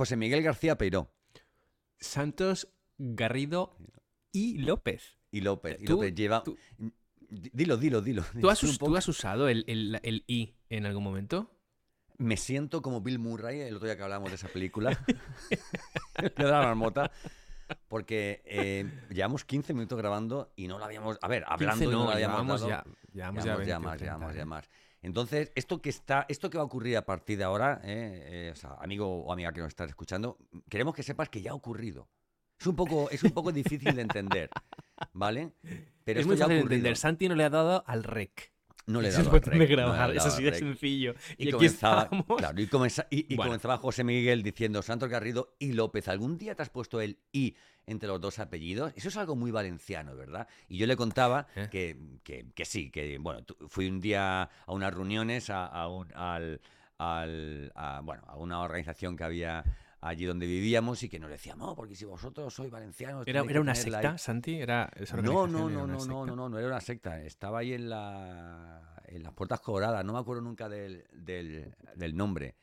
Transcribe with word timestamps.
José 0.00 0.16
Miguel 0.16 0.42
García 0.42 0.78
Peiró. 0.78 1.12
Santos, 1.98 2.72
Garrido 2.96 3.76
y 4.32 4.56
López. 4.56 5.18
Y 5.30 5.42
López. 5.42 5.76
Y 5.82 5.86
López 5.86 6.14
lleva. 6.14 6.42
tú- 6.42 6.56
Dilo, 7.28 7.76
dilo, 7.76 8.00
dilo. 8.00 8.24
¿Tú 8.40 8.48
has, 8.48 8.60
tú 8.60 8.66
usado 9.10 9.50
el, 9.50 9.62
el- 9.66 10.00
el 10.02 10.24
I 10.26 10.54
en 10.70 10.86
algún 10.86 11.04
momento? 11.04 11.54
Me 12.16 12.38
siento 12.38 12.80
como 12.80 13.02
Bill 13.02 13.18
Murray 13.18 13.60
el 13.60 13.76
otro 13.76 13.88
día 13.88 13.96
que 13.98 14.02
hablábamos 14.02 14.30
de 14.30 14.36
esa 14.36 14.48
película. 14.48 14.98
de 16.18 16.44
la 16.44 16.62
marmota. 16.62 17.12
Porque 17.86 18.40
eh, 18.46 18.90
llevamos 19.10 19.44
15 19.44 19.74
minutos 19.74 19.98
grabando 19.98 20.50
y 20.56 20.66
no 20.66 20.78
lo 20.78 20.84
habíamos. 20.86 21.18
A 21.20 21.28
ver, 21.28 21.44
hablando 21.46 21.84
15 21.84 21.84
y 21.84 21.88
no, 21.88 21.98
no, 21.98 22.04
lo 22.06 22.10
habíamos 22.12 22.36
llevamos 22.38 22.60
dado. 22.62 22.70
ya, 22.70 22.84
llevamos 23.12 23.44
ya 23.44 23.54
Llevamos 23.54 23.58
20 23.58 23.68
ya 23.68 23.76
o 23.76 23.80
más, 23.82 23.96
30, 23.98 24.04
llevamos 24.14 24.34
ya 24.34 24.42
¿eh? 24.42 24.44
más. 24.46 24.68
Entonces, 25.02 25.50
esto 25.54 25.80
que 25.80 25.88
está, 25.88 26.26
esto 26.28 26.50
que 26.50 26.58
va 26.58 26.62
a 26.62 26.66
ocurrir 26.66 26.96
a 26.96 27.06
partir 27.06 27.38
de 27.38 27.44
ahora, 27.44 27.80
eh, 27.84 28.48
eh, 28.48 28.50
o 28.52 28.56
sea, 28.56 28.76
amigo 28.80 29.24
o 29.24 29.32
amiga 29.32 29.52
que 29.52 29.60
nos 29.60 29.68
estás 29.68 29.88
escuchando, 29.88 30.36
queremos 30.68 30.94
que 30.94 31.02
sepas 31.02 31.28
que 31.28 31.40
ya 31.40 31.52
ha 31.52 31.54
ocurrido. 31.54 32.08
Es 32.58 32.66
un 32.66 32.76
poco, 32.76 33.08
es 33.10 33.22
un 33.22 33.30
poco 33.30 33.52
difícil 33.52 33.94
de 33.94 34.02
entender, 34.02 34.50
¿vale? 35.14 35.52
Pero 36.04 36.20
es 36.20 36.26
esto 36.26 36.26
muy 36.26 36.36
ya 36.36 36.44
ha 36.44 36.48
de 36.48 36.58
ocurrido. 36.58 36.76
entender. 36.76 36.96
Santi 36.98 37.28
no 37.28 37.34
le 37.34 37.44
ha 37.44 37.50
dado 37.50 37.82
al 37.86 38.04
rec. 38.04 38.52
No 38.86 39.00
le 39.00 39.10
botón 39.22 39.58
de 39.58 39.66
grabar. 39.66 40.16
Eso 40.16 40.30
sí 40.30 40.44
rec. 40.48 40.58
sencillo. 40.58 41.14
Y, 41.38 41.50
comenzaba, 41.50 42.08
claro, 42.36 42.60
y, 42.60 42.66
comenzaba, 42.66 43.06
y, 43.10 43.32
y 43.32 43.36
Bueno. 43.36 43.50
comenzaba 43.50 43.76
José 43.78 44.02
Miguel 44.04 44.42
diciendo 44.42 44.82
Santos 44.82 45.08
Garrido 45.08 45.54
y 45.58 45.72
López. 45.72 46.08
¿Algún 46.08 46.38
día 46.38 46.54
te 46.54 46.62
has 46.62 46.70
puesto 46.70 47.00
el 47.00 47.18
I 47.32 47.54
entre 47.86 48.08
los 48.08 48.20
dos 48.20 48.38
apellidos? 48.38 48.92
Eso 48.96 49.08
es 49.08 49.16
algo 49.16 49.36
muy 49.36 49.50
valenciano, 49.50 50.16
¿verdad? 50.16 50.48
Y 50.68 50.78
yo 50.78 50.86
le 50.86 50.96
contaba 50.96 51.46
¿Eh? 51.54 51.68
que, 51.70 51.96
que- 52.24 52.46
que 52.54 52.64
sí, 52.64 52.90
que 52.90 53.18
bueno, 53.18 53.40
fui 53.68 53.86
un 53.88 54.00
día 54.00 54.42
a 54.42 54.72
unas 54.72 54.92
reuniones 54.92 55.50
a, 55.50 55.66
a 55.66 55.88
un- 55.88 56.12
al, 56.14 56.60
al- 56.98 57.72
a, 57.74 58.00
bueno, 58.02 58.22
a 58.26 58.36
una 58.36 58.60
organización 58.60 59.16
que 59.16 59.24
había 59.24 59.62
allí 60.00 60.24
donde 60.24 60.46
vivíamos 60.46 61.02
y 61.02 61.08
que 61.08 61.18
nos 61.18 61.30
decían, 61.30 61.58
no, 61.58 61.74
porque 61.74 61.94
si 61.94 62.04
vosotros 62.04 62.52
sois 62.54 62.70
valencianos... 62.70 63.26
¿Era, 63.26 63.42
era 63.48 63.60
una 63.60 63.74
secta, 63.74 64.12
ahí". 64.12 64.18
Santi? 64.18 64.54
¿Era 64.60 64.90
No, 65.22 65.46
no, 65.46 65.68
no, 65.68 65.86
no, 65.86 65.86
no, 65.86 66.26
no, 66.26 66.36
no, 66.36 66.48
no 66.48 66.58
era 66.58 66.68
una 66.68 66.80
secta. 66.80 67.22
Estaba 67.22 67.58
ahí 67.60 67.72
en 67.74 67.88
la 67.90 69.02
en 69.06 69.22
las 69.24 69.32
puertas 69.32 69.60
coloradas. 69.60 70.04
No 70.04 70.12
me 70.12 70.20
acuerdo 70.20 70.40
nunca 70.42 70.68
del, 70.68 71.04
del, 71.12 71.74
del 71.96 72.16
nombre. 72.16 72.56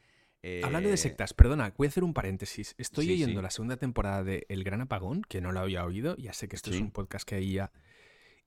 Hablando 0.64 0.88
Eh, 0.88 0.92
de 0.92 0.98
sectas, 0.98 1.34
perdona, 1.34 1.74
voy 1.78 1.88
a 1.88 1.90
hacer 1.90 2.06
un 2.06 2.14
paréntesis. 2.14 2.74
Estoy 2.78 3.08
sí, 3.08 3.14
oyendo 3.14 3.42
sí. 3.42 3.44
la 3.44 3.50
segunda 3.50 3.76
temporada 3.76 4.24
de 4.24 4.46
El 4.48 4.64
Gran 4.64 4.80
Apagón, 4.82 5.24
que 5.24 5.42
no 5.42 5.52
lo 5.52 5.60
había 5.60 5.84
oído, 5.84 6.16
ya 6.16 6.32
sé 6.32 6.48
que 6.48 6.56
esto 6.56 6.70
es 6.70 6.78
Sí. 6.78 6.82
un 6.82 6.92
podcast 6.92 7.28
que 7.28 7.36
hay 7.36 7.52
ya, 7.54 7.72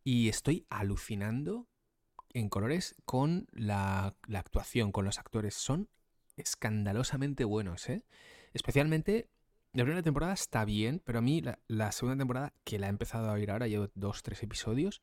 y 0.02 0.28
estoy 0.30 0.66
alucinando 0.70 1.68
en 2.32 2.48
colores 2.48 2.94
con 3.04 3.48
la, 3.52 4.16
la 4.26 4.38
actuación, 4.38 4.92
con 4.92 5.04
los 5.04 5.18
actores. 5.18 5.54
Son 5.54 5.90
escandalosamente 6.36 7.44
buenos, 7.44 7.88
¿eh? 7.90 8.04
Especialmente, 8.52 9.28
la 9.72 9.84
primera 9.84 10.02
temporada 10.02 10.32
está 10.32 10.64
bien, 10.64 11.00
pero 11.04 11.18
a 11.20 11.22
mí 11.22 11.40
la, 11.40 11.58
la 11.68 11.92
segunda 11.92 12.18
temporada, 12.18 12.52
que 12.64 12.78
la 12.78 12.86
he 12.86 12.90
empezado 12.90 13.28
a 13.30 13.32
oír 13.32 13.50
ahora, 13.50 13.68
llevo 13.68 13.88
dos, 13.94 14.22
tres 14.22 14.42
episodios, 14.42 15.02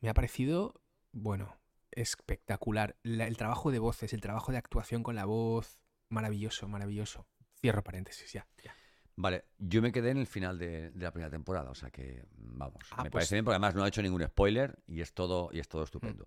me 0.00 0.08
ha 0.08 0.14
parecido, 0.14 0.80
bueno, 1.12 1.56
espectacular. 1.92 2.96
La- 3.02 3.26
el 3.26 3.36
trabajo 3.36 3.70
de 3.70 3.78
voces, 3.78 4.12
el 4.12 4.20
trabajo 4.20 4.52
de 4.52 4.58
actuación 4.58 5.02
con 5.02 5.14
la 5.14 5.24
voz, 5.24 5.78
maravilloso, 6.08 6.68
maravilloso. 6.68 7.26
Cierro 7.60 7.82
paréntesis, 7.84 8.32
ya. 8.32 8.46
ya. 8.64 8.74
Vale, 9.14 9.44
yo 9.58 9.82
me 9.82 9.92
quedé 9.92 10.10
en 10.10 10.16
el 10.18 10.26
final 10.26 10.58
de, 10.58 10.90
de 10.90 11.04
la 11.04 11.12
primera 11.12 11.30
temporada, 11.30 11.70
o 11.70 11.74
sea 11.74 11.90
que 11.90 12.24
vamos, 12.34 12.82
Ah, 12.90 13.04
me 13.04 13.10
pues- 13.10 13.22
parece 13.22 13.34
bien 13.36 13.44
porque 13.44 13.54
además 13.54 13.74
no 13.74 13.84
ha 13.84 13.88
hecho 13.88 14.02
ningún 14.02 14.22
spoiler 14.26 14.78
y 14.88 15.00
es 15.02 15.12
todo 15.12 15.50
y 15.52 15.60
es 15.60 15.68
todo 15.68 15.84
estupendo. 15.84 16.26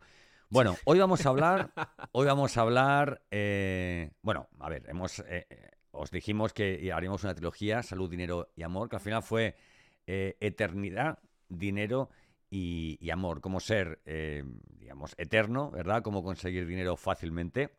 Bueno, 0.49 0.77
hoy 0.85 0.99
vamos 0.99 1.25
a 1.25 1.29
hablar, 1.29 1.73
hoy 2.13 2.27
vamos 2.27 2.55
a 2.55 2.61
hablar, 2.61 3.23
eh, 3.31 4.11
bueno, 4.21 4.47
a 4.59 4.69
ver, 4.69 4.87
hemos, 4.87 5.19
eh, 5.19 5.47
eh, 5.49 5.71
os 5.95 6.11
dijimos 6.11 6.53
que 6.53 6.91
haríamos 6.93 7.23
una 7.23 7.33
trilogía, 7.35 7.83
salud, 7.83 8.09
dinero 8.09 8.51
y 8.55 8.63
amor, 8.63 8.89
que 8.89 8.97
al 8.97 9.01
final 9.01 9.23
fue 9.23 9.55
eh, 10.07 10.37
eternidad, 10.39 11.19
dinero 11.49 12.09
y, 12.49 12.97
y 13.01 13.09
amor, 13.09 13.41
cómo 13.41 13.59
ser, 13.59 14.01
eh, 14.05 14.43
digamos, 14.79 15.15
eterno, 15.17 15.71
¿verdad? 15.71 16.03
Cómo 16.03 16.23
conseguir 16.23 16.67
dinero 16.67 16.95
fácilmente. 16.95 17.71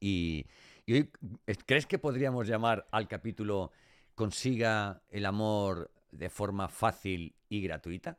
Y, 0.00 0.46
y 0.86 0.92
hoy, 0.94 1.10
eh, 1.46 1.56
¿crees 1.66 1.86
que 1.86 1.98
podríamos 1.98 2.46
llamar 2.46 2.86
al 2.90 3.08
capítulo 3.08 3.72
Consiga 4.14 5.02
el 5.08 5.24
amor 5.24 5.90
de 6.10 6.28
forma 6.28 6.68
fácil 6.68 7.34
y 7.48 7.62
gratuita? 7.62 8.18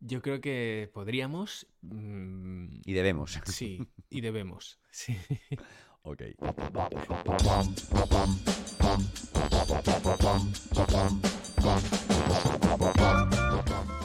Yo 0.00 0.22
creo 0.22 0.40
que 0.40 0.90
podríamos. 0.94 1.66
mm, 1.82 2.80
Y 2.86 2.92
debemos. 2.94 3.38
sí, 3.44 3.86
y 4.08 4.22
debemos. 4.22 4.80
Sí. 4.90 5.16
Ok. 6.02 6.22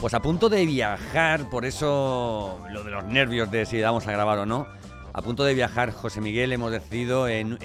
Pues 0.00 0.14
a 0.14 0.20
punto 0.20 0.48
de 0.48 0.64
viajar, 0.66 1.48
por 1.50 1.64
eso 1.64 2.60
lo 2.70 2.84
de 2.84 2.90
los 2.90 3.04
nervios 3.04 3.50
de 3.50 3.66
si 3.66 3.80
vamos 3.80 4.06
a 4.06 4.12
grabar 4.12 4.38
o 4.38 4.46
no. 4.46 4.66
A 5.12 5.22
punto 5.22 5.44
de 5.44 5.54
viajar, 5.54 5.90
José 5.92 6.20
Miguel, 6.20 6.52
hemos 6.52 6.70
decidido 6.70 7.26
en, 7.26 7.56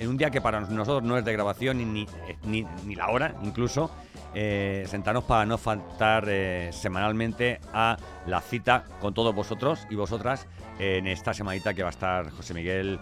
un 0.00 0.16
día 0.16 0.30
que 0.30 0.40
para 0.40 0.60
nosotros 0.60 1.02
no 1.02 1.18
es 1.18 1.24
de 1.24 1.32
grabación 1.32 1.78
ni, 1.78 2.06
ni, 2.44 2.64
ni- 2.84 2.94
la 2.94 3.08
hora, 3.08 3.34
incluso, 3.42 3.90
eh, 4.34 4.84
sentarnos 4.86 5.24
para 5.24 5.44
no 5.44 5.58
faltar 5.58 6.26
eh, 6.28 6.70
semanalmente 6.72 7.58
a 7.72 7.96
la 8.26 8.40
cita 8.40 8.84
con 9.00 9.14
todos 9.14 9.34
vosotros 9.34 9.84
y 9.90 9.96
vosotras 9.96 10.46
en 10.78 11.08
esta 11.08 11.34
semanita 11.34 11.74
que 11.74 11.82
va 11.82 11.88
a 11.88 11.90
estar 11.90 12.30
José 12.30 12.54
Miguel 12.54 13.00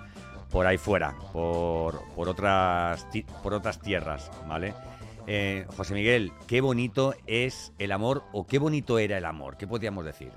por 0.54 0.66
ahí 0.68 0.78
fuera, 0.78 1.16
por, 1.32 2.00
por 2.14 2.28
otras, 2.28 3.08
por 3.42 3.54
otras 3.54 3.80
tierras, 3.80 4.30
¿vale? 4.48 4.72
Eh, 5.26 5.66
José 5.76 5.94
Miguel, 5.94 6.32
qué 6.46 6.60
bonito 6.60 7.12
es 7.26 7.72
el 7.80 7.90
amor 7.90 8.22
o 8.32 8.46
qué 8.46 8.60
bonito 8.60 9.00
era 9.00 9.18
el 9.18 9.24
amor, 9.24 9.56
¿qué 9.56 9.66
podríamos 9.66 10.04
decir? 10.04 10.30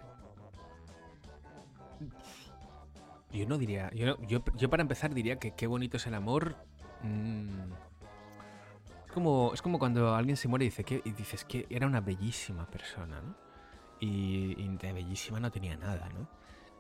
Yo 3.32 3.46
no 3.46 3.60
diría. 3.60 3.92
Yo, 3.94 4.08
no- 4.08 4.22
yo, 4.28 4.42
yo 4.56 4.70
para 4.72 4.82
empezar 4.82 5.14
diría 5.14 5.38
que 5.38 5.52
qué 5.52 5.68
bonito 5.68 5.98
es 5.98 6.08
el 6.08 6.16
amor. 6.16 6.56
mm, 7.04 7.72
es, 9.06 9.12
como, 9.14 9.52
es 9.54 9.62
como 9.62 9.78
cuando 9.78 10.16
alguien 10.16 10.36
se 10.36 10.48
muere 10.48 10.66
y, 10.66 10.70
dice 10.70 10.84
que, 10.84 11.00
y 11.06 11.12
dices 11.12 11.46
que 11.46 11.68
era 11.70 11.86
una 11.86 12.02
bellísima 12.02 12.66
persona, 12.66 13.22
¿no? 13.22 13.36
Y, 14.00 14.56
y 14.58 14.68
de 14.78 14.94
bellísima 14.94 15.40
no 15.40 15.52
tenía 15.52 15.78
nada, 15.78 16.10
¿no? 16.10 16.28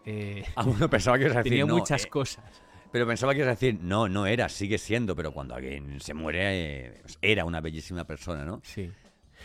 Eh, 0.05 0.43
Ah, 0.55 0.63
bueno, 0.63 0.89
pensaba 0.89 1.17
que 1.19 1.25
ibas 1.25 1.35
a 1.35 1.39
decir 1.43 1.51
tenía 1.51 1.65
no, 1.67 1.75
muchas 1.75 2.05
eh, 2.05 2.09
cosas. 2.09 2.63
Pero 2.91 3.05
pensaba 3.05 3.33
que 3.33 3.39
ibas 3.39 3.49
a 3.49 3.51
decir, 3.51 3.79
no, 3.81 4.07
no 4.07 4.25
era, 4.25 4.49
sigue 4.49 4.77
siendo, 4.77 5.15
pero 5.15 5.31
cuando 5.31 5.55
alguien 5.55 5.99
se 5.99 6.13
muere, 6.13 6.87
eh, 6.87 7.01
era 7.21 7.45
una 7.45 7.61
bellísima 7.61 8.05
persona, 8.05 8.45
¿no? 8.45 8.61
Sí. 8.63 8.89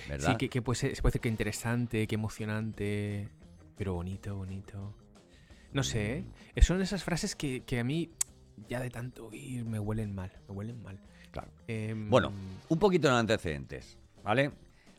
¿Verdad? 0.09 0.31
Sí, 0.31 0.37
que, 0.37 0.49
que 0.49 0.63
puede 0.63 0.77
ser, 0.79 0.97
se 0.97 1.03
puede 1.03 1.11
decir 1.11 1.21
que 1.23 1.29
interesante, 1.29 2.07
que 2.07 2.15
emocionante, 2.15 3.29
pero 3.77 3.95
bonito, 3.95 4.37
bonito. 4.37 4.95
No 5.73 5.83
sé, 5.83 6.25
¿eh? 6.55 6.63
son 6.63 6.81
esas 6.83 7.03
frases 7.03 7.35
que, 7.35 7.63
que 7.65 7.81
a 7.81 7.85
mí, 7.85 8.11
ya 8.69 8.81
de 8.81 8.91
tanto 8.91 9.27
oír, 9.27 9.65
me 9.65 9.79
huelen 9.79 10.15
mal, 10.15 10.31
me 10.49 10.55
huelen 10.55 10.83
mal. 10.83 11.01
Claro. 11.31 11.51
Em, 11.67 12.11
Bueno, 12.11 12.33
un 12.69 12.79
poquito 12.79 13.09
de 13.09 13.15
antecedentes, 13.15 13.99
¿vale? 14.23 14.53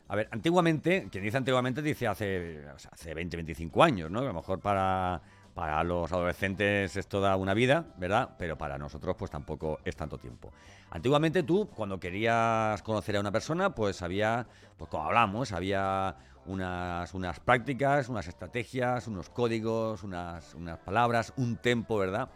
A 0.08 0.16
ver, 0.16 0.28
antiguamente, 0.32 1.08
quien 1.10 1.24
dice 1.24 1.36
antiguamente 1.36 1.80
dice 1.80 2.06
hace, 2.06 2.66
o 2.68 2.78
sea, 2.78 2.90
hace 2.92 3.14
20, 3.14 3.36
25 3.38 3.82
años, 3.82 4.10
¿no? 4.10 4.18
A 4.18 4.24
lo 4.24 4.34
mejor 4.34 4.60
para, 4.60 5.22
para 5.54 5.82
los 5.84 6.12
adolescentes 6.12 6.96
es 6.96 7.06
toda 7.06 7.36
una 7.36 7.54
vida, 7.54 7.84
¿verdad? 7.96 8.30
Pero 8.38 8.58
para 8.58 8.76
nosotros 8.76 9.14
pues 9.16 9.30
tampoco 9.30 9.78
es 9.84 9.94
tanto 9.96 10.18
tiempo. 10.18 10.52
Antiguamente 10.90 11.42
tú, 11.42 11.68
cuando 11.74 11.98
querías 12.00 12.82
conocer 12.82 13.16
a 13.16 13.20
una 13.20 13.30
persona, 13.32 13.74
pues 13.74 14.02
había, 14.02 14.46
pues 14.76 14.90
como 14.90 15.04
hablamos, 15.04 15.52
había 15.52 16.16
unas, 16.46 17.14
unas 17.14 17.40
prácticas, 17.40 18.08
unas 18.08 18.26
estrategias, 18.26 19.06
unos 19.06 19.30
códigos, 19.30 20.02
unas, 20.02 20.54
unas 20.54 20.78
palabras, 20.78 21.32
un 21.36 21.56
tempo, 21.56 21.98
¿verdad? 21.98 22.28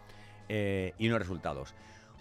Eh, 0.48 0.94
y 0.98 1.08
unos 1.08 1.18
resultados. 1.20 1.74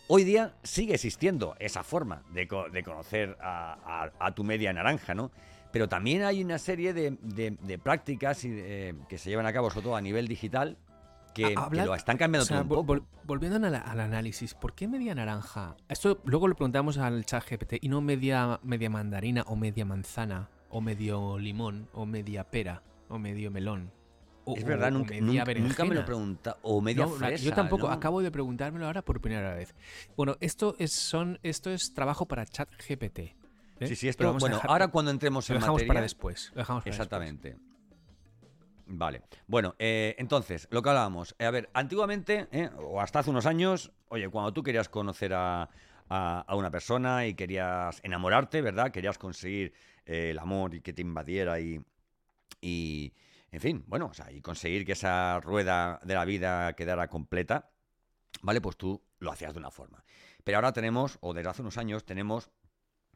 Hoy 0.07 0.23
día 0.23 0.53
sigue 0.63 0.93
existiendo 0.95 1.55
esa 1.59 1.83
forma 1.83 2.23
de, 2.31 2.47
de 2.71 2.83
conocer 2.83 3.37
a, 3.41 4.31
tu 4.35 4.43
media 4.43 4.73
naranja, 4.73 5.13
¿no? 5.13 5.31
Pero 5.71 5.89
también 5.89 6.23
hay 6.23 6.43
una 6.43 6.57
serie 6.59 6.93
de, 6.93 7.17
de- 7.21 7.77
prácticas 7.77 8.41
que 8.41 9.17
se 9.17 9.29
llevan 9.29 9.45
a 9.45 9.53
cabo, 9.53 9.69
sobre 9.69 9.83
todo 9.83 9.95
a 9.97 10.01
nivel 10.01 10.27
digital, 10.27 10.77
que, 11.37 11.85
lo 11.85 11.95
están 11.95 12.17
cambiando 12.17 12.43
O 12.43 12.47
sea, 12.47 12.63
todo 12.63 12.79
un 12.81 12.85
poco. 12.87 12.93
vol- 13.01 13.05
volviendo 13.23 13.65
al, 13.65 13.75
al 13.75 13.99
análisis, 13.99 14.53
¿por 14.53 14.73
qué 14.73 14.87
media 14.87 15.15
naranja? 15.15 15.75
Esto 15.89 16.19
luego 16.25 16.47
lo 16.47 16.55
preguntamos 16.55 16.97
al 16.97 17.25
chat 17.25 17.43
GPT 17.49 17.73
y 17.81 17.89
no 17.89 18.01
media, 18.01 18.59
media 18.63 18.89
mandarina 18.89 19.43
o 19.47 19.55
media 19.55 19.85
manzana 19.85 20.49
o 20.69 20.81
medio 20.81 21.37
limón 21.39 21.87
o 21.93 22.05
media 22.05 22.43
pera 22.43 22.83
o 23.09 23.17
medio 23.19 23.51
melón. 23.51 23.91
O, 24.49 24.55
es 24.55 24.63
verdad, 24.63 24.87
o 24.89 24.91
nunca, 24.99 25.09
media 25.11 25.43
nunca- 25.43 25.53
nunca 25.59 25.85
me 25.85 25.95
lo 25.95 26.05
preguntado. 26.05 26.57
O 26.61 26.79
media 26.81 27.05
No, 27.05 27.11
fresa. 27.11 27.43
yo 27.43 27.53
tampoco, 27.53 27.87
¿no? 27.87 27.93
acabo 27.93 28.21
de 28.21 28.31
preguntármelo 28.31 28.85
ahora 28.85 29.01
por 29.01 29.19
primera 29.19 29.53
vez. 29.53 29.75
Bueno, 30.15 30.37
esto 30.39 30.73
es, 30.79 30.93
son, 30.93 31.37
esto 31.43 31.69
es 31.69 31.93
trabajo 31.93 32.25
para 32.27 32.45
chat 32.45 32.69
GPT. 32.77 33.19
¿eh? 33.19 33.35
Sí, 33.87 33.95
sí, 33.97 34.09
Pero 34.17 34.29
esto, 34.31 34.39
bueno, 34.39 34.55
dejar- 34.55 34.71
ahora 34.71 34.87
cuando 34.87 35.11
entremos 35.11 35.49
lo 35.49 35.55
en 35.55 35.59
dejamos 35.59 35.75
materia... 35.81 35.89
para 35.93 36.01
después. 36.01 36.51
Lo 36.55 36.59
dejamos 36.61 36.83
para 36.85 36.95
después. 36.97 37.55
Vale. 38.89 39.21
Bueno, 39.47 39.75
eh, 39.79 40.15
entonces, 40.17 40.67
lo 40.71 40.81
que 40.81 40.89
hablábamos. 40.89 41.35
eh, 41.39 41.45
a 41.45 41.51
ver, 41.51 41.69
antiguamente, 41.73 42.47
eh, 42.51 42.69
o 42.77 43.01
hasta 43.01 43.19
hace 43.19 43.29
unos 43.29 43.45
años, 43.45 43.91
oye, 44.07 44.29
cuando 44.29 44.53
tú 44.53 44.63
querías 44.63 44.87
conocer 44.87 45.33
a, 45.33 45.69
a, 46.09 46.39
a 46.47 46.55
una 46.55 46.71
persona 46.71 47.27
y 47.27 47.33
querías 47.33 47.99
enamorarte, 48.03 48.61
¿verdad? 48.61 48.91
Querías 48.91 49.17
conseguir 49.17 49.73
eh, 50.05 50.29
el 50.31 50.39
amor 50.39 50.73
y 50.73 50.81
que 50.81 50.93
te 50.93 51.01
invadiera 51.01 51.59
y, 51.59 51.81
y, 52.61 53.13
en 53.51 53.59
fin, 53.59 53.83
bueno, 53.87 54.07
o 54.07 54.13
sea, 54.13 54.31
y 54.31 54.41
conseguir 54.41 54.85
que 54.85 54.93
esa 54.93 55.39
rueda 55.41 55.99
de 56.03 56.13
la 56.13 56.23
vida 56.25 56.73
quedara 56.73 57.09
completa, 57.09 57.69
¿vale? 58.41 58.61
Pues 58.61 58.77
tú 58.77 59.03
lo 59.19 59.31
hacías 59.31 59.53
de 59.53 59.59
una 59.59 59.71
forma. 59.71 60.03
Pero 60.45 60.59
ahora 60.59 60.71
tenemos, 60.71 61.17
o 61.21 61.33
desde 61.33 61.49
hace 61.49 61.61
unos 61.61 61.77
años, 61.77 62.05
tenemos 62.05 62.51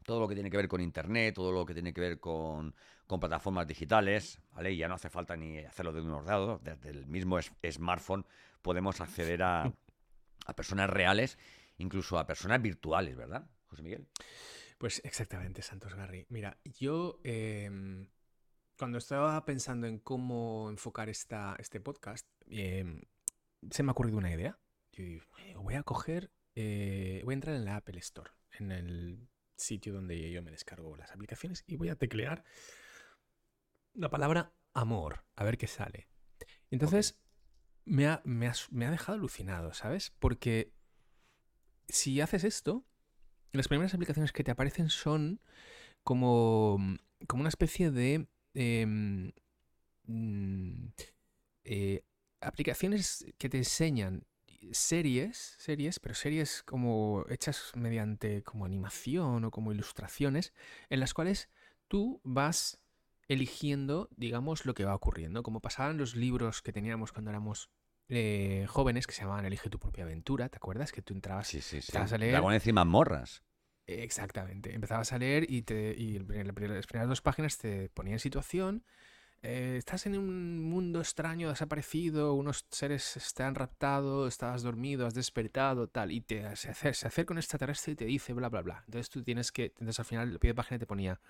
todo 0.02 0.20
lo 0.20 0.28
que 0.28 0.34
tiene 0.34 0.50
que 0.50 0.56
ver 0.56 0.68
con 0.68 0.80
Internet, 0.80 1.34
todo 1.34 1.52
lo 1.52 1.64
que 1.66 1.74
tiene 1.74 1.92
que 1.92 2.00
ver 2.00 2.20
con, 2.20 2.74
con 3.06 3.20
plataformas 3.20 3.66
digitales, 3.66 4.40
¿vale? 4.52 4.72
Y 4.72 4.76
ya 4.76 4.88
no 4.88 4.94
hace 4.94 5.10
falta 5.10 5.36
ni 5.36 5.58
hacerlo 5.58 5.92
de 5.92 6.00
un 6.00 6.10
ordenador, 6.10 6.60
desde 6.62 6.90
el 6.90 7.06
mismo 7.06 7.38
es- 7.38 7.52
smartphone 7.70 8.26
podemos 8.62 9.00
acceder 9.00 9.42
a, 9.42 9.64
a 10.46 10.56
personas 10.56 10.88
reales, 10.90 11.38
incluso 11.78 12.18
a 12.18 12.26
personas 12.26 12.60
virtuales, 12.62 13.16
¿verdad, 13.16 13.46
José 13.66 13.82
Miguel? 13.82 14.06
Pues 14.78 15.00
exactamente, 15.04 15.62
Santos 15.62 15.94
Garri. 15.94 16.26
Mira, 16.28 16.58
yo 16.64 17.20
em, 17.24 18.08
cuando 18.76 18.98
estaba 18.98 19.44
pensando 19.44 19.86
en 19.86 19.98
cómo 20.00 20.68
enfocar 20.70 21.08
esta, 21.08 21.54
este 21.58 21.80
podcast, 21.80 22.26
em, 22.48 23.00
se 23.70 23.82
me 23.82 23.90
ha 23.90 23.92
ocurrido 23.92 24.18
una 24.18 24.32
idea. 24.32 24.58
Yo 24.92 25.04
digo, 25.04 25.24
"Eh, 25.38 25.54
voy 25.56 25.74
a 25.74 25.82
coger, 25.84 26.32
eh, 26.56 27.22
voy 27.24 27.32
a 27.32 27.36
entrar 27.36 27.54
en 27.56 27.64
la 27.64 27.76
Apple 27.76 27.98
Store, 28.00 28.30
en 28.58 28.72
el 28.72 29.28
sitio 29.62 29.92
donde 29.94 30.30
yo 30.30 30.42
me 30.42 30.50
descargo 30.50 30.96
las 30.96 31.10
aplicaciones 31.12 31.64
y 31.66 31.76
voy 31.76 31.88
a 31.88 31.96
teclear 31.96 32.44
la 33.94 34.10
palabra 34.10 34.54
amor, 34.74 35.24
a 35.36 35.44
ver 35.44 35.58
qué 35.58 35.66
sale. 35.66 36.08
Entonces, 36.70 37.20
me, 37.84 38.06
ha, 38.08 38.22
me 38.24 38.48
ha- 38.48 38.54
me 38.70 38.86
ha 38.86 38.90
dejado 38.90 39.14
alucinado, 39.18 39.72
¿sabes? 39.74 40.10
Porque 40.18 40.72
si 41.88 42.20
haces 42.20 42.44
esto, 42.44 42.86
las 43.52 43.68
primeras 43.68 43.94
aplicaciones 43.94 44.32
que 44.32 44.44
te 44.44 44.50
aparecen 44.50 44.88
son 44.88 45.40
como, 46.02 46.78
como 47.28 47.42
una 47.42 47.48
especie 47.50 47.90
de 47.90 48.28
em, 48.54 49.32
mm, 50.04 50.86
eh, 51.64 52.04
aplicaciones 52.40 53.26
que 53.38 53.48
te 53.48 53.58
enseñan 53.58 54.26
series, 54.72 55.56
series, 55.58 55.98
pero 55.98 56.14
series 56.14 56.62
como 56.62 57.24
hechas 57.28 57.72
mediante 57.74 58.42
como 58.42 58.64
animación 58.64 59.44
o 59.44 59.50
como 59.50 59.72
ilustraciones, 59.72 60.52
en 60.88 61.00
las 61.00 61.14
cuales 61.14 61.50
tú 61.88 62.20
vas 62.24 62.78
eligiendo, 63.28 64.08
digamos, 64.16 64.66
lo 64.66 64.74
que 64.74 64.84
va 64.84 64.94
ocurriendo, 64.94 65.42
como 65.42 65.60
pasaban 65.60 65.96
los 65.98 66.16
libros 66.16 66.62
que 66.62 66.72
teníamos 66.72 67.12
cuando 67.12 67.30
éramos 67.30 67.70
eh, 68.08 68.66
jóvenes 68.68 69.06
que 69.06 69.14
se 69.14 69.22
llamaban 69.22 69.44
Elige 69.46 69.70
tu 69.70 69.78
propia 69.78 70.04
aventura, 70.04 70.48
¿te 70.48 70.56
acuerdas? 70.56 70.92
Que 70.92 71.02
tú 71.02 71.14
entrabas 71.14 71.48
Sí, 71.48 71.60
sí, 71.60 71.80
sí. 71.80 71.92
Empezabas 71.92 72.12
a 72.12 72.18
leer- 72.18 72.32
Dragones 72.32 72.66
y 72.66 72.72
mazmorras. 72.72 73.42
Exactamente. 73.86 74.74
Empezabas 74.74 75.12
a 75.12 75.18
leer 75.18 75.50
y, 75.50 75.62
te, 75.62 75.94
y 75.96 76.18
las 76.18 76.86
primeras 76.86 77.08
dos 77.08 77.20
páginas 77.20 77.58
te 77.58 77.88
ponían 77.90 78.14
en 78.14 78.20
situación. 78.20 78.84
Eh, 79.42 79.74
estás 79.76 80.06
en 80.06 80.16
un 80.16 80.60
mundo 80.62 81.00
extraño, 81.00 81.48
desaparecido, 81.48 82.34
unos 82.34 82.64
seres 82.70 83.32
te 83.34 83.42
han 83.42 83.54
raptado, 83.54 84.26
estabas 84.28 84.62
dormido, 84.62 85.06
has 85.06 85.14
despertado, 85.14 85.88
tal, 85.88 86.12
y 86.12 86.20
te, 86.20 86.54
se, 86.56 86.70
acer- 86.70 86.94
se 86.94 87.08
acerca 87.08 87.34
un 87.34 87.38
extraterrestre 87.38 87.92
y 87.92 87.96
te 87.96 88.04
dice 88.04 88.32
bla, 88.32 88.48
bla, 88.48 88.62
bla. 88.62 88.82
Entonces 88.86 89.10
tú 89.10 89.22
tienes 89.22 89.50
que, 89.52 89.64
entonces 89.64 89.98
al 89.98 90.04
final, 90.06 90.30
el 90.30 90.38
pie 90.38 90.50
de 90.50 90.54
página 90.54 90.78
te 90.78 90.86
ponía, 90.86 91.20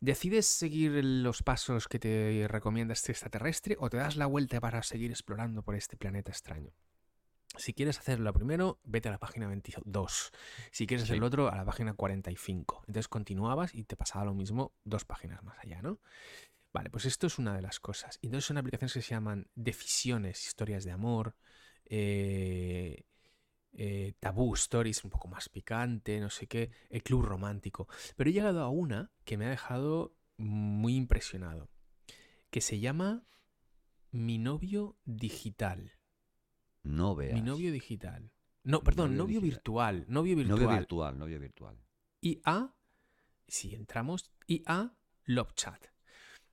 ¿decides 0.00 0.46
seguir 0.46 0.92
los 1.04 1.42
pasos 1.42 1.88
que 1.88 1.98
te 1.98 2.46
recomienda 2.48 2.92
este 2.92 3.12
extraterrestre 3.12 3.76
o 3.78 3.88
te 3.88 3.96
das 3.96 4.16
la 4.16 4.26
vuelta 4.26 4.60
para 4.60 4.82
seguir 4.82 5.10
explorando 5.10 5.62
por 5.62 5.74
este 5.76 5.96
planeta 5.96 6.30
extraño? 6.32 6.72
Si 7.56 7.72
quieres 7.72 8.00
hacerlo 8.00 8.32
primero, 8.32 8.80
vete 8.82 9.08
a 9.08 9.12
la 9.12 9.18
página 9.18 9.46
22. 9.46 10.32
Si 10.72 10.88
quieres 10.88 11.04
hacer 11.04 11.14
Sí. 11.14 11.18
el 11.18 11.22
otro, 11.22 11.52
a 11.52 11.56
la 11.56 11.64
página 11.64 11.94
45. 11.94 12.82
Entonces 12.88 13.06
continuabas 13.06 13.72
y 13.76 13.84
te 13.84 13.94
pasaba 13.96 14.24
lo 14.24 14.34
mismo 14.34 14.72
dos 14.82 15.04
páginas 15.04 15.40
más 15.44 15.56
allá, 15.60 15.80
¿no? 15.80 16.00
Vale, 16.74 16.90
pues 16.90 17.04
esto 17.04 17.28
es 17.28 17.38
una 17.38 17.54
de 17.54 17.62
las 17.62 17.78
cosas. 17.78 18.18
Y 18.20 18.26
entonces 18.26 18.46
son 18.46 18.58
aplicaciones 18.58 18.92
que 18.92 19.00
se 19.00 19.10
llaman 19.14 19.48
Decisiones, 19.54 20.44
historias 20.44 20.82
de 20.82 20.90
amor, 20.90 21.36
eh, 21.84 23.06
eh, 23.74 24.14
Tabú 24.18 24.54
Stories, 24.54 25.04
un 25.04 25.10
poco 25.10 25.28
más 25.28 25.48
picante, 25.48 26.18
no 26.18 26.30
sé 26.30 26.48
qué, 26.48 26.72
el 26.90 27.04
Club 27.04 27.22
Romántico. 27.22 27.86
Pero 28.16 28.28
he 28.28 28.32
llegado 28.32 28.60
a 28.60 28.70
una 28.70 29.12
que 29.24 29.38
me 29.38 29.46
ha 29.46 29.50
dejado 29.50 30.16
muy 30.36 30.96
impresionado, 30.96 31.70
que 32.50 32.60
se 32.60 32.80
llama 32.80 33.24
Mi 34.10 34.38
novio 34.38 34.98
digital. 35.04 35.92
No 36.82 37.14
veas. 37.14 37.34
Mi 37.34 37.42
novio 37.42 37.70
digital. 37.70 38.32
No, 38.64 38.82
perdón, 38.82 39.16
Novio 39.16 39.36
novio 39.36 39.40
virtual. 39.42 40.06
Novio 40.08 40.34
virtual. 40.34 40.58
Novio 40.58 40.76
virtual, 40.76 41.18
novio 41.20 41.38
virtual. 41.38 41.78
IA, 42.20 42.74
si 43.46 43.76
entramos, 43.76 44.32
IA 44.48 44.96
Love 45.26 45.54
Chat. 45.54 45.93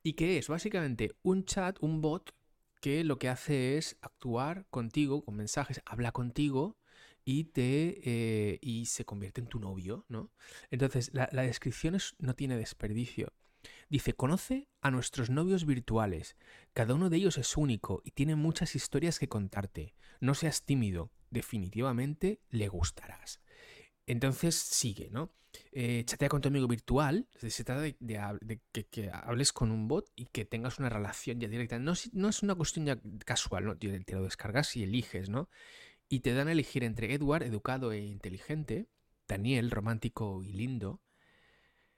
¿Y 0.02 0.14
qué 0.14 0.38
es? 0.38 0.48
Básicamente 0.48 1.12
un 1.22 1.44
chat, 1.44 1.76
un 1.80 2.00
bot 2.00 2.34
que 2.80 3.04
lo 3.04 3.18
que 3.18 3.28
hace 3.28 3.78
es 3.78 3.96
actuar 4.00 4.66
contigo 4.70 5.24
con 5.24 5.36
mensajes, 5.36 5.80
habla 5.86 6.12
contigo 6.12 6.76
y 7.24 7.44
te 7.44 8.00
eh, 8.04 8.58
y 8.60 8.86
se 8.86 9.04
convierte 9.04 9.40
en 9.40 9.46
tu 9.46 9.60
novio, 9.60 10.04
¿no? 10.08 10.32
Entonces, 10.70 11.10
la, 11.14 11.28
la 11.32 11.42
descripción 11.42 11.94
es- 11.94 12.16
no 12.18 12.34
tiene 12.34 12.56
desperdicio. 12.56 13.32
Dice, 13.90 14.14
conoce 14.14 14.68
a 14.82 14.90
nuestros 14.90 15.30
novios 15.30 15.66
virtuales. 15.66 16.36
Cada 16.74 16.94
uno 16.94 17.10
de 17.10 17.18
ellos 17.18 17.38
es 17.38 17.56
único 17.56 18.02
y 18.04 18.12
tiene 18.12 18.36
muchas 18.36 18.74
historias 18.76 19.18
que 19.20 19.28
contarte. 19.28 19.94
No 20.20 20.34
seas 20.34 20.64
tímido. 20.64 21.12
Definitivamente 21.30 22.40
le 22.50 22.68
gustarás. 22.68 23.40
Entonces 24.06 24.54
sigue, 24.56 25.10
¿no? 25.10 25.32
Eh, 25.70 26.04
chatea 26.06 26.28
con 26.28 26.40
tu 26.40 26.48
amigo 26.48 26.66
virtual. 26.66 27.28
Se 27.36 27.64
trata 27.64 27.82
de, 27.82 27.96
que, 28.90 29.10
hables 29.10 29.52
con 29.52 29.70
un 29.70 29.88
bot 29.88 30.10
y 30.16 30.26
que 30.26 30.44
tengas 30.44 30.78
una 30.78 30.88
relación 30.88 31.40
ya 31.40 31.48
directa. 31.48 31.78
No, 31.78 31.92
no 32.12 32.28
es 32.28 32.42
una 32.42 32.54
cuestión 32.54 32.86
ya 32.86 32.98
casual, 33.24 33.64
¿no? 33.64 33.76
Te, 33.76 34.00
te 34.00 34.14
lo 34.14 34.24
descargas 34.24 34.76
y 34.76 34.82
eliges, 34.82 35.28
¿no? 35.28 35.48
Y 36.08 36.20
te 36.20 36.34
dan 36.34 36.48
a 36.48 36.52
elegir 36.52 36.84
entre 36.84 37.14
Edward, 37.14 37.42
educado 37.42 37.92
e 37.92 38.00
inteligente, 38.00 38.88
Daniel, 39.26 39.70
romántico 39.70 40.42
y 40.42 40.52
lindo, 40.52 41.00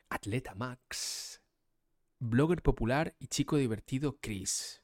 Atleta 0.08 0.54
Max, 0.54 1.42
blogger 2.20 2.62
popular 2.62 3.16
y 3.18 3.26
chico 3.26 3.56
divertido 3.56 4.18
Chris, 4.20 4.82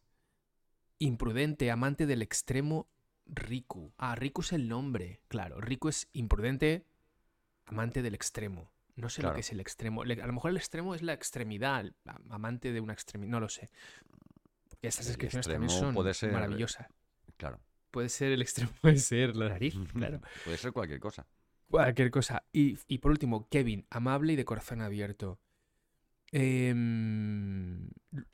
imprudente, 0.99 1.70
amante 1.70 2.06
del 2.06 2.22
extremo 2.22 2.88
Riku. 3.26 3.93
Ah, 3.96 4.17
Riku 4.17 4.40
es 4.40 4.52
el 4.52 4.69
nombre, 4.69 5.22
claro. 5.28 5.61
Riku 5.61 5.88
es 5.88 6.08
imprudente, 6.12 6.87
amante 7.70 8.02
del 8.02 8.14
extremo. 8.14 8.70
No 8.96 9.08
sé 9.08 9.22
lo 9.22 9.32
que 9.32 9.40
es 9.40 9.52
el 9.52 9.61
extremo. 9.61 10.02
A 10.02 10.05
lo 10.05 10.32
mejor 10.32 10.50
el 10.50 10.56
extremo 10.56 10.94
es 10.94 11.03
la 11.03 11.12
extremidad, 11.15 11.86
amante 12.29 12.72
de 12.72 12.81
una 12.81 12.93
extremidad. 12.93 13.31
No 13.31 13.41
lo 13.41 13.48
sé. 13.48 13.70
Porque 14.69 14.89
estas 14.89 15.06
El 15.06 15.12
descripciones 15.12 15.46
también 15.46 15.65
extremo 15.65 15.86
son 15.89 15.94
puede 15.94 16.15
ser- 16.15 16.32
maravillosas. 16.32 16.86
Claro. 17.36 17.60
Puede 17.91 18.08
ser 18.08 18.32
el 18.32 18.43
extremo, 18.43 18.70
puede 18.82 18.98
ser 18.98 19.34
la 19.36 19.48
nariz, 19.48 19.74
claro. 19.94 20.20
Puede 20.44 20.58
ser 20.58 20.72
cualquier 20.72 21.00
cosa. 21.00 21.27
Cualquier 21.69 22.10
cosa. 22.10 22.44
Y, 22.53 22.79
y 22.89 22.98
por 22.98 23.12
último, 23.12 23.48
Kevin, 23.48 23.86
amable 23.91 24.32
y 24.32 24.36
de 24.36 24.44
corazón 24.44 24.82
abierto. 24.82 25.41
Y 26.32 26.69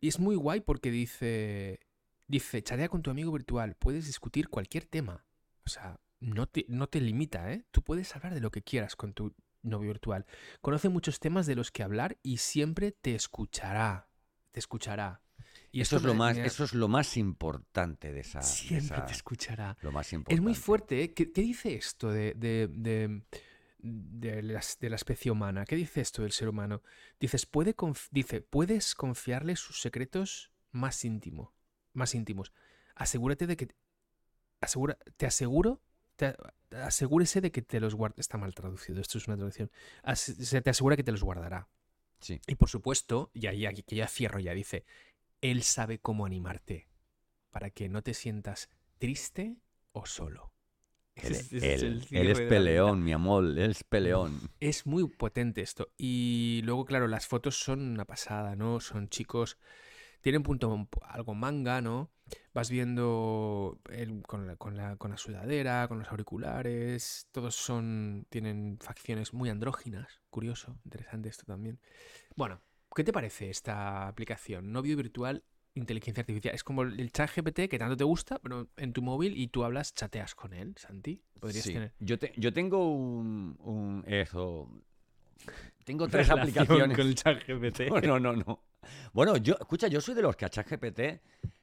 es 0.09 0.19
muy 0.19 0.37
guay 0.37 0.61
porque 0.61 0.91
dice, 0.91 1.81
dice, 2.27 2.63
chatea 2.63 2.89
con 2.89 3.03
tu 3.03 3.11
amigo 3.11 3.33
virtual, 3.33 3.75
puedes 3.77 4.07
discutir 4.07 4.49
cualquier 4.49 4.87
tema. 4.87 5.25
O 5.65 5.69
sea, 5.69 5.99
no 6.27 6.47
te, 6.47 6.65
no 6.69 6.89
te 6.89 7.01
limita, 7.01 7.53
¿eh? 7.53 7.65
Tú 7.71 7.83
puedes 7.83 8.15
hablar 8.17 8.35
de 8.35 8.41
lo 8.41 8.51
que 8.51 8.63
quieras 8.63 8.97
con 8.97 9.13
tu 9.15 9.35
novio 9.63 9.89
virtual. 9.89 10.27
Conoce 10.61 10.89
muchos 10.89 11.19
temas 11.21 11.47
de 11.47 11.55
los 11.57 11.71
que 11.71 11.83
hablar 11.83 12.19
y 12.23 12.39
siempre 12.39 12.93
te 12.93 13.15
escuchará. 13.15 14.09
Te 14.53 14.61
escuchará. 14.61 15.23
Y 15.73 15.81
eso, 15.83 15.97
es 15.97 16.03
lo 16.03 16.15
más, 16.15 16.37
eso 16.39 16.65
es 16.65 16.73
lo 16.75 16.89
más 16.89 17.17
importante 17.17 18.13
de 18.13 18.21
esa. 18.21 18.39
de 18.41 18.45
Siempre 18.47 18.97
esa- 18.97 19.07
te 19.07 19.13
escuchará. 19.13 19.77
Lo 19.83 19.93
más 19.93 20.13
importante. 20.13 20.35
Es 20.35 20.41
muy 20.43 20.55
fuerte, 20.55 21.03
¿eh? 21.03 21.13
¿Qué, 21.15 21.33
qué 21.33 21.43
dice 21.43 21.75
esto 21.75 22.11
de, 22.11 22.33
de, 22.35 22.69
de, 23.79 24.43
las- 24.43 24.79
de 24.79 24.91
la 24.91 24.97
especie 24.97 25.31
humana? 25.31 25.65
¿Qué 25.65 25.77
dice 25.77 26.01
esto 26.01 26.23
del 26.23 26.33
ser 26.33 26.49
humano? 26.49 26.83
Dices, 27.21 27.47
puede 27.47 27.77
conf- 27.77 28.09
dice, 28.11 28.41
puedes 28.41 28.95
confiarle 28.95 29.57
sus 29.57 29.81
secretos 29.81 30.51
más 30.71 31.05
íntimo, 31.05 31.53
más 31.93 32.15
íntimos. 32.15 32.53
Asegúrate 32.95 33.47
de 33.47 33.57
que 33.57 33.69
asegura, 34.61 34.97
te 35.17 35.27
aseguro, 35.27 35.83
te, 36.17 36.35
asegúrese 36.71 37.41
de 37.41 37.53
que 37.53 37.63
te 37.63 37.81
los 37.81 37.95
guarda. 37.95 38.17
Está 38.19 38.39
mal 38.39 38.55
traducido, 38.55 39.01
esto 39.01 39.19
es 39.19 39.29
una 39.29 39.37
traducción. 39.37 39.71
As- 40.03 40.21
se 40.21 40.61
te 40.63 40.71
asegura 40.71 40.97
que 40.97 41.05
te 41.05 41.13
los 41.13 41.23
guardará. 41.23 41.69
Sí. 42.21 42.41
Y 42.47 42.55
por 42.57 42.69
supuesto, 42.69 43.31
y 43.35 43.47
ahí 43.47 43.67
aquí 43.67 43.83
que 43.83 43.97
ya 43.97 44.09
cierro, 44.09 44.41
ya 44.41 44.55
dice, 44.55 44.85
él 45.41 45.63
sabe 45.63 45.99
cómo 45.99 46.27
animarte 46.27 46.89
para 47.51 47.71
que 47.71 47.89
no 47.89 48.03
te 48.03 48.15
sientas 48.15 48.69
triste 48.99 49.57
o 49.93 50.07
solo. 50.07 50.53
Él, 51.17 51.33
es 51.35 51.53
él- 51.53 52.07
el 52.11 52.17
él 52.19 52.31
es 52.31 52.41
peleón, 52.41 53.03
mi 53.03 53.13
amor. 53.13 53.45
Él 53.45 53.71
es 53.71 53.85
peleón. 53.85 54.39
Es 54.61 54.85
muy 54.87 55.09
potente 55.09 55.63
esto. 55.63 55.89
Y 55.97 56.61
luego, 56.65 56.85
claro, 56.85 57.09
las 57.09 57.27
fotos 57.27 57.57
son 57.59 57.81
una 57.81 58.05
pasada, 58.05 58.55
¿no? 58.55 58.81
Son 58.81 59.09
chicos 59.09 59.57
tiene 60.21 60.39
un 60.39 60.45
punto 60.45 60.89
algo 61.03 61.35
manga, 61.35 61.81
¿no? 61.81 62.11
Vas 62.55 62.71
viendo 62.71 63.79
con 64.27 64.47
la, 64.47 64.57
con 64.57 64.77
la, 64.77 64.97
con 64.97 65.11
la 65.11 65.17
sudadera, 65.17 65.87
con 65.89 65.99
los 66.01 66.09
auriculares, 66.09 67.29
todos 67.31 67.55
son, 67.55 68.27
tienen 68.31 68.79
facciones 68.81 69.33
muy 69.33 69.49
andróginas, 69.49 70.21
curioso, 70.31 70.77
interesante 70.85 71.29
esto 71.29 71.45
también. 71.45 71.79
Bueno, 72.35 72.61
¿qué 72.95 73.05
te 73.05 73.13
parece 73.13 73.51
esta 73.51 74.09
aplicación? 74.09 74.73
Novio 74.73 74.97
virtual, 74.97 75.45
inteligencia 75.75 76.23
artificial. 76.23 76.55
Es 76.55 76.65
como 76.65 76.83
el 76.83 77.13
chat 77.13 77.31
GPT 77.31 77.69
que 77.69 77.79
tanto 77.79 77.97
te 77.97 78.05
gusta, 78.05 78.39
pero 78.41 78.69
en 78.77 78.93
tu 78.93 79.03
móvil 79.03 79.37
y 79.37 79.49
tú 79.49 79.63
hablas, 79.63 79.95
chateas 79.95 80.35
con 80.35 80.53
él, 80.53 80.75
Santi. 80.79 81.21
Podrías 81.39 81.65
Sí. 81.65 81.75
tener... 81.75 81.93
Yo, 82.01 82.19
te- 82.19 82.33
yo 82.37 82.53
tengo 82.53 82.93
un, 82.93 83.57
un- 83.61 84.03
Eso. 84.07 84.69
Tengo 85.85 86.09
tres 86.09 86.31
aplicaciones. 86.31 86.97
con 86.97 87.07
el 87.07 87.15
chat 87.15 87.39
GPT. 87.47 87.81
No, 87.91 88.01
no, 88.01 88.19
no, 88.19 88.33
no. 88.35 88.63
Bueno, 89.13 89.37
yo, 89.37 89.55
escucha, 89.61 89.89
yo 89.89 90.01
soy 90.01 90.15
de 90.15 90.23
los 90.23 90.37
que 90.37 90.45
a 90.45 90.49
ChatGPT 90.49 91.01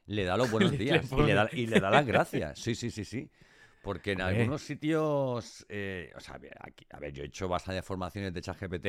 le 0.08 0.24
da 0.26 0.38
los 0.38 0.50
buenos 0.52 0.72
le 0.72 0.78
días 0.78 1.12
y, 1.12 1.16
le 1.24 1.34
da, 1.34 1.50
y 1.54 1.68
le 1.68 1.80
da 1.80 1.90
las 1.90 2.06
gracias. 2.08 2.60
Sí, 2.60 2.76
sí, 2.76 2.92
sí, 2.92 3.06
sí. 3.06 3.30
Porque 3.82 4.14
en 4.14 4.22
algunos 4.22 4.62
sitios, 4.62 5.66
eh, 5.68 6.12
o 6.16 6.20
sea, 6.20 6.40
aquí- 6.62 6.86
a 6.90 7.00
ver, 7.00 7.12
yo 7.14 7.24
he 7.24 7.28
hecho 7.28 7.48
bastantes 7.50 7.84
formaciones 7.86 8.34
de 8.34 8.42
ChatGPT 8.42 8.88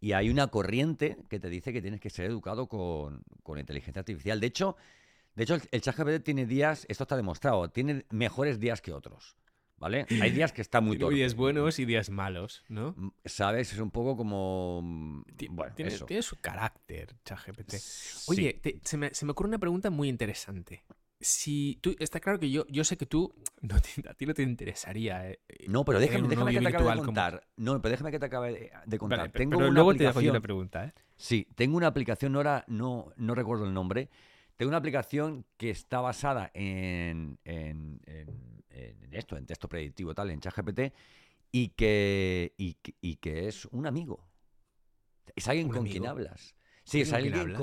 y 0.00 0.12
hay 0.12 0.28
una 0.28 0.48
corriente 0.48 1.16
que 1.30 1.40
te 1.40 1.48
dice 1.48 1.72
que 1.72 1.80
tienes 1.80 2.00
que 2.00 2.10
ser 2.10 2.26
educado 2.26 2.68
con, 2.68 3.22
con 3.42 3.58
inteligencia 3.58 4.00
artificial. 4.00 4.38
De 4.38 4.46
hecho, 4.48 4.76
de 5.34 5.44
hecho, 5.44 5.54
el, 5.54 5.62
el 5.70 5.80
ChatGPT 5.80 6.22
tiene 6.22 6.44
días, 6.46 6.84
esto 6.88 7.04
está 7.04 7.16
demostrado, 7.16 7.68
tiene 7.70 8.04
mejores 8.10 8.60
días 8.60 8.82
que 8.82 8.92
otros. 8.92 9.36
¿Vale? 9.78 10.06
Hay 10.22 10.30
días 10.30 10.52
que 10.52 10.62
está 10.62 10.80
muy 10.80 10.96
torpe. 10.98 11.16
días 11.16 11.34
buenos 11.34 11.78
y 11.78 11.84
días 11.84 12.08
malos, 12.08 12.64
¿no? 12.68 12.94
Mm, 12.96 13.08
¿Sabes? 13.26 13.72
Es 13.74 13.78
un 13.78 13.90
poco 13.90 14.16
como. 14.16 14.80
mm, 14.82 15.22
Bueno, 15.50 15.74
tiene, 15.74 15.92
eso. 15.92 16.06
tiene 16.06 16.22
su 16.22 16.36
carácter, 16.40 17.14
ChatGPT. 17.24 17.72
Sí. 17.74 18.30
Oye, 18.30 18.54
te- 18.54 18.80
se, 18.82 18.96
me, 18.96 19.12
se 19.12 19.26
me 19.26 19.32
ocurre 19.32 19.48
una 19.48 19.58
pregunta 19.58 19.90
muy 19.90 20.08
interesante. 20.08 20.82
Si 21.20 21.78
tú, 21.82 21.94
está 21.98 22.20
claro 22.20 22.38
que 22.38 22.50
yo, 22.50 22.66
yo 22.68 22.84
sé 22.84 22.96
que 22.96 23.04
tú, 23.06 23.34
no 23.60 23.76
te- 23.80 24.08
a 24.08 24.14
ti 24.14 24.24
no 24.24 24.32
te 24.32 24.42
interesaría. 24.42 25.28
eh, 25.30 25.40
eh, 25.48 25.66
No, 25.68 25.84
pero 25.84 26.00
déjame, 26.00 26.26
déjame 26.28 26.52
que 26.54 26.60
te 26.60 26.68
acabe 26.68 26.84
de 26.84 26.90
como- 26.92 27.04
contar. 27.04 27.46
No, 27.56 27.82
pero 27.82 27.90
déjame 27.90 28.10
que 28.10 28.18
te 28.18 28.26
acabe 28.26 28.52
de, 28.52 28.72
de 28.86 28.98
contar. 28.98 29.18
Vale, 29.18 29.30
tengo 29.32 29.58
pero 29.58 29.66
una 29.68 29.74
luego 29.74 29.92
te 29.94 30.04
dejo 30.04 30.12
yo 30.22 30.30
aplicación. 30.30 30.34
la 30.34 30.40
pregunta, 30.40 30.84
¿eh? 30.86 30.94
Sí, 31.16 31.46
tengo 31.54 31.76
una 31.76 31.88
aplicación, 31.88 32.34
ahora 32.36 32.64
no, 32.66 33.12
no 33.16 33.34
recuerdo 33.34 33.66
el 33.66 33.74
nombre. 33.74 34.08
Tengo 34.56 34.68
una 34.70 34.78
aplicación 34.78 35.44
que 35.58 35.68
está 35.68 36.00
basada 36.00 36.50
en, 36.54 37.38
en, 37.44 38.00
en- 38.06 38.64
en 38.76 39.14
esto, 39.14 39.36
en 39.36 39.46
texto 39.46 39.68
predictivo, 39.68 40.14
tal, 40.14 40.30
en 40.30 40.40
ChatGPT, 40.40 40.92
y 41.52 41.68
que, 41.70 42.52
y, 42.56 42.74
que- 42.74 42.94
y 43.00 43.16
que 43.16 43.48
es 43.48 43.64
un 43.66 43.86
amigo. 43.86 44.28
Es 45.34 45.48
alguien 45.48 45.68
¿Un 45.68 45.72
con 45.74 45.86
quien 45.86 46.06
hablas. 46.06 46.54
Sí, 46.84 47.00
es 47.00 47.12
¿Alguien 47.12 47.32
con 47.34 47.42
hablas? 47.42 47.60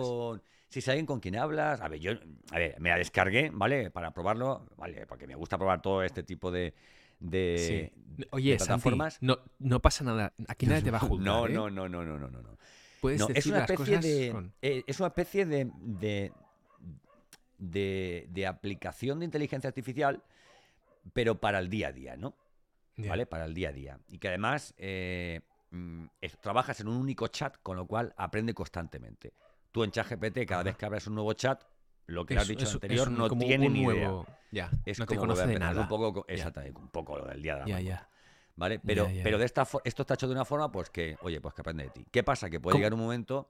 Sí, 0.69 0.79
es 0.79 0.87
alguien 0.89 1.05
con 1.05 1.19
quien 1.19 1.35
hablas. 1.37 1.79
A 1.81 1.87
ver, 1.87 1.99
yo 1.99 2.11
a 2.51 2.57
ver, 2.57 2.79
me 2.79 2.89
la 2.89 2.97
descargué, 2.97 3.51
¿vale? 3.53 3.91
Para 3.91 4.11
probarlo, 4.11 4.67
¿vale? 4.75 5.05
Porque 5.05 5.27
me 5.27 5.35
gusta 5.35 5.57
probar 5.57 5.81
todo 5.81 6.03
este 6.03 6.23
tipo 6.23 6.51
de, 6.51 6.73
de, 7.19 7.91
Sí. 7.95 8.25
Oye, 8.31 8.53
de 8.53 8.59
Santi, 8.59 8.67
plataformas. 8.67 9.17
no, 9.21 9.39
no 9.59 9.81
pasa 9.81 10.03
nada. 10.03 10.33
Aquí 10.47 10.65
nadie 10.65 10.81
te 10.81 10.91
va 10.91 10.97
a 10.97 11.01
juzgar. 11.07 11.25
No, 11.25 11.47
¿eh? 11.47 11.53
no, 11.53 11.69
no, 11.69 11.87
no, 11.87 12.03
no, 12.03 12.17
no, 12.17 12.29
no, 12.29 12.41
no. 12.41 12.57
Puedes 13.01 13.19
No, 13.19 13.27
es 13.27 13.33
decir 13.35 13.51
una 13.51 13.61
las 13.61 13.69
especie 13.69 13.95
cosas 13.97 14.03
de. 14.11 14.29
con- 14.31 14.53
eh, 14.61 14.83
es 14.87 14.99
una 14.99 15.07
especie 15.07 15.45
de, 15.45 15.71
de- 17.57 18.27
de 18.29 18.47
aplicación 18.47 19.19
de 19.19 19.25
inteligencia 19.25 19.67
artificial, 19.67 20.21
pero 21.11 21.39
para 21.39 21.59
el 21.59 21.69
día 21.69 21.89
a 21.89 21.91
día, 21.91 22.15
¿no? 22.15 22.35
¿Vale? 22.97 23.25
Para 23.25 23.45
el 23.45 23.53
día 23.53 23.69
a 23.69 23.71
día. 23.71 23.99
Y 24.07 24.19
que 24.19 24.27
además 24.27 24.73
eh, 24.77 25.41
mm, 25.71 26.05
es- 26.21 26.37
trabajas 26.39 26.79
en 26.79 26.87
un 26.87 26.95
único 26.97 27.27
chat, 27.27 27.57
con 27.63 27.75
lo 27.75 27.87
cual 27.87 28.13
aprende 28.17 28.53
constantemente. 28.53 29.33
Tú 29.71 29.83
en 29.83 29.91
ChatGPT, 29.91 30.45
cada 30.45 30.61
Ajá. 30.61 30.63
vez 30.63 30.77
que 30.77 30.85
abres 30.85 31.07
un 31.07 31.15
nuevo 31.15 31.33
chat, 31.33 31.63
lo 32.05 32.25
que 32.25 32.37
has 32.37 32.47
dicho 32.47 32.69
anterior 32.69 33.09
no 33.09 33.27
como 33.27 33.41
tiene 33.45 33.67
un 33.67 33.73
ni 33.73 33.83
idea. 33.83 34.11
Ya, 34.51 34.69
Es 34.85 34.99
no 34.99 35.05
te 35.05 35.15
como 35.15 35.21
conoce 35.21 35.47
de 35.47 35.57
nada. 35.57 35.81
Un 35.81 35.87
poco, 35.87 36.25
Ya. 36.27 36.33
exactamente, 36.35 36.79
un 36.79 36.89
poco 36.89 37.17
lo 37.17 37.25
del 37.25 37.41
día 37.41 37.55
de 37.55 37.59
la 37.61 37.65
Ya, 37.67 37.79
ya. 37.79 38.09
¿Vale? 38.55 38.79
Pero, 38.79 39.09
pero 39.23 39.39
de 39.39 39.45
esta 39.45 39.67
esto 39.83 40.03
está 40.03 40.13
hecho 40.13 40.27
de 40.27 40.33
una 40.33 40.45
forma, 40.45 40.71
pues 40.71 40.91
que, 40.91 41.17
oye, 41.21 41.41
pues 41.41 41.55
que 41.55 41.61
aprende 41.61 41.85
de 41.85 41.89
ti. 41.89 42.05
¿Qué 42.11 42.21
pasa? 42.23 42.51
Que 42.51 42.59
puede 42.59 42.73
¿Cómo? 42.73 42.79
llegar 42.81 42.93
un 42.93 42.99
momento 42.99 43.49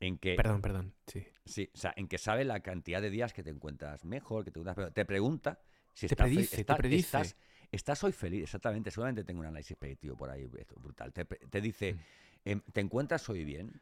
en 0.00 0.18
que 0.18 0.34
Perdón, 0.34 0.60
perdón. 0.60 0.94
Sí. 1.06 1.26
Sí, 1.46 1.70
o 1.74 1.78
sea, 1.78 1.94
en 1.96 2.06
que 2.08 2.18
sabe 2.18 2.44
la 2.44 2.60
cantidad 2.60 3.00
de 3.00 3.08
días 3.08 3.32
que 3.32 3.42
te 3.42 3.48
encuentras 3.48 4.04
mejor, 4.04 4.44
que 4.44 4.50
te 4.50 4.58
encuentras 4.60 4.76
peor. 4.76 4.90
Te 4.92 5.06
pregunta 5.06 5.58
si 5.98 6.06
Te 6.06 6.14
estás 6.14 6.28
predice, 6.28 6.54
te 6.54 6.60
está- 6.60 6.76
predice. 6.76 7.06
Estás, 7.06 7.36
estás 7.72 8.04
hoy 8.04 8.12
feliz, 8.12 8.44
exactamente. 8.44 8.88
Seguramente 8.92 9.24
tengo 9.24 9.40
un 9.40 9.46
análisis 9.46 9.76
predictivo 9.76 10.16
por 10.16 10.30
ahí, 10.30 10.48
esto, 10.56 10.76
brutal. 10.76 11.12
Te, 11.12 11.24
te 11.24 11.60
dice, 11.60 11.94
Mm. 11.94 11.98
em, 12.44 12.60
¿te 12.72 12.80
encuentras 12.80 13.28
hoy 13.28 13.44
bien? 13.44 13.80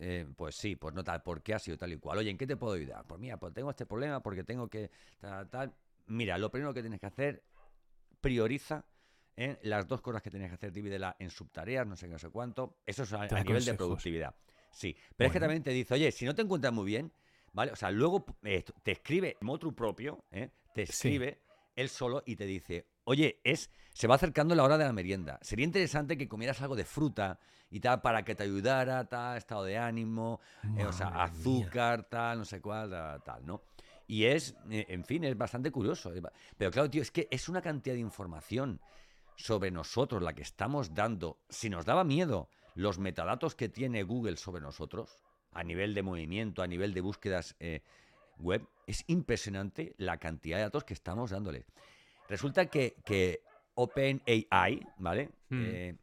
Eh, 0.00 0.26
pues 0.36 0.56
sí, 0.56 0.74
pues 0.74 0.92
no 0.92 1.04
tal, 1.04 1.22
¿por 1.22 1.40
qué 1.40 1.54
ha 1.54 1.60
sido 1.60 1.78
tal 1.78 1.92
y 1.92 1.98
cual? 1.98 2.18
Oye, 2.18 2.30
¿en 2.30 2.36
qué 2.36 2.48
te 2.48 2.56
puedo 2.56 2.72
ayudar? 2.74 3.04
Pues 3.06 3.20
mira, 3.20 3.36
pues 3.36 3.54
tengo 3.54 3.70
este 3.70 3.86
problema 3.86 4.20
porque 4.20 4.42
tengo 4.42 4.68
que 4.68 4.90
tal, 5.20 5.48
tal. 5.48 5.72
Mira, 6.06 6.36
lo 6.36 6.50
primero 6.50 6.74
que 6.74 6.80
tienes 6.80 6.98
que 6.98 7.06
hacer, 7.06 7.44
prioriza 8.20 8.84
¿eh? 9.36 9.58
las 9.62 9.86
dos 9.86 10.00
cosas 10.00 10.20
que 10.20 10.30
tienes 10.30 10.48
que 10.48 10.54
hacer, 10.56 10.72
divídela 10.72 11.14
en 11.20 11.30
subtareas, 11.30 11.86
no 11.86 11.94
sé 11.94 12.06
qué, 12.06 12.12
no 12.14 12.18
sé 12.18 12.30
cuánto. 12.30 12.78
Eso 12.84 13.04
es 13.04 13.12
a, 13.12 13.28
Te 13.28 13.44
nivel 13.44 13.64
de 13.64 13.74
productividad. 13.74 14.34
Sí, 14.72 14.96
pero 15.16 15.28
es 15.28 15.32
que 15.32 15.38
también 15.40 15.62
te 15.62 15.70
dice, 15.70 15.94
oye, 15.94 16.10
si 16.10 16.24
no 16.24 16.34
te 16.34 16.42
encuentras 16.42 16.72
muy 16.72 16.86
bien, 16.86 17.12
¿vale? 17.52 17.70
O 17.70 17.76
sea, 17.76 17.90
luego 17.92 18.24
eh, 18.42 18.64
te 18.82 18.90
escribe 18.92 19.36
otro 19.46 19.70
propio, 19.72 20.24
¿eh? 20.32 20.50
te 20.74 20.86
Sí. 20.86 21.18
Él 21.76 21.88
solo 21.88 22.22
y 22.26 22.36
te 22.36 22.46
dice, 22.46 22.86
oye, 23.04 23.40
es, 23.44 23.70
se 23.92 24.06
va 24.06 24.14
acercando 24.16 24.54
la 24.54 24.62
hora 24.64 24.78
de 24.78 24.84
la 24.84 24.92
merienda. 24.92 25.38
Sería 25.42 25.64
interesante 25.64 26.16
que 26.16 26.28
comieras 26.28 26.60
algo 26.62 26.76
de 26.76 26.84
fruta 26.84 27.38
y 27.70 27.80
tal 27.80 28.00
para 28.02 28.24
que 28.24 28.34
te 28.34 28.44
ayudara, 28.44 29.08
tal, 29.08 29.38
estado 29.38 29.64
de 29.64 29.78
ánimo, 29.78 30.40
eh, 30.76 30.86
o 30.86 30.92
sea, 30.92 31.08
mía. 31.10 31.22
azúcar, 31.24 32.04
tal, 32.04 32.38
no 32.38 32.44
sé 32.44 32.60
cuál, 32.60 32.90
tal, 32.90 33.22
tal, 33.22 33.46
¿no? 33.46 33.62
Y 34.06 34.24
es, 34.24 34.54
eh, 34.70 34.84
en 34.88 35.04
fin, 35.04 35.24
es 35.24 35.36
bastante 35.36 35.70
curioso. 35.70 36.12
ba- 36.20 36.32
Pero 36.56 36.70
claro, 36.70 36.90
tío, 36.90 37.02
es 37.02 37.10
que 37.10 37.28
es 37.30 37.48
una 37.48 37.62
cantidad 37.62 37.94
de 37.94 38.00
información 38.00 38.80
sobre 39.36 39.70
nosotros 39.70 40.22
la 40.22 40.34
que 40.34 40.42
estamos 40.42 40.94
dando. 40.94 41.38
Si 41.48 41.70
nos 41.70 41.84
daba 41.86 42.04
miedo 42.04 42.48
los 42.74 42.98
metadatos 42.98 43.54
que 43.54 43.68
tiene 43.68 44.02
Google 44.02 44.36
sobre 44.36 44.60
nosotros, 44.60 45.18
a 45.52 45.62
nivel 45.64 45.94
de 45.94 46.02
movimiento, 46.02 46.62
a 46.62 46.66
nivel 46.66 46.94
de 46.94 47.00
búsquedas 47.00 47.56
eh, 47.60 47.82
web, 48.38 48.66
es 48.86 49.04
impresionante 49.06 49.94
la 49.98 50.18
cantidad 50.18 50.56
de 50.58 50.64
datos 50.64 50.84
que 50.84 50.94
estamos 50.94 51.30
dándole. 51.30 51.64
Resulta 52.28 52.66
que, 52.66 52.96
que 53.04 53.42
OpenAI, 53.74 54.86
¿vale? 54.98 55.30
Mm. 55.48 55.62
Eh, 55.64 55.96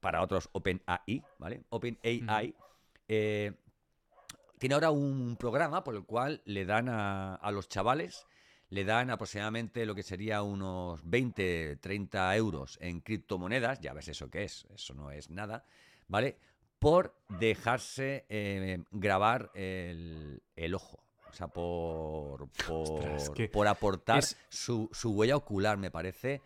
para 0.00 0.22
otros 0.22 0.48
OpenAI, 0.52 1.22
¿vale? 1.38 1.62
OpenAI 1.70 2.54
eh, 3.08 3.52
tiene 4.58 4.74
ahora 4.74 4.90
un 4.90 5.36
programa 5.38 5.84
por 5.84 5.94
el 5.94 6.04
cual 6.04 6.42
le 6.44 6.64
dan 6.64 6.88
a, 6.88 7.34
a 7.34 7.50
los 7.50 7.68
chavales, 7.68 8.26
le 8.70 8.84
dan 8.84 9.10
aproximadamente 9.10 9.86
lo 9.86 9.94
que 9.94 10.02
sería 10.02 10.42
unos 10.42 11.00
20, 11.04 11.76
30 11.76 12.36
euros 12.36 12.78
en 12.80 13.00
criptomonedas, 13.00 13.80
ya 13.80 13.94
ves 13.94 14.08
eso 14.08 14.30
que 14.30 14.44
es, 14.44 14.66
eso 14.74 14.94
no 14.94 15.10
es 15.10 15.30
nada, 15.30 15.64
¿vale? 16.06 16.38
Por 16.78 17.14
dejarse 17.40 18.26
eh, 18.28 18.84
grabar 18.90 19.50
el, 19.54 20.42
el 20.54 20.74
ojo. 20.74 21.02
O 21.30 21.34
sea, 21.34 21.46
por, 21.48 22.48
por, 22.66 22.70
Ostras, 22.70 23.28
que 23.30 23.48
por 23.48 23.66
aportar 23.68 24.20
es- 24.20 24.36
su, 24.48 24.88
su 24.92 25.10
huella 25.12 25.36
ocular, 25.36 25.76
me 25.76 25.90
parece. 25.90 26.40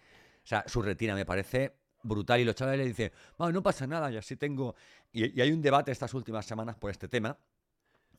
O 0.44 0.46
sea, 0.46 0.64
su 0.66 0.82
retina, 0.82 1.14
me 1.14 1.24
parece 1.24 1.72
brutal. 2.02 2.40
Y 2.40 2.44
los 2.44 2.56
chavales 2.56 2.80
le 2.80 2.86
dicen, 2.86 3.12
"Ah, 3.38 3.52
no 3.52 3.62
pasa 3.62 3.86
nada, 3.86 4.10
y 4.10 4.16
así 4.16 4.34
tengo. 4.36 4.74
Y, 5.12 5.38
y 5.38 5.40
hay 5.40 5.52
un 5.52 5.62
debate 5.62 5.92
estas 5.92 6.12
últimas 6.14 6.44
semanas 6.46 6.74
por 6.76 6.90
este 6.90 7.06
tema, 7.08 7.38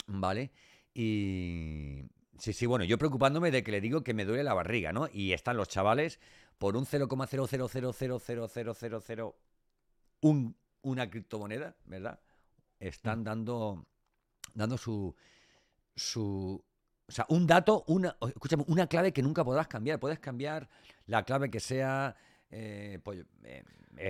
¿vale? 0.07 0.51
Y. 0.93 2.03
Sí, 2.39 2.51
sí, 2.53 2.65
bueno, 2.65 2.83
yo 2.83 2.97
preocupándome 2.97 3.51
de 3.51 3.63
que 3.63 3.69
le 3.71 3.79
digo 3.79 4.03
que 4.03 4.13
me 4.15 4.25
duele 4.25 4.43
la 4.43 4.55
barriga, 4.55 4.91
¿no? 4.91 5.07
Y 5.13 5.33
están 5.33 5.55
los 5.55 5.67
chavales 5.67 6.19
por 6.57 6.75
un 6.75 6.85
0,000000000 6.85 9.35
un, 10.21 10.55
una 10.81 11.09
criptomoneda, 11.09 11.75
¿verdad? 11.85 12.19
Están 12.79 13.23
dando, 13.23 13.85
dando 14.55 14.77
su, 14.77 15.15
su, 15.95 16.63
o 17.07 17.11
sea, 17.11 17.25
un 17.29 17.45
dato, 17.47 17.83
una, 17.87 18.15
escúchame, 18.27 18.63
una 18.67 18.87
clave 18.87 19.11
que 19.13 19.21
nunca 19.21 19.43
podrás 19.43 19.67
cambiar. 19.67 19.99
Puedes 19.99 20.19
cambiar 20.19 20.69
la 21.05 21.23
clave 21.23 21.49
que 21.49 21.59
sea, 21.59 22.15
eh, 22.49 22.99
pollo, 23.03 23.23
eh, 23.43 23.63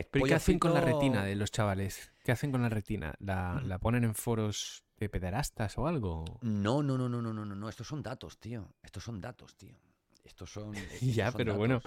¿Pero 0.09 0.25
¿y 0.25 0.29
qué 0.29 0.35
hacen 0.35 0.59
con 0.59 0.73
la 0.73 0.79
retina 0.81 1.25
de 1.25 1.35
los 1.35 1.51
chavales? 1.51 2.11
¿Qué 2.23 2.31
hacen 2.31 2.51
con 2.51 2.61
la 2.61 2.69
retina? 2.69 3.15
¿La, 3.19 3.55
Mm. 3.61 3.67
la 3.67 3.79
ponen 3.79 4.03
en 4.05 4.15
foros 4.15 4.85
de 4.97 5.09
pederastas 5.09 5.77
o 5.77 5.87
algo? 5.87 6.23
No, 6.41 6.81
no, 6.81 6.97
no, 6.97 7.09
no, 7.09 7.21
no, 7.21 7.33
no, 7.33 7.45
no, 7.45 7.55
no. 7.55 7.67
Estos 7.69 7.87
son 7.87 8.01
datos, 8.01 8.39
tío. 8.39 8.69
Estos 8.81 9.03
son 9.03 9.19
datos, 9.19 9.55
tío. 9.57 9.75
Estos 10.23 10.51
son. 10.51 10.73
estos 10.75 11.01
Ya, 11.01 11.31
son 11.31 11.37
pero 11.37 11.55
bueno. 11.55 11.81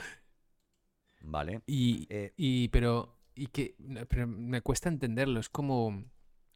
Vale. 1.22 1.62
Y, 1.66 2.06
Eh, 2.10 2.32
y 2.36 2.68
pero, 2.68 3.16
y 3.34 3.46
que, 3.46 3.76
pero 4.08 4.26
me 4.26 4.60
cuesta 4.60 4.88
entenderlo. 4.88 5.40
Es 5.40 5.48
como, 5.48 6.04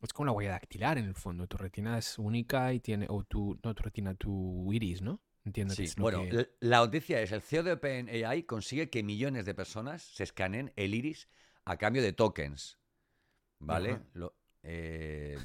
es 0.03 0.13
como 0.13 0.27
la 0.27 0.33
huella 0.33 0.51
dactilar 0.53 0.99
en 0.99 1.07
el 1.07 1.15
fondo. 1.15 1.47
Tu 1.47 1.57
retina 1.57 1.99
es 1.99 2.19
única 2.19 2.73
y 2.73 2.81
tiene, 2.81 3.07
o 3.09 3.25
tu, 3.25 3.59
no 3.63 3.75
tu 3.75 3.83
retina, 3.83 4.15
tu 4.15 4.73
iris, 4.73 5.03
¿no? 5.03 5.21
Entiendo 5.45 5.75
que 5.75 5.85
es 5.85 5.97
lo 5.97 6.03
bueno, 6.05 6.19
que- 6.29 6.51
la 6.61 6.79
noticia 6.79 7.21
es, 7.21 7.33
el 7.33 7.43
CEO 7.43 7.63
de 7.63 7.73
OpenAI 7.73 8.43
consigue 8.45 8.91
que 8.91 9.03
millones 9.03 9.47
de 9.47 9.55
personas 9.55 10.03
se 10.03 10.25
escaneen 10.25 10.73
el 10.77 10.95
iris 10.95 11.29
a 11.65 11.77
cambio 11.77 12.03
de 12.03 12.13
tokens, 12.13 12.79
¿vale? 13.59 14.01
Lo- 14.15 14.35
eh, 14.63 15.39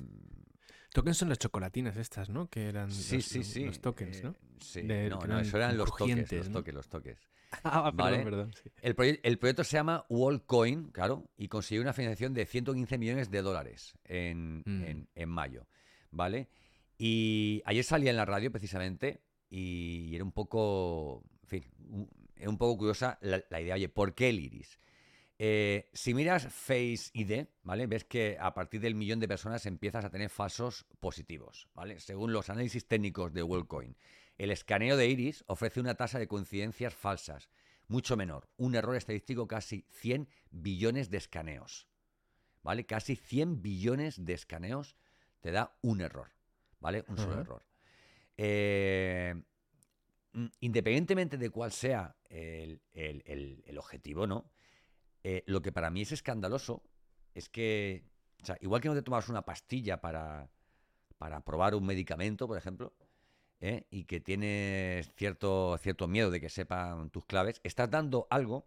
Tokens 0.94 1.18
son 1.18 1.30
las 1.30 1.40
chocolatinas 1.40 1.98
estas, 1.98 2.30
¿no? 2.30 2.50
Que 2.50 2.70
eran 2.70 2.90
Sí, 2.92 3.18
los, 3.18 3.26
sí, 3.26 3.44
sí. 3.44 3.66
los 3.66 3.82
tokens, 3.82 4.24
¿no? 4.24 4.30
eh, 4.32 4.36
sí. 4.62 4.82
De- 4.82 5.10
no, 5.10 5.18
no, 5.18 5.26
eran 5.26 5.40
eso 5.42 5.58
eran 5.58 5.78
los 5.78 5.96
toques, 5.96 6.32
los 6.32 6.48
¿no? 6.48 6.54
toques, 6.54 6.74
los 6.74 6.88
toques. 6.90 7.20
Ah, 7.64 7.92
perdón, 7.92 7.96
Vale. 7.98 8.24
perdón. 8.24 8.54
sí. 8.54 8.70
El, 8.82 8.96
proye- 8.96 9.20
el 9.24 9.38
proyecto 9.40 9.64
se 9.64 9.78
llama 9.78 10.06
Wallcoin, 10.10 10.92
claro, 10.92 11.30
y 11.38 11.48
consiguió 11.48 11.82
una 11.82 11.94
financiación 11.94 12.34
de 12.34 12.46
115 12.46 12.98
millones 12.98 13.30
de 13.32 13.42
dólares 13.42 13.94
en, 14.04 14.60
Mm. 14.66 14.84
en- 14.84 15.10
en 15.16 15.30
mayo, 15.30 15.68
¿vale? 16.12 16.48
Y 16.98 17.62
ayer 17.66 17.84
salía 17.84 18.10
en 18.12 18.18
la 18.18 18.26
radio 18.26 18.52
precisamente 18.52 19.22
y 19.50 20.14
era 20.16 20.24
un 20.24 20.32
poco, 20.32 21.24
en 21.44 21.48
fin, 21.50 21.64
un, 21.90 22.10
era 22.36 22.50
un 22.50 22.58
poco 22.58 22.78
curiosa 22.78 23.18
la, 23.22 23.44
la 23.50 23.62
idea, 23.62 23.76
oye, 23.76 23.90
¿por 23.90 24.14
qué 24.14 24.30
el 24.30 24.40
iris? 24.40 24.80
Eh, 25.38 25.90
si 25.94 26.14
miras 26.14 26.48
Face 26.48 27.10
ID, 27.14 27.48
¿vale? 27.64 27.88
Ves 27.88 28.06
que 28.06 28.38
a 28.40 28.54
partir 28.54 28.80
del 28.80 28.96
millón 28.96 29.20
de 29.20 29.28
personas 29.28 29.66
empiezas 29.66 30.06
a 30.06 30.10
tener 30.10 30.30
falsos 30.30 30.86
positivos, 31.02 31.68
¿vale? 31.74 32.00
Según 32.00 32.32
los 32.32 32.50
análisis 32.50 32.88
técnicos 32.88 33.34
de 33.34 33.44
WorldCoin, 33.44 33.98
el 34.38 34.52
escaneo 34.52 34.98
de 34.98 35.08
iris 35.08 35.44
ofrece 35.48 35.80
una 35.80 35.96
tasa 35.96 36.20
de 36.20 36.28
coincidencias 36.28 36.94
falsas 36.94 37.50
mucho 37.88 38.18
menor, 38.18 38.50
un 38.58 38.76
error 38.76 38.96
estadístico 38.96 39.48
casi 39.48 39.86
100 39.90 40.28
billones 40.50 41.10
de 41.10 41.18
escaneos, 41.18 41.88
¿vale? 42.64 42.86
Casi 42.86 43.16
100 43.16 43.62
billones 43.62 44.26
de 44.26 44.34
escaneos 44.34 44.96
te 45.42 45.52
da 45.52 45.78
un 45.82 46.02
error, 46.02 46.32
¿vale? 46.80 47.06
Un 47.08 47.18
solo 47.18 47.40
error. 47.42 47.66
Eh, 48.38 49.36
mm, 50.34 50.46
independientemente 50.62 51.38
de 51.38 51.50
cuál 51.50 51.72
sea 51.72 52.16
el, 52.30 52.82
el- 52.94 53.22
el- 53.26 53.64
el 53.66 53.78
objetivo, 53.78 54.26
¿no? 54.28 54.52
Eh, 55.24 55.44
lo 55.48 55.62
que 55.62 55.72
para 55.72 55.90
mí 55.90 56.02
es 56.02 56.12
escandaloso 56.12 56.84
es 57.34 57.50
que, 57.50 58.04
o 58.42 58.46
sea, 58.46 58.58
igual 58.62 58.82
que 58.82 58.90
no 58.90 58.96
te 58.96 59.02
tomas 59.04 59.30
una 59.30 59.44
pastilla 59.46 60.02
para, 60.02 60.50
para 61.18 61.42
probar 61.44 61.76
un 61.76 61.86
medicamento, 61.86 62.48
por 62.48 62.58
ejemplo, 62.58 62.94
¿eh? 63.66 63.88
y 63.90 64.06
que 64.06 64.20
tienes 64.20 65.12
cierto, 65.16 65.78
cierto 65.80 66.08
miedo 66.08 66.32
de 66.32 66.40
que 66.42 66.50
sepan 66.50 67.10
tus 67.10 67.26
claves, 67.26 67.60
estás 67.64 67.90
dando 67.90 68.28
algo 68.30 68.66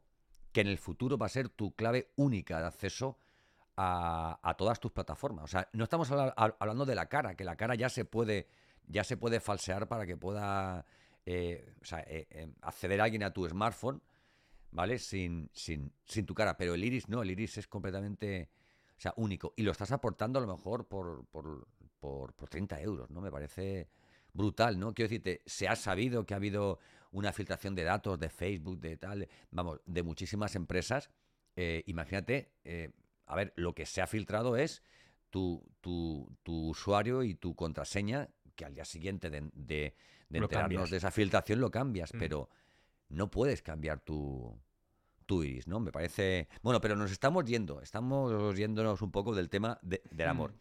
que 0.53 0.61
en 0.61 0.67
el 0.69 0.79
futuro 0.79 1.19
va 1.19 1.27
a 1.27 1.31
ser 1.31 1.49
tu 1.49 1.75
clave 1.75 2.11
única 2.17 2.61
de 2.61 2.67
acceso 2.67 3.17
a, 3.77 4.39
a 4.43 4.55
todas 4.57 4.81
tus 4.81 4.93
plataformas. 4.93 5.45
O 5.45 5.49
sea, 5.49 5.69
no 5.73 5.85
estamos 5.85 6.11
habla- 6.11 6.35
hab- 6.37 6.57
hablando 6.59 6.85
de 6.85 6.95
la 6.95 7.09
cara, 7.09 7.37
que 7.37 7.45
la 7.45 7.57
cara 7.57 7.75
ya 7.75 7.89
se 7.89 8.05
puede, 8.05 8.49
ya 8.87 9.05
se 9.05 9.17
puede 9.17 9.41
falsear 9.41 9.87
para 9.89 10.07
que 10.07 10.17
pueda 10.17 10.85
eh, 11.27 11.75
o 11.81 11.85
sea, 11.85 12.01
eh, 12.01 12.27
eh, 12.31 12.49
acceder 12.63 13.01
a 13.01 13.05
alguien 13.05 13.23
a 13.23 13.33
tu 13.33 13.47
smartphone, 13.49 14.03
¿vale? 14.71 14.99
Sin, 14.99 15.51
sin, 15.53 15.93
sin 16.07 16.27
tu 16.27 16.35
cara. 16.35 16.57
Pero 16.57 16.75
el 16.75 16.85
iris 16.85 17.09
no, 17.09 17.23
el 17.23 17.31
iris 17.31 17.59
es 17.59 17.69
completamente 17.69 18.49
o 18.97 19.01
sea, 19.01 19.13
único. 19.17 19.53
Y 19.57 19.63
lo 19.63 19.71
estás 19.73 19.93
aportando 19.93 20.39
a 20.39 20.43
lo 20.43 20.49
mejor 20.49 20.87
por, 20.89 21.25
por, 21.27 21.69
por, 22.01 22.33
por 22.35 22.49
30 22.49 22.81
euros, 22.81 23.11
¿no? 23.11 23.21
Me 23.21 23.31
parece 23.31 23.89
brutal, 24.39 24.79
¿no? 24.79 24.95
Quiero 24.95 25.09
decirte, 25.11 25.43
se 25.47 25.67
ha 25.69 25.77
sabido 25.77 26.25
que 26.25 26.33
ha 26.35 26.37
habido 26.39 26.79
una 27.11 27.33
filtración 27.33 27.75
de 27.75 27.83
datos 27.85 28.19
de 28.19 28.29
Facebook, 28.29 28.79
de 28.81 28.97
tal, 28.97 29.29
vamos, 29.51 29.81
de 29.85 30.03
muchísimas 30.03 30.55
empresas. 30.55 31.11
Eh, 31.57 31.83
imagínate, 31.87 32.53
eh, 32.65 32.91
a 33.27 33.35
ver, 33.37 33.53
lo 33.57 33.75
que 33.75 33.85
se 33.85 34.01
ha 34.01 34.07
filtrado 34.07 34.57
es 34.57 34.83
tu, 35.31 35.63
tu, 35.81 36.31
tu 36.43 36.69
usuario 36.69 37.23
y 37.23 37.35
tu 37.35 37.55
contraseña, 37.55 38.29
que 38.55 38.65
al 38.65 38.75
día 38.75 38.85
siguiente 38.85 39.29
de, 39.31 39.41
de- 39.53 39.95
de 40.29 40.39
enterarnos 40.39 40.51
cambias. 40.51 40.91
de 40.91 40.97
esa 40.99 41.11
filtración 41.11 41.61
lo 41.61 41.71
cambias, 41.71 42.13
Mm. 42.15 42.19
pero 42.19 42.49
no 43.09 43.31
puedes 43.31 43.63
cambiar 43.63 44.01
tu, 44.01 44.55
tu 45.27 45.43
iris, 45.43 45.67
¿no? 45.67 45.81
Me 45.81 45.91
parece... 45.91 46.49
Bueno, 46.63 46.81
pero 46.81 46.95
nos 46.97 47.11
estamos 47.11 47.45
yendo, 47.47 47.81
estamos 47.81 48.55
yéndonos 48.57 49.01
un 49.03 49.11
poco 49.11 49.35
del 49.35 49.49
tema 49.49 49.79
de- 49.83 50.03
del 50.11 50.29
amor. 50.29 50.53
Mm. 50.53 50.57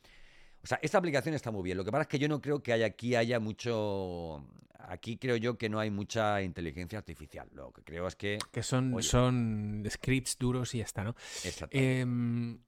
O 0.63 0.67
sea, 0.67 0.79
esta 0.81 0.97
aplicación 0.97 1.33
está 1.35 1.51
muy 1.51 1.63
bien. 1.63 1.77
Lo 1.77 1.85
que 1.85 1.91
pasa 1.91 2.03
es 2.03 2.07
que 2.07 2.19
yo 2.19 2.27
no 2.27 2.41
creo 2.41 2.61
que 2.61 2.73
haya, 2.73 2.85
aquí 2.87 3.15
haya 3.15 3.39
mucho... 3.39 4.45
Aquí 4.89 5.17
creo 5.17 5.35
yo 5.35 5.57
que 5.57 5.67
no 5.69 5.79
hay 5.79 5.89
mucha 5.91 6.41
inteligencia 6.41 6.97
artificial. 6.99 7.49
Lo 7.53 7.71
que 7.73 7.83
creo 7.83 8.07
es 8.07 8.15
que... 8.15 8.37
Que 8.51 8.63
son, 8.63 8.93
Oye. 8.93 9.03
son 9.07 9.83
scripts 9.89 10.37
duros 10.37 10.73
y 10.75 10.77
ya 10.79 10.85
está, 10.85 11.03
¿no? 11.03 11.15
Exactamente. 11.43 11.99
Em, 12.01 12.59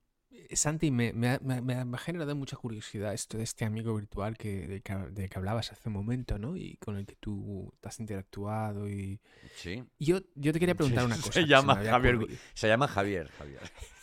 Santi, 0.51 0.91
me, 0.91 1.13
me 1.13 1.29
ha, 1.29 1.39
me- 1.39 1.75
ha- 1.75 1.97
generado 1.97 2.35
mucha 2.35 2.57
curiosidad 2.57 3.13
esto 3.13 3.37
de 3.37 3.43
este 3.43 3.63
amigo 3.65 3.95
virtual 3.95 4.35
que, 4.37 4.67
del 4.67 4.81
que, 5.29 5.37
hablabas 5.37 5.71
hace 5.71 5.89
un 5.89 5.93
momento, 5.93 6.37
¿no? 6.39 6.57
Y 6.57 6.75
con 6.77 6.97
el 6.97 7.05
que 7.05 7.15
tú 7.15 7.71
has 7.83 7.99
interactuado. 7.99 8.89
Y 8.89 9.19
sí. 9.55 9.83
yo, 9.99 10.19
yo 10.35 10.51
te 10.51 10.59
quería 10.59 10.75
preguntar 10.75 11.05
una 11.05 11.15
Se 11.17 11.21
cosa. 11.21 11.39
que 11.41 11.45
llama 11.47 11.75
Javier. 11.75 12.19
Se 12.53 12.67
llama 12.67 12.87
Javier. 12.87 13.29
Javier, 13.37 13.61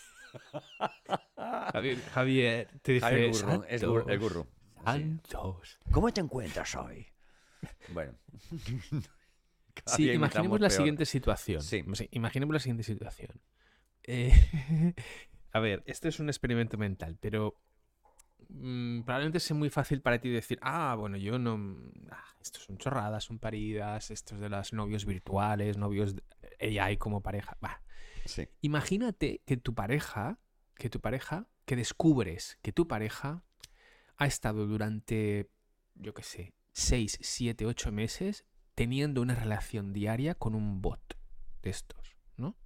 Javier, 1.73 1.99
Javier, 2.13 2.69
te 2.83 2.93
dice 2.93 3.07
Javier 3.07 3.31
Gurru, 3.33 3.65
es 3.69 3.83
el 3.83 3.89
"Santos, 3.91 4.19
gurru. 4.19 4.43
Sí. 4.45 4.83
Santos". 4.85 5.79
¿Cómo 5.91 6.13
te 6.13 6.21
encuentras 6.21 6.75
hoy? 6.77 7.07
Bueno. 7.89 8.15
Sí, 9.85 10.11
imaginemos 10.11 10.59
la 10.59 10.69
peor. 10.69 10.77
siguiente 10.79 11.05
situación. 11.05 11.61
Sí. 11.61 11.85
Imaginemos 12.13 12.55
la 12.55 12.61
siguiente 12.61 12.83
situación. 12.83 13.43
Eh, 14.05 14.33
a 15.53 15.61
ver, 15.61 15.83
esto 15.85 16.09
es 16.09 16.19
un 16.19 16.29
experimento 16.31 16.79
mental, 16.79 17.19
pero 17.21 17.61
mm, 18.49 19.03
probablemente 19.03 19.39
sea 19.39 19.55
muy 19.55 19.69
fácil 19.69 20.01
para 20.01 20.19
ti 20.19 20.31
decir, 20.31 20.59
ah, 20.63 20.95
bueno, 20.99 21.19
yo 21.19 21.39
no... 21.39 21.77
ah, 22.11 22.25
esto 22.41 22.59
son 22.59 22.79
chorradas, 22.79 23.25
son 23.25 23.39
paridas, 23.39 24.11
estos 24.11 24.41
de 24.41 24.49
los 24.49 24.73
novios 24.73 25.05
virtuales, 25.05 25.77
novios 25.77 26.15
de 26.17 26.81
AI 26.81 26.97
como 26.97 27.21
pareja. 27.23 27.59
Bah, 27.61 27.83
Sí. 28.27 28.49
Imagínate 28.61 29.43
que 29.47 29.57
tu 29.57 29.75
pareja, 29.75 30.39
que 30.75 30.91
tu 30.91 31.01
pareja, 31.01 31.49
que 31.65 31.77
descubres 31.77 32.59
que 32.63 32.73
tu 32.73 32.89
pareja 32.89 33.43
ha 34.17 34.27
estado 34.27 34.67
durante, 34.67 35.51
yo 35.95 36.15
qué 36.15 36.23
sé, 36.23 36.55
6, 36.73 37.19
7, 37.21 37.67
8 37.67 37.93
meses 37.93 38.45
teniendo 38.75 39.23
una 39.23 39.35
relación 39.35 39.93
diaria 39.93 40.35
con 40.35 40.55
un 40.55 40.81
bot 40.81 41.19
de 41.63 41.71
estos, 41.71 42.17
¿no? 42.37 42.57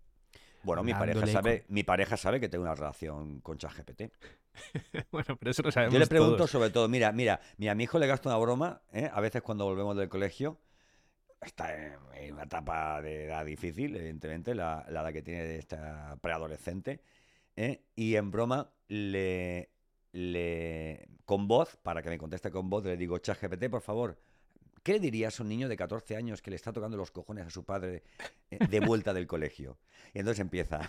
Bueno, 0.62 0.82
mi 0.82 0.92
pareja, 0.92 1.26
sabe, 1.26 1.64
mi 1.68 1.84
pareja 1.84 2.16
sabe 2.16 2.40
que 2.40 2.48
tengo 2.48 2.64
una 2.64 2.74
relación 2.74 3.40
con 3.40 3.56
ChatGPT. 3.56 4.12
bueno, 5.12 5.36
pero 5.38 5.50
eso 5.52 5.62
lo 5.62 5.70
sabemos 5.70 5.94
Yo 5.94 6.00
le 6.00 6.06
pregunto 6.06 6.36
todos. 6.36 6.50
sobre 6.50 6.70
todo, 6.70 6.88
mira, 6.88 7.12
mira, 7.12 7.40
mira, 7.56 7.72
a 7.72 7.74
mi 7.74 7.84
hijo 7.84 7.98
le 7.98 8.06
gasto 8.06 8.28
una 8.28 8.36
broma, 8.38 8.82
¿eh? 8.92 9.08
a 9.12 9.20
veces 9.20 9.42
cuando 9.42 9.64
volvemos 9.64 9.96
del 9.96 10.08
colegio, 10.08 10.60
está 11.40 11.74
en, 11.74 12.32
una 12.32 12.42
etapa 12.44 13.00
de 13.02 13.26
edad 13.26 13.44
difícil, 13.44 13.96
evidentemente, 13.96 14.54
la, 14.54 14.86
la 14.90 15.00
edad 15.02 15.12
que 15.12 15.22
tiene 15.22 15.56
esta 15.56 16.16
preadolescente, 16.20 17.00
¿eh? 17.56 17.82
y 17.96 18.16
en 18.16 18.30
broma 18.30 18.70
le, 18.88 19.70
le, 20.12 21.08
con 21.24 21.48
voz, 21.48 21.76
para 21.76 22.02
que 22.02 22.10
me 22.10 22.18
conteste 22.18 22.50
con 22.50 22.70
voz, 22.70 22.84
le 22.84 22.96
digo, 22.96 23.18
ChatGPT, 23.18 23.68
por 23.68 23.82
favor, 23.82 24.18
¿qué 24.82 24.94
le 24.94 25.00
dirías 25.00 25.38
a 25.38 25.42
un 25.42 25.48
niño 25.48 25.68
de 25.68 25.76
14 25.76 26.16
años 26.16 26.42
que 26.42 26.50
le 26.50 26.56
está 26.56 26.72
tocando 26.72 26.96
los 26.96 27.10
cojones 27.10 27.46
a 27.46 27.50
su 27.50 27.64
padre 27.64 28.02
eh, 28.50 28.58
de 28.68 28.80
vuelta 28.80 29.12
del 29.12 29.26
colegio? 29.26 29.78
Y 30.14 30.18
entonces 30.20 30.40
empieza, 30.40 30.80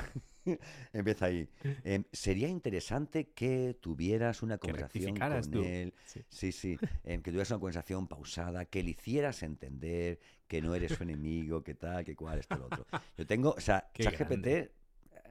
empieza 0.93 1.25
ahí. 1.25 1.47
em, 1.83 2.03
sería 2.11 2.47
interesante 2.47 3.29
que 3.29 3.77
tuvieras 3.79 4.41
una 4.43 4.57
conversación 4.57 5.15
con 5.15 5.51
tú. 5.51 5.63
él. 5.63 5.93
Sí. 6.05 6.21
Sí, 6.29 6.51
sí, 6.51 6.77
em, 7.03 7.21
que 7.21 7.31
tuvieras 7.31 7.51
una 7.51 7.59
conversación 7.59 8.07
pausada, 8.07 8.65
que 8.65 8.83
le 8.83 8.91
hicieras 8.91 9.43
entender 9.43 10.19
que 10.47 10.61
no 10.61 10.75
eres 10.75 10.93
su 10.93 11.03
enemigo, 11.03 11.63
que 11.63 11.75
tal, 11.75 12.03
que 12.03 12.15
cual, 12.15 12.39
esto, 12.39 12.57
lo 12.57 12.65
otro. 12.65 12.85
Yo 13.17 13.25
tengo, 13.25 13.51
o 13.51 13.59
sea, 13.61 13.89
ChatGPT 13.93 14.71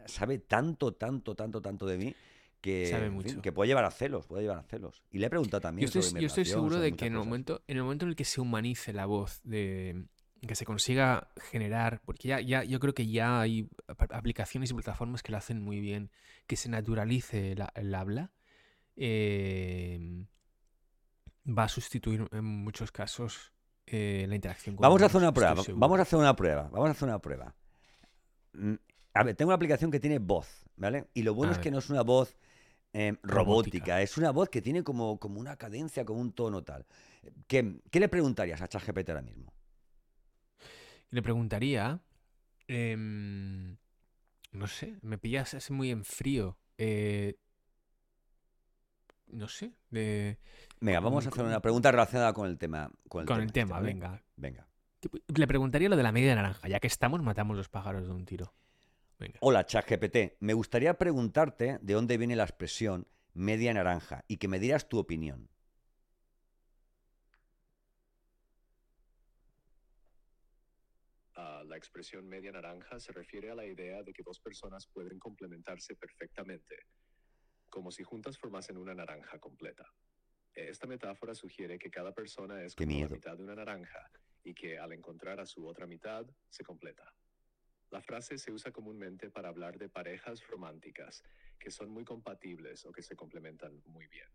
sabe 0.07 0.39
tanto, 0.39 0.95
tanto, 0.95 1.35
tanto, 1.35 1.61
tanto 1.61 1.87
de 1.87 1.99
mí 1.99 2.15
que, 2.61 2.87
Sabe 2.87 3.07
en 3.07 3.23
fin, 3.23 3.31
mucho. 3.33 3.43
que 3.43 3.53
puede 3.53 3.69
llevar 3.69 3.85
a 3.85 3.91
celos, 3.91 4.27
puede 4.27 4.43
llevar 4.43 4.59
a 4.59 4.63
celos. 4.63 5.03
Y 5.11 5.19
le 5.19 5.27
he 5.27 5.31
preguntado 5.31 5.59
Yo 5.59 5.63
también 5.63 5.87
estoy, 5.87 6.03
sobre 6.03 6.15
mi 6.15 6.21
yo 6.21 6.27
estoy 6.27 6.45
seguro 6.45 6.79
de 6.79 6.93
que 6.93 7.07
en 7.07 7.13
el, 7.15 7.19
cosas. 7.19 7.27
momento, 7.27 7.63
en 7.67 7.77
el 7.79 7.83
momento 7.83 8.05
en 8.05 8.11
el 8.11 8.17
que 8.17 8.25
se 8.25 8.41
humanice 8.41 8.93
la 8.93 9.07
voz, 9.07 9.41
de 9.45 10.05
que 10.47 10.55
se 10.55 10.65
consiga 10.65 11.29
generar, 11.51 12.01
porque 12.05 12.29
ya, 12.29 12.41
ya 12.41 12.65
yo 12.65 12.81
creo 12.81 12.95
que 12.95 13.07
ya 13.07 13.41
hay 13.41 13.69
ap- 13.89 14.11
aplicaciones 14.13 14.71
y 14.71 14.75
plataformas 14.75 15.23
que 15.23 15.33
lo 15.33 15.39
hacen 15.39 15.61
muy 15.63 15.81
bien, 15.81 16.11
que 16.47 16.57
se 16.57 16.69
naturalice 16.71 17.55
la- 17.57 17.73
el 17.75 17.95
habla, 17.95 18.31
eh, 18.97 20.25
va 21.47 21.65
a 21.65 21.69
sustituir 21.69 22.27
en 22.33 22.45
muchos 22.45 22.93
casos 22.93 23.53
eh, 23.87 24.27
la 24.29 24.35
interacción 24.35 24.77
con 24.77 24.83
Vamos 24.83 25.03
a 25.03 25.07
hacer 25.07 25.19
una 25.19 25.29
estoy 25.29 25.43
prueba, 25.45 25.63
seguro. 25.63 25.81
vamos 25.81 25.99
a 25.99 26.03
hacer 26.03 26.19
una 26.19 26.37
prueba, 26.37 26.63
vamos 26.71 26.89
a 26.89 26.93
hacer 26.93 27.09
una 27.09 27.19
prueba. 27.19 27.55
Mm, 28.53 28.75
A 29.15 29.25
ver, 29.25 29.35
tengo 29.35 29.49
una 29.49 29.57
aplicación 29.57 29.91
que 29.91 29.99
tiene 30.01 30.19
voz, 30.21 30.65
¿vale? 30.77 31.09
Y 31.15 31.23
lo 31.23 31.35
bueno 31.35 31.53
A 31.53 31.57
es 31.57 31.61
que 31.61 31.71
no 31.71 31.79
es 31.79 31.91
una 31.91 32.03
voz 32.03 32.37
eh, 32.93 33.13
robótica, 33.23 33.35
Robótica. 33.35 34.03
es 34.03 34.19
una 34.19 34.31
voz 34.33 34.49
que 34.49 34.63
tiene 34.63 34.83
como, 34.83 35.19
como 35.19 35.39
una 35.41 35.57
cadencia, 35.57 36.05
como 36.05 36.21
un 36.21 36.33
tono 36.33 36.63
tal. 36.65 36.87
¿Qué, 37.47 37.81
qué 37.91 38.01
le 38.01 38.09
preguntarías 38.09 38.61
a 38.61 38.69
ChatGPT 38.69 39.11
ahora 39.11 39.23
mismo? 39.23 39.53
Le 41.11 41.23
preguntaría, 41.23 42.01
em, 42.69 43.77
no 44.53 44.67
sé, 44.67 44.99
me 45.03 45.19
pillas 45.19 45.55
así 45.55 45.73
muy 45.73 45.91
en 45.91 46.05
frío. 46.05 46.57
eh, 46.79 47.37
no 49.33 49.47
sé, 49.49 49.73
de, 49.91 50.39
Venga, 50.81 51.01
vamos 51.01 51.27
a 51.27 51.29
hacer 51.29 51.45
una 51.45 51.61
pregunta 51.61 51.91
relacionada 51.93 52.33
con 52.33 52.49
el 52.49 52.59
tema. 52.59 52.91
Con 53.09 53.23
el 53.23 53.27
con 53.27 53.37
tema, 53.37 53.39
el 53.39 53.47
este, 53.47 53.61
tema, 53.61 53.81
venga. 53.81 54.23
Venga. 54.37 54.67
Le 55.35 55.47
preguntaría 55.47 55.89
lo 55.89 55.97
de 55.97 56.03
la 56.03 56.13
media 56.13 56.35
naranja. 56.35 56.69
Ya 56.69 56.81
que 56.81 56.87
estamos, 56.87 57.23
matamos 57.23 57.57
los 57.57 57.69
pájaros 57.69 58.07
de 58.07 58.13
un 58.13 58.25
tiro. 58.25 58.53
Hola, 59.41 59.67
ChatGPT. 59.67 60.37
Me 60.41 60.55
gustaría 60.55 60.95
preguntarte 60.95 61.79
de 61.81 61.95
dónde 61.95 62.17
viene 62.17 62.37
la 62.37 62.45
expresión 62.45 63.07
media 63.35 63.73
naranja 63.75 64.25
y 64.27 64.39
que 64.39 64.49
me 64.49 64.59
dieras 64.59 64.89
tu 64.89 64.99
opinión. 64.99 65.49
La 71.65 71.77
expresión 71.77 72.27
media 72.27 72.51
naranja 72.53 72.99
se 72.99 73.13
refiere 73.13 73.51
a 73.51 73.55
la 73.55 73.65
idea 73.65 74.03
de 74.03 74.13
que 74.13 74.23
dos 74.23 74.41
personas 74.41 74.87
pueden 74.89 75.19
complementarse 75.19 75.95
perfectamente, 75.95 76.87
como 77.69 77.91
si 77.93 78.03
juntas 78.03 78.37
formasen 78.39 78.77
una 78.77 78.95
naranja 78.95 79.39
completa. 79.39 79.87
Esta 80.53 80.87
metáfora 80.87 81.35
sugiere 81.35 81.79
que 81.79 81.91
cada 81.91 82.13
persona 82.13 82.63
es 82.63 82.75
como 82.75 82.91
la 82.91 83.09
mitad 83.09 83.37
de 83.37 83.45
una 83.45 83.55
naranja 83.55 84.11
y 84.43 84.53
que 84.53 84.79
al 84.79 84.93
encontrar 84.93 85.39
a 85.39 85.47
su 85.47 85.67
otra 85.67 85.87
mitad 85.87 86.27
se 86.49 86.65
completa. 86.65 87.15
La 87.91 88.01
frase 88.01 88.39
se 88.39 88.53
usa 88.53 88.71
comúnmente 88.71 89.31
para 89.31 89.49
hablar 89.49 89.79
de 89.79 89.89
parejas 89.89 90.47
románticas 90.47 91.25
que 91.59 91.71
son 91.71 91.91
muy 91.91 92.05
compatibles 92.05 92.87
o 92.87 92.93
que 92.93 93.03
se 93.03 93.17
complementan 93.17 93.83
muy 93.87 94.07
bien. 94.07 94.29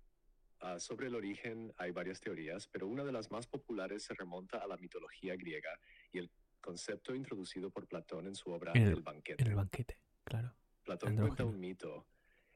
Ah, 0.60 0.80
sobre 0.80 1.08
el 1.08 1.16
origen 1.16 1.74
hay 1.78 1.92
varias 1.92 2.20
teorías, 2.20 2.68
pero 2.68 2.88
una 2.88 3.04
de 3.04 3.12
las 3.12 3.32
más 3.32 3.48
populares 3.48 4.04
se 4.04 4.14
remonta 4.14 4.58
a 4.58 4.68
la 4.68 4.78
mitología 4.78 5.36
griega 5.36 5.80
y 6.12 6.20
el 6.20 6.32
concepto 6.60 7.14
introducido 7.14 7.70
por 7.70 7.88
Platón 7.88 8.28
en 8.28 8.36
su 8.36 8.52
obra 8.52 8.72
el, 8.74 9.02
banquete. 9.02 9.44
En 9.44 9.50
el 9.50 9.56
banquete, 9.56 10.00
claro. 10.24 10.54
Platón 10.84 11.16
cuenta 11.16 11.46
un 11.46 11.60
mito 11.60 12.08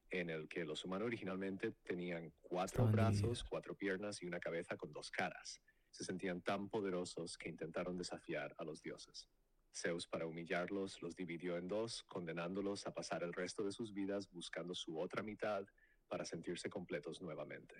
en 0.09 0.29
el 0.29 0.47
que 0.47 0.65
los 0.65 0.83
humanos 0.83 1.05
originalmente 1.05 1.71
tenían 1.83 2.33
cuatro 2.41 2.87
brazos, 2.87 3.43
cuatro 3.43 3.75
piernas 3.75 4.21
y 4.21 4.25
una 4.25 4.39
cabeza 4.39 4.75
con 4.75 4.91
dos 4.91 5.11
caras. 5.11 5.61
Se 5.91 6.03
sentían 6.03 6.41
tan 6.41 6.69
poderosos 6.69 7.37
que 7.37 7.49
intentaron 7.49 7.97
desafiar 7.97 8.55
a 8.57 8.63
los 8.63 8.81
dioses. 8.81 9.27
Zeus, 9.73 10.07
para 10.07 10.25
humillarlos, 10.25 11.01
los 11.01 11.15
dividió 11.15 11.57
en 11.57 11.67
dos, 11.67 12.03
condenándolos 12.03 12.87
a 12.87 12.93
pasar 12.93 13.23
el 13.23 13.33
resto 13.33 13.63
de 13.63 13.71
sus 13.71 13.93
vidas 13.93 14.29
buscando 14.31 14.73
su 14.75 14.99
otra 14.99 15.23
mitad 15.23 15.65
para 16.07 16.25
sentirse 16.25 16.69
completos 16.69 17.21
nuevamente. 17.21 17.75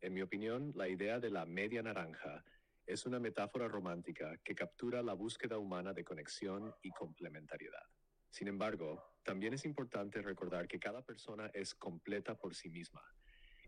En 0.00 0.12
mi 0.12 0.22
opinión, 0.22 0.72
la 0.74 0.88
idea 0.88 1.20
de 1.20 1.30
la 1.30 1.46
media 1.46 1.82
naranja 1.82 2.44
es 2.86 3.06
una 3.06 3.18
metáfora 3.18 3.68
romántica 3.68 4.36
que 4.44 4.54
captura 4.54 5.02
la 5.02 5.14
búsqueda 5.14 5.58
humana 5.58 5.92
de 5.94 6.04
conexión 6.04 6.74
y 6.82 6.90
complementariedad. 6.90 7.86
Sin 8.30 8.48
embargo, 8.48 9.02
también 9.22 9.54
es 9.54 9.64
importante 9.64 10.20
recordar 10.20 10.66
que 10.66 10.78
cada 10.78 11.02
persona 11.02 11.50
es 11.54 11.74
completa 11.74 12.34
por 12.34 12.54
sí 12.54 12.68
misma 12.68 13.02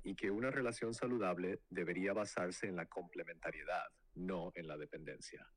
y 0.03 0.15
que 0.15 0.31
una 0.31 0.51
relación 0.51 0.93
saludable 0.93 1.61
debería 1.71 2.13
basarse 2.13 2.67
en 2.67 2.77
la 2.77 2.87
complementariedad, 2.87 3.87
no 4.15 4.53
en 4.55 4.67
la 4.69 4.77
dependencia. 4.77 5.49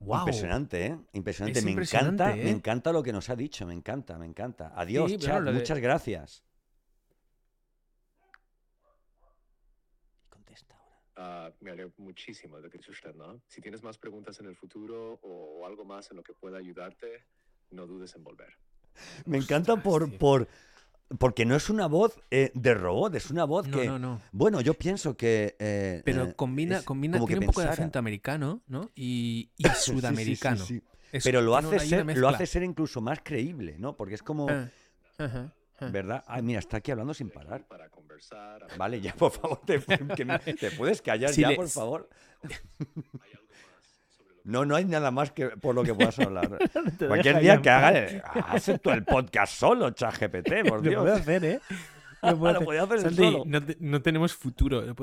Impresionante, 0.00 0.86
¿eh? 0.86 0.98
Impresionante. 1.12 1.62
me 1.62 1.70
encanta, 1.72 2.34
me 2.34 2.42
¿eh? 2.42 2.50
encanta 2.50 2.92
lo 2.92 3.02
que 3.02 3.12
nos 3.12 3.30
ha 3.30 3.36
dicho, 3.36 3.66
me 3.66 3.74
encanta, 3.74 4.18
me 4.18 4.26
encanta. 4.26 4.72
Adiós, 4.74 5.16
chat, 5.18 5.42
muchas 5.42 5.78
gracias. 5.78 6.44
Contesta 10.28 10.76
ahora. 11.16 11.48
Uh, 11.48 11.64
me 11.64 11.70
alegro 11.70 11.92
muchísimo 11.98 12.60
de 12.60 12.68
que 12.68 12.78
usted, 12.78 13.14
¿no? 13.14 13.40
Si 13.48 13.60
tienes 13.60 13.82
más 13.82 13.96
preguntas 13.98 14.38
en 14.40 14.46
el 14.46 14.56
futuro 14.56 15.18
o, 15.22 15.66
algo 15.66 15.84
más 15.84 16.10
en 16.10 16.18
lo 16.18 16.22
que 16.22 16.34
pueda 16.34 16.58
ayudarte, 16.58 17.24
no 17.70 17.86
dudes 17.86 18.14
en 18.14 18.24
volver. 18.24 18.58
Me 19.24 19.38
encanta 19.38 19.82
por, 19.82 20.18
por, 20.18 20.46
porque 21.18 21.44
no 21.44 21.54
es 21.54 21.70
una 21.70 21.86
voz 21.86 22.20
eh, 22.30 22.50
de 22.54 22.74
robot, 22.74 23.14
es 23.14 23.30
una 23.30 23.44
voz 23.44 23.68
que. 23.68 23.86
No, 23.86 23.98
no. 23.98 24.20
Bueno, 24.32 24.60
yo 24.60 24.74
pienso 24.74 25.16
que. 25.16 25.56
Eh, 25.58 26.02
Pero 26.04 26.24
eh, 26.24 26.34
combina, 26.34 26.82
combina 26.82 27.18
tiene 27.24 27.40
un 27.40 27.46
poco 27.46 27.60
de 27.60 27.68
acento 27.68 27.98
americano, 27.98 28.62
¿no? 28.66 28.90
Y, 28.94 29.50
y 29.56 29.68
sudamericano. 29.68 30.64
Pero 31.22 31.42
lo 31.42 31.56
hace, 31.56 31.78
ser, 31.78 32.16
lo 32.16 32.28
hace 32.28 32.46
ser 32.46 32.62
incluso 32.64 33.00
más 33.00 33.20
creíble, 33.22 33.76
¿no? 33.78 33.96
Porque 33.96 34.14
es 34.14 34.22
como. 34.22 34.48
Ah, 34.50 35.52
¿Verdad? 35.80 36.24
Ay, 36.26 36.42
mira, 36.42 36.60
está 36.60 36.78
aquí 36.78 36.90
hablando 36.90 37.14
sin 37.14 37.30
parar. 37.30 37.66
Vale, 38.78 39.00
ya, 39.00 39.14
por 39.14 39.32
favor, 39.32 39.60
te, 39.64 39.80
puedes 40.76 41.02
callar 41.02 41.32
ya, 41.32 41.50
por 41.54 41.68
favor. 41.68 42.08
No, 44.44 44.66
no 44.66 44.76
hay 44.76 44.84
nada 44.84 45.10
más 45.10 45.32
que 45.32 45.48
por 45.48 45.74
lo 45.74 45.82
que 45.82 45.94
puedas 45.94 46.18
hablar. 46.18 46.58
Cualquier 46.98 47.40
día 47.40 47.62
que 47.62 47.70
hagas, 47.70 48.12
haz 48.46 48.70
tú 48.82 48.90
el 48.90 49.02
podcast 49.04 49.54
solo, 49.54 49.90
ChatGPT, 49.90 50.52
por 50.68 50.82
Dios. 50.82 50.96
Lo 50.96 51.02
puedo 51.02 51.14
hacer, 51.14 51.44
¿eh? 51.44 51.60
Lo 52.22 52.38
puedo 52.38 52.84
hacer. 52.84 53.14
solo. 53.14 53.44
No, 53.80 54.02
tenemos 54.02 54.34
futuro. 54.34 54.82
El 54.82 54.94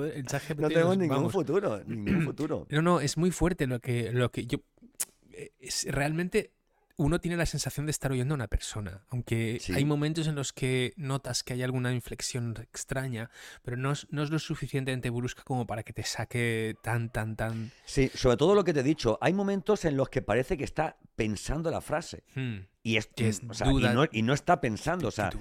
no 0.57 0.69
tenemos 0.69 0.97
ningún 0.97 1.31
futuro, 1.31 1.81
ningún 1.85 2.21
futuro. 2.25 2.67
No, 2.69 2.81
no, 2.83 2.99
es 2.99 3.17
muy 3.17 3.31
fuerte 3.31 3.65
lo 3.65 3.79
que, 3.79 4.11
lo 4.11 4.31
que 4.31 4.45
yo... 4.45 4.59
Es, 5.59 5.87
realmente 5.89 6.51
uno 7.01 7.19
tiene 7.19 7.35
la 7.35 7.47
sensación 7.47 7.87
de 7.87 7.91
estar 7.91 8.11
oyendo 8.11 8.33
a 8.33 8.35
una 8.35 8.47
persona, 8.47 9.01
aunque 9.09 9.59
hay 9.73 9.85
momentos 9.85 10.27
en 10.27 10.35
los 10.35 10.53
que 10.53 10.93
notas 10.97 11.43
que 11.43 11.53
hay 11.53 11.63
alguna 11.63 11.91
inflexión 11.93 12.55
extraña, 12.61 13.31
pero 13.63 13.75
no 13.75 13.91
es, 13.91 14.07
no 14.11 14.21
es, 14.21 14.29
lo 14.29 14.37
suficientemente 14.37 15.09
brusca 15.09 15.43
como 15.43 15.65
para 15.65 15.81
que 15.81 15.93
te 15.93 16.03
saque 16.03 16.75
tan, 16.83 17.09
tan, 17.09 17.35
tan... 17.35 17.71
Sí, 17.85 18.11
sobre 18.13 18.37
todo 18.37 18.53
lo 18.53 18.63
que 18.63 18.73
te 18.73 18.81
he 18.81 18.83
dicho, 18.83 19.17
hay 19.19 19.33
momentos 19.33 19.83
en 19.85 19.97
los 19.97 20.09
que 20.09 20.21
parece 20.21 20.57
que 20.57 20.63
está 20.63 20.97
pensando 21.15 21.71
la 21.71 21.81
frase. 21.81 22.23
Hmm. 22.35 22.59
Y, 22.83 22.97
es, 22.97 23.09
y, 24.11 24.21
no, 24.21 24.33
está 24.33 24.59
pensando, 24.61 25.07
o 25.07 25.11
sea, 25.11 25.31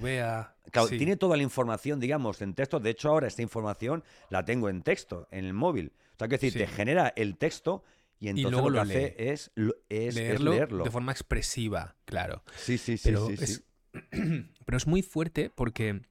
tiene 0.89 1.15
toda 1.15 1.37
la 1.37 1.43
información, 1.43 1.99
digamos, 1.99 2.41
en 2.41 2.53
texto. 2.53 2.79
De 2.79 2.91
hecho, 2.91 3.09
ahora 3.09 3.27
esta 3.27 3.41
información 3.41 4.03
la 4.29 4.45
tengo 4.45 4.69
en 4.69 4.83
texto, 4.83 5.27
en 5.31 5.45
el 5.45 5.53
móvil. 5.53 5.91
O 6.15 6.17
sea, 6.19 6.27
que 6.27 6.37
decir, 6.37 6.53
te 6.53 6.67
genera 6.67 7.13
el 7.15 7.37
texto 7.37 7.83
y 8.21 8.29
entonces 8.29 8.51
luego 8.51 8.69
lo 8.69 8.75
que 8.75 8.81
hace 8.81 9.15
es, 9.17 9.51
leerlo, 9.89 10.83
De 10.83 10.91
forma 10.91 11.11
expresiva, 11.11 11.97
claro. 12.05 12.43
Sí, 12.55 12.77
sí, 12.77 12.95
sí. 12.95 13.09
Pero, 13.09 13.29
es, 13.31 13.63
pero 14.65 14.77
es 14.77 14.85
muy 14.85 15.01
fuerte 15.01 15.49
porque 15.49 16.01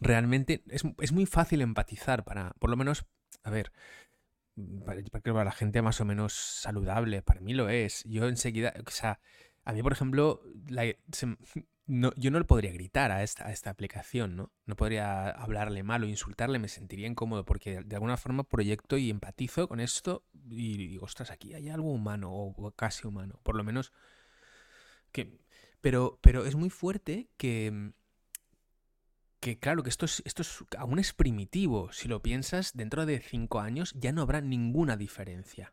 realmente 0.00 0.62
es, 0.68 0.84
muy 1.12 1.24
fácil 1.24 1.62
empatizar 1.62 2.24
para, 2.24 2.50
por 2.58 2.68
lo 2.68 2.76
menos, 2.76 3.06
a 3.42 3.50
ver, 3.50 3.72
para, 4.84 5.02
para 5.02 5.44
la 5.44 5.52
gente 5.52 5.80
más 5.80 5.98
o 6.02 6.04
menos 6.04 6.34
saludable, 6.34 7.22
para 7.22 7.40
mí 7.40 7.54
lo 7.54 7.70
es. 7.70 8.04
Yo 8.04 8.28
enseguida, 8.28 8.74
o 8.86 8.90
sea, 8.90 9.18
a 9.64 9.72
mí, 9.72 9.82
por 9.82 9.92
ejemplo, 9.92 10.42
la, 10.68 10.84
no, 11.88 12.12
yo 12.16 12.30
no 12.30 12.38
le 12.38 12.44
podría 12.44 12.70
gritar 12.70 13.10
a 13.10 13.22
esta, 13.22 13.46
a 13.46 13.50
esta 13.50 13.70
aplicación, 13.70 14.36
¿no? 14.36 14.52
No 14.66 14.76
podría 14.76 15.30
hablarle 15.30 15.82
mal 15.82 16.04
o 16.04 16.06
insultarle, 16.06 16.58
me 16.58 16.68
sentiría 16.68 17.06
incómodo 17.06 17.44
porque 17.46 17.82
de 17.82 17.96
alguna 17.96 18.18
forma 18.18 18.44
proyecto 18.44 18.98
y 18.98 19.08
empatizo 19.08 19.66
con 19.68 19.80
esto 19.80 20.24
y 20.50 20.76
digo, 20.76 21.06
ostras, 21.06 21.30
aquí 21.30 21.54
hay 21.54 21.70
algo 21.70 21.90
humano 21.90 22.30
o 22.30 22.72
casi 22.72 23.06
humano, 23.06 23.40
por 23.42 23.56
lo 23.56 23.64
menos 23.64 23.92
que... 25.12 25.40
Pero, 25.80 26.18
pero 26.20 26.44
es 26.44 26.56
muy 26.56 26.70
fuerte 26.70 27.30
que, 27.36 27.92
que 29.40 29.58
claro, 29.58 29.82
que 29.82 29.90
esto 29.90 30.06
es, 30.06 30.22
esto 30.26 30.42
es, 30.42 30.64
aún 30.76 30.98
es 30.98 31.12
primitivo. 31.12 31.92
Si 31.92 32.08
lo 32.08 32.20
piensas, 32.20 32.72
dentro 32.74 33.06
de 33.06 33.20
cinco 33.20 33.60
años 33.60 33.94
ya 33.94 34.12
no 34.12 34.22
habrá 34.22 34.40
ninguna 34.40 34.96
diferencia. 34.96 35.72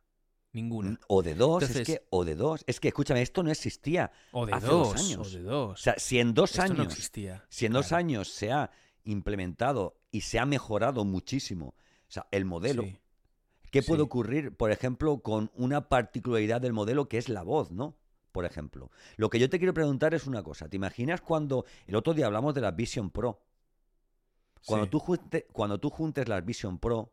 Ninguna. 0.55 0.97
O 1.07 1.21
de 1.21 1.35
dos, 1.35 1.69
es 1.69 1.85
que, 1.85 2.07
o 2.09 2.23
de 2.23 2.33
dos. 2.33 2.63
Es 2.65 2.79
que, 2.79 2.87
escúchame, 2.87 3.21
esto 3.21 3.43
no 3.43 3.51
existía 3.51 4.11
o 4.31 4.45
de 4.45 4.53
hace 4.53 4.67
dos, 4.67 4.95
años. 4.95 5.27
O 5.27 5.37
de 5.37 5.43
dos. 5.43 5.79
O 5.79 5.83
sea, 5.83 5.95
si 5.97 6.17
en 6.17 6.33
dos 6.33 6.57
años. 6.59 6.77
No 6.77 6.83
existía. 6.83 7.43
Si 7.49 7.65
en 7.65 7.73
dos 7.73 7.91
años 7.91 8.29
se 8.29 8.53
ha 8.53 8.71
implementado 9.03 9.99
y 10.11 10.21
se 10.21 10.39
ha 10.39 10.45
mejorado 10.45 11.03
muchísimo 11.03 11.75
o 12.07 12.11
sea, 12.11 12.27
el 12.31 12.45
modelo. 12.45 12.85
¿Qué 13.71 13.83
puede 13.83 14.03
ocurrir, 14.03 14.55
por 14.55 14.71
ejemplo, 14.71 15.19
con 15.19 15.51
una 15.55 15.89
particularidad 15.89 16.61
del 16.61 16.71
modelo 16.71 17.09
que 17.09 17.17
es 17.17 17.27
la 17.27 17.43
voz, 17.43 17.71
¿no? 17.71 17.97
Por 18.31 18.45
ejemplo. 18.45 18.89
Lo 19.17 19.29
que 19.29 19.39
yo 19.39 19.49
te 19.49 19.57
quiero 19.57 19.73
preguntar 19.73 20.13
es 20.13 20.25
una 20.27 20.41
cosa. 20.43 20.69
¿Te 20.69 20.77
imaginas 20.77 21.19
cuando 21.19 21.65
el 21.85 21.95
otro 21.95 22.13
día 22.13 22.27
hablamos 22.27 22.55
de 22.55 22.61
la 22.61 22.71
Vision 22.71 23.09
Pro? 23.09 23.41
Cuando, 24.65 24.87
tú, 24.87 25.03
cuando 25.51 25.79
tú 25.79 25.89
juntes 25.89 26.29
la 26.29 26.39
Vision 26.39 26.79
Pro 26.79 27.11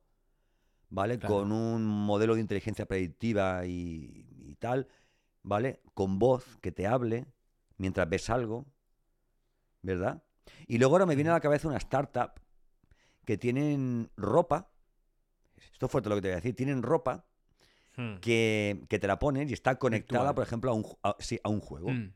¿vale? 0.93 1.19
Con 1.19 1.53
un 1.53 1.87
modelo 1.87 2.35
de 2.35 2.43
inteligencia 2.43 2.87
predictiva 2.87 3.65
y, 3.65 4.57
tal, 4.61 4.87
¿vale? 5.43 5.81
Con 5.95 6.19
voz 6.19 6.59
que 6.61 6.71
te 6.71 6.87
hable 6.87 7.27
mientras 7.79 8.09
ves 8.09 8.31
algo, 8.31 8.67
¿verdad? 9.81 10.23
Y 10.69 10.79
luego 10.79 10.95
ahora 10.95 11.07
me 11.07 11.17
viene 11.17 11.31
a 11.31 11.35
la 11.35 11.41
cabeza 11.41 11.67
una 11.67 11.79
startup 11.79 12.33
que 13.25 13.39
tienen 13.39 14.11
ropa, 14.17 14.71
esto 15.73 15.89
fue 15.89 16.03
todo 16.03 16.11
lo 16.11 16.17
que 16.17 16.23
te 16.23 16.29
voy 16.29 16.33
a 16.35 16.37
decir, 16.37 16.55
tienen 16.55 16.83
ropa 16.83 17.25
hmm. 17.97 18.17
que, 18.17 18.87
te 18.89 19.07
la 19.07 19.19
ponen 19.19 19.49
y 19.49 19.55
está 19.55 19.77
conectada, 19.77 20.35
por 20.35 20.45
ejemplo, 20.45 20.71
a 20.71 20.75
un, 20.75 20.85
a, 21.03 21.49
un 21.49 21.61
juego. 21.61 21.91
Hmm. 21.91 22.13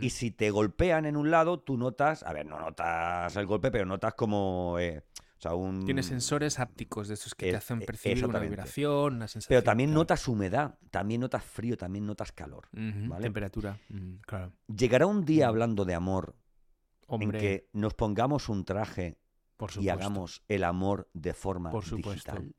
Y 0.00 0.10
si 0.10 0.30
te 0.30 0.50
golpean 0.50 1.06
en 1.06 1.16
un 1.16 1.30
lado, 1.30 1.60
tú 1.60 1.76
notas, 1.76 2.22
a 2.24 2.32
ver, 2.32 2.46
no 2.46 2.58
notas 2.58 3.34
el 3.36 3.46
golpe, 3.46 3.70
pero 3.70 3.86
notas 3.86 4.14
como... 4.14 4.78
Eh, 4.78 5.02
tiene 5.84 6.02
sensores 6.02 6.58
ápticos 6.58 7.08
de 7.08 7.14
esos 7.14 7.34
que 7.34 7.50
te 7.50 7.56
hacen 7.56 7.80
percibir 7.80 8.24
una 8.24 8.38
vibración, 8.38 9.16
una 9.16 9.28
sensación. 9.28 9.48
Pero 9.48 9.62
también 9.62 9.92
notas 9.92 10.28
humedad, 10.28 10.78
también 10.90 11.20
notas 11.20 11.44
frío, 11.44 11.76
también 11.76 12.06
notas 12.06 12.32
calor. 12.32 12.68
Temperatura, 13.20 13.78
claro. 14.22 14.52
Llegará 14.68 15.06
un 15.06 15.24
día 15.24 15.48
hablando 15.48 15.84
de 15.84 15.94
amor 15.94 16.36
en 17.08 17.32
que 17.32 17.68
nos 17.72 17.94
pongamos 17.94 18.48
un 18.48 18.64
traje 18.64 19.18
y 19.80 19.88
hagamos 19.88 20.42
el 20.48 20.64
amor 20.64 21.08
de 21.12 21.34
forma 21.34 21.70
Por 21.70 21.84
digital. 21.84 22.54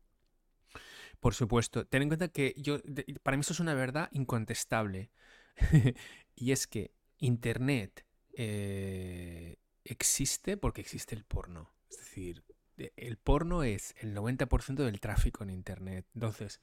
Por 1.19 1.33
supuesto. 1.33 1.87
Ten 1.87 2.01
en 2.01 2.09
cuenta 2.09 2.27
que 2.27 2.53
yo, 2.57 2.79
para 3.23 3.37
mí 3.37 3.41
esto 3.41 3.53
es 3.53 3.61
una 3.61 3.73
verdad 3.73 4.09
incontestable. 4.11 5.09
y 6.35 6.51
es 6.51 6.67
que 6.67 6.91
Internet 7.17 8.05
eh, 8.33 9.55
existe 9.85 10.57
porque 10.57 10.81
existe 10.81 11.15
el 11.15 11.23
porno. 11.23 11.69
Es 11.89 11.97
decir, 11.97 12.43
el 12.77 13.17
porno 13.17 13.63
es 13.63 13.93
el 13.99 14.13
90% 14.15 14.83
del 14.83 14.99
tráfico 14.99 15.43
en 15.43 15.49
Internet. 15.51 16.05
Entonces, 16.13 16.59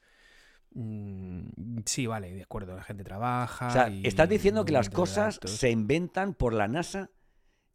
Mm, 0.73 1.81
sí, 1.85 2.07
vale, 2.07 2.33
de 2.33 2.43
acuerdo, 2.43 2.77
la 2.77 2.85
gente 2.85 3.03
trabaja. 3.03 3.69
O 3.69 3.71
sea, 3.73 3.89
y 3.91 4.07
estás 4.07 4.29
diciendo 4.29 4.65
que 4.65 4.73
las 4.73 4.89
cosas 4.89 5.41
se 5.59 5.71
inventan 5.71 6.33
por 6.35 6.53
la 6.55 6.69
NASA 6.69 7.11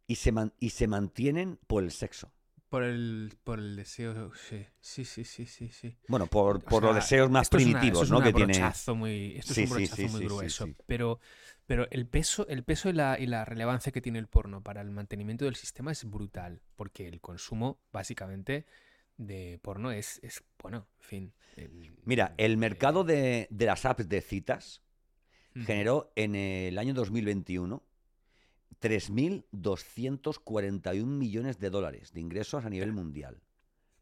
y 0.06 0.14
se, 0.16 0.32
man- 0.32 0.54
y 0.60 0.70
se 0.70 0.86
mantienen 0.88 1.58
por 1.66 1.82
el 1.84 1.90
sexo. 1.90 2.32
Por 2.68 2.82
el, 2.82 3.32
por 3.44 3.60
el 3.60 3.76
deseo, 3.76 4.32
sí, 4.34 4.66
sí, 4.80 5.04
sí, 5.04 5.24
sí, 5.24 5.46
sí. 5.46 5.68
sí. 5.70 5.96
Bueno, 6.08 6.26
por, 6.26 6.60
por 6.62 6.82
los 6.82 6.94
deseos 6.94 7.30
más 7.30 7.42
esto 7.44 7.56
es 7.58 7.64
una- 7.66 7.78
primitivos, 7.78 8.02
esto 8.02 8.04
es 8.04 8.10
¿no? 8.10 8.18
un 8.18 8.24
Que 8.24 8.32
tiene. 8.32 8.72
muy, 8.94 9.36
esto 9.36 9.52
Sí, 9.52 9.62
es 9.62 9.66
un 9.70 9.74
brochazo 9.74 10.02
sí, 10.02 10.08
muy 10.08 10.20
sí, 10.20 10.26
grueso. 10.26 10.68
Pero, 10.86 11.20
pero 11.66 11.86
el 11.90 12.06
peso, 12.06 12.46
el 12.48 12.64
peso 12.64 12.88
y 12.88 12.92
la, 12.92 13.18
y 13.18 13.26
la 13.26 13.44
relevancia 13.44 13.92
que 13.92 14.00
tiene 14.00 14.18
el 14.18 14.26
porno 14.26 14.62
para 14.62 14.80
el 14.80 14.90
mantenimiento 14.90 15.44
del 15.44 15.54
sistema 15.56 15.92
es 15.92 16.04
brutal. 16.04 16.60
Porque 16.76 17.06
el 17.08 17.20
consumo, 17.20 17.78
básicamente, 17.92 18.66
de 19.16 19.58
porno 19.62 19.92
es, 19.92 20.20
es 20.22 20.42
bueno, 20.60 20.86
en 21.00 21.04
fin. 21.04 21.32
el- 21.56 21.92
Mira, 22.04 22.34
el 22.36 22.56
mercado 22.56 23.04
de, 23.04 23.46
de 23.50 23.66
las 23.66 23.84
apps 23.84 24.08
de 24.08 24.20
citas 24.20 24.82
generó 25.64 26.12
en 26.16 26.34
el 26.34 26.78
año 26.78 26.94
2021 26.94 27.82
3.241 28.80 31.06
millones 31.06 31.58
de 31.58 31.70
dólares 31.70 32.12
de 32.12 32.20
ingresos 32.20 32.64
a 32.64 32.70
nivel 32.70 32.92
mundial, 32.92 33.42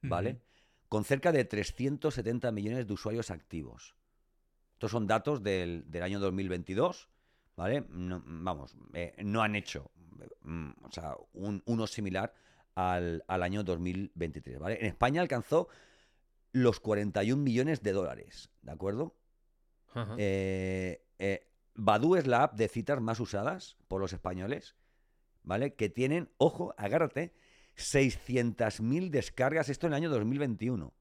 ¿vale? 0.03 0.41
Con 0.89 1.05
cerca 1.05 1.33
de 1.33 1.45
370 1.45 2.53
millones 2.53 2.87
de 2.87 2.93
usuarios 2.93 3.31
activos. 3.31 3.97
Estos 4.75 4.91
son 4.91 5.07
datos 5.07 5.43
del, 5.43 5.91
del 5.91 6.03
año 6.03 6.21
2022, 6.21 7.09
¿vale? 7.57 7.85
No- 7.89 8.23
vamos, 8.25 8.77
eh, 8.93 9.15
no 9.25 9.43
han 9.43 9.55
hecho 9.57 9.91
mm, 10.43 10.71
o 10.85 10.91
sea, 10.93 11.17
un- 11.33 11.63
uno 11.67 11.87
similar 11.87 12.35
al, 12.75 13.25
al 13.29 13.43
año 13.43 13.63
2023, 13.65 14.59
¿vale? 14.59 14.79
En 14.81 14.87
España 14.87 15.21
alcanzó 15.21 15.69
los 16.53 16.81
41 16.81 17.43
millones 17.43 17.83
de 17.83 17.93
dólares, 17.93 18.51
¿de 18.63 18.73
acuerdo? 18.73 19.15
Eh, 20.19 21.05
eh, 21.19 21.47
Badoo 21.75 22.17
es 22.17 22.27
la 22.27 22.45
app 22.45 22.55
de 22.55 22.69
citas 22.69 23.01
más 23.01 23.21
usadas 23.21 23.77
por 23.89 24.01
los 24.01 24.13
españoles, 24.13 24.77
¿vale? 25.43 25.75
Que 25.75 25.89
tienen, 25.89 26.31
ojo, 26.39 26.75
agárrate, 26.79 27.35
600.000 27.77 29.11
descargas, 29.11 29.69
esto 29.69 29.87
en 29.87 29.93
el 29.93 29.97
año 29.97 30.11
2021. 30.11 30.93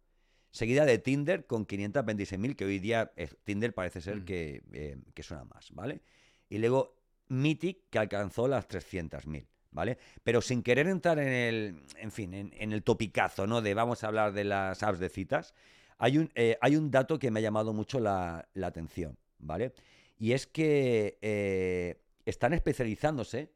Seguida 0.51 0.85
de 0.85 0.99
Tinder 0.99 1.45
con 1.47 1.65
526.000, 1.65 2.55
que 2.55 2.65
hoy 2.65 2.79
día 2.79 3.11
eh, 3.15 3.29
Tinder 3.43 3.73
parece 3.73 4.01
ser 4.01 4.17
Mm. 4.21 4.25
que, 4.25 4.63
eh, 4.73 4.97
que 5.13 5.23
suena 5.23 5.45
más, 5.45 5.71
¿vale? 5.71 6.01
Y 6.49 6.59
luego 6.59 6.95
Mythic, 7.29 7.89
que 7.89 7.97
alcanzó 7.99 8.47
las 8.47 8.67
300.000, 8.67 9.47
¿vale? 9.71 9.97
Pero 10.23 10.41
sin 10.41 10.61
querer 10.61 10.87
entrar 10.87 11.17
en 11.19 11.27
el, 11.27 11.83
en 11.97 12.11
fin, 12.11 12.33
en, 12.35 12.51
en 12.55 12.71
el 12.73 12.83
topicazo, 12.83 13.47
¿no? 13.47 13.61
De 13.61 13.73
vamos 13.73 14.03
a 14.03 14.07
hablar 14.07 14.33
de 14.33 14.43
las 14.43 14.83
apps 14.83 14.99
de 14.99 15.09
citas, 15.09 15.55
hay 15.97 16.17
un, 16.19 16.29
eh, 16.35 16.57
hay 16.61 16.75
un 16.75 16.91
dato 16.91 17.17
que 17.17 17.31
me 17.31 17.39
ha 17.39 17.43
llamado 17.43 17.73
mucho 17.73 17.99
la, 17.99 18.47
la 18.53 18.67
atención, 18.67 19.17
¿vale? 19.39 19.73
Y 20.17 20.33
es 20.33 20.47
que 20.47 21.17
eh, 21.21 22.01
están 22.25 22.53
especializándose, 22.53 23.51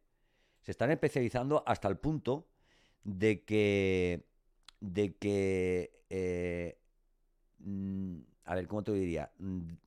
se 0.61 0.71
están 0.71 0.91
especializando 0.91 1.63
hasta 1.65 1.87
el 1.87 1.97
punto 1.97 2.47
de 3.03 3.43
que, 3.45 4.25
de 4.81 5.15
que, 5.15 6.03
eh, 6.09 6.77
mm, 7.59 8.17
a 8.45 8.55
ver, 8.55 8.67
¿cómo 8.67 8.83
te 8.83 8.91
lo 8.91 8.97
diría? 8.97 9.31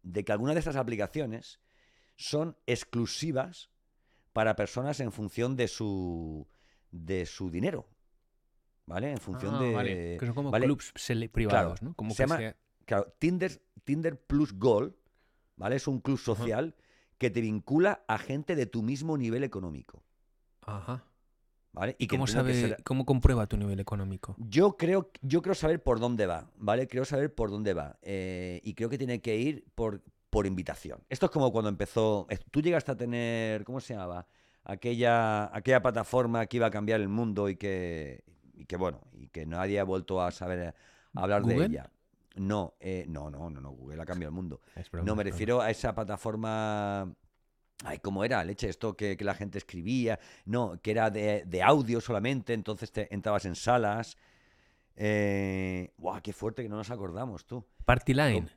De 0.02 0.24
que 0.24 0.32
algunas 0.32 0.54
de 0.54 0.60
estas 0.60 0.76
aplicaciones 0.76 1.60
son 2.16 2.56
exclusivas 2.66 3.70
para 4.32 4.56
personas 4.56 5.00
en 5.00 5.12
función 5.12 5.56
de 5.56 5.68
su, 5.68 6.46
de 6.92 7.26
su 7.26 7.50
dinero, 7.50 7.88
¿vale? 8.86 9.10
En 9.10 9.18
función 9.18 9.54
Ah, 9.56 9.60
de... 9.62 9.74
vale, 9.74 10.16
Que 10.18 10.26
son 10.26 10.34
como 10.34 10.50
¿vale? 10.50 10.66
clubs 10.66 10.92
privados, 11.32 11.82
¿no? 11.82 11.94
Como 11.94 12.10
se 12.12 12.16
que 12.16 12.22
llama- 12.22 12.36
sea- 12.38 12.56
Claro, 12.86 13.14
Tinder, 13.18 13.62
Tinder 13.84 14.20
Plus 14.20 14.52
Gold, 14.58 14.94
¿vale? 15.60 15.76
Es 15.76 15.86
un 15.86 16.00
club 16.00 16.18
social 16.18 16.74
que 17.18 17.28
te 17.28 17.42
vincula 17.42 18.02
a 18.08 18.16
gente 18.16 18.56
de 18.56 18.64
tu 18.64 18.82
mismo 18.82 19.18
nivel 19.18 19.44
económico, 19.44 20.02
Ajá. 20.62 21.04
¿vale? 21.72 21.96
¿Y 21.98 22.06
cómo 22.06 22.26
sabe, 22.26 22.78
cómo 22.82 23.04
comprueba 23.04 23.46
tu 23.46 23.58
nivel 23.58 23.78
económico? 23.78 24.34
Yo 24.38 24.78
creo, 24.78 25.10
yo 25.20 25.42
creo 25.42 25.54
saber 25.54 25.82
por 25.82 26.00
dónde 26.00 26.24
va, 26.24 26.50
¿vale? 26.56 26.88
Creo 26.88 27.04
saber 27.04 27.34
por 27.34 27.50
dónde 27.50 27.74
va. 27.74 27.98
eh, 28.00 28.62
y 28.64 28.72
creo 28.72 28.88
que 28.88 28.96
tiene 28.96 29.20
que 29.20 29.36
ir 29.36 29.66
por, 29.74 30.02
por 30.30 30.46
invitación. 30.46 31.04
Esto 31.10 31.26
es 31.26 31.32
como 31.32 31.52
cuando 31.52 31.68
empezó. 31.68 32.26
Tú 32.50 32.62
llegaste 32.62 32.92
a 32.92 32.96
tener. 32.96 33.62
¿Cómo 33.64 33.80
se 33.80 33.92
llamaba? 33.92 34.26
Aquella, 34.64 35.54
aquella 35.54 35.82
plataforma 35.82 36.46
que 36.46 36.56
iba 36.56 36.68
a 36.68 36.70
cambiar 36.70 37.02
el 37.02 37.08
mundo 37.08 37.50
y 37.50 37.56
que. 37.56 38.24
Y 38.54 38.64
que 38.64 38.76
bueno, 38.76 39.00
y 39.12 39.28
que 39.28 39.44
nadie 39.44 39.78
ha 39.78 39.84
vuelto 39.84 40.22
a 40.22 40.30
saber 40.30 40.74
hablar 41.14 41.44
de 41.44 41.64
ella. 41.64 41.90
No, 42.40 42.74
eh, 42.80 43.04
no, 43.06 43.30
no, 43.30 43.50
no, 43.50 43.60
no, 43.60 43.70
Google 43.72 44.00
ha 44.00 44.06
cambiado 44.06 44.30
el 44.30 44.34
mundo. 44.34 44.62
Broma, 44.90 45.04
No, 45.06 45.14
me 45.14 45.22
broma. 45.22 45.22
refiero 45.24 45.60
a 45.60 45.70
esa 45.70 45.94
plataforma. 45.94 47.12
Ay, 47.84 47.98
¿cómo 47.98 48.24
era? 48.24 48.42
Leche, 48.44 48.68
esto 48.68 48.96
que, 48.96 49.16
que 49.16 49.24
la 49.24 49.34
gente 49.34 49.58
escribía. 49.58 50.18
No, 50.46 50.80
que 50.82 50.90
era 50.92 51.10
de, 51.10 51.44
de 51.46 51.62
audio 51.62 52.00
solamente, 52.00 52.54
entonces 52.54 52.92
te 52.92 53.12
entrabas 53.14 53.44
en 53.44 53.54
salas. 53.54 54.16
Eh, 54.96 55.92
¡Guau, 55.98 56.20
qué 56.22 56.32
fuerte 56.32 56.62
que 56.62 56.68
no 56.68 56.76
nos 56.76 56.90
acordamos, 56.90 57.44
tú! 57.46 57.64
Party 57.84 58.14
Line. 58.14 58.48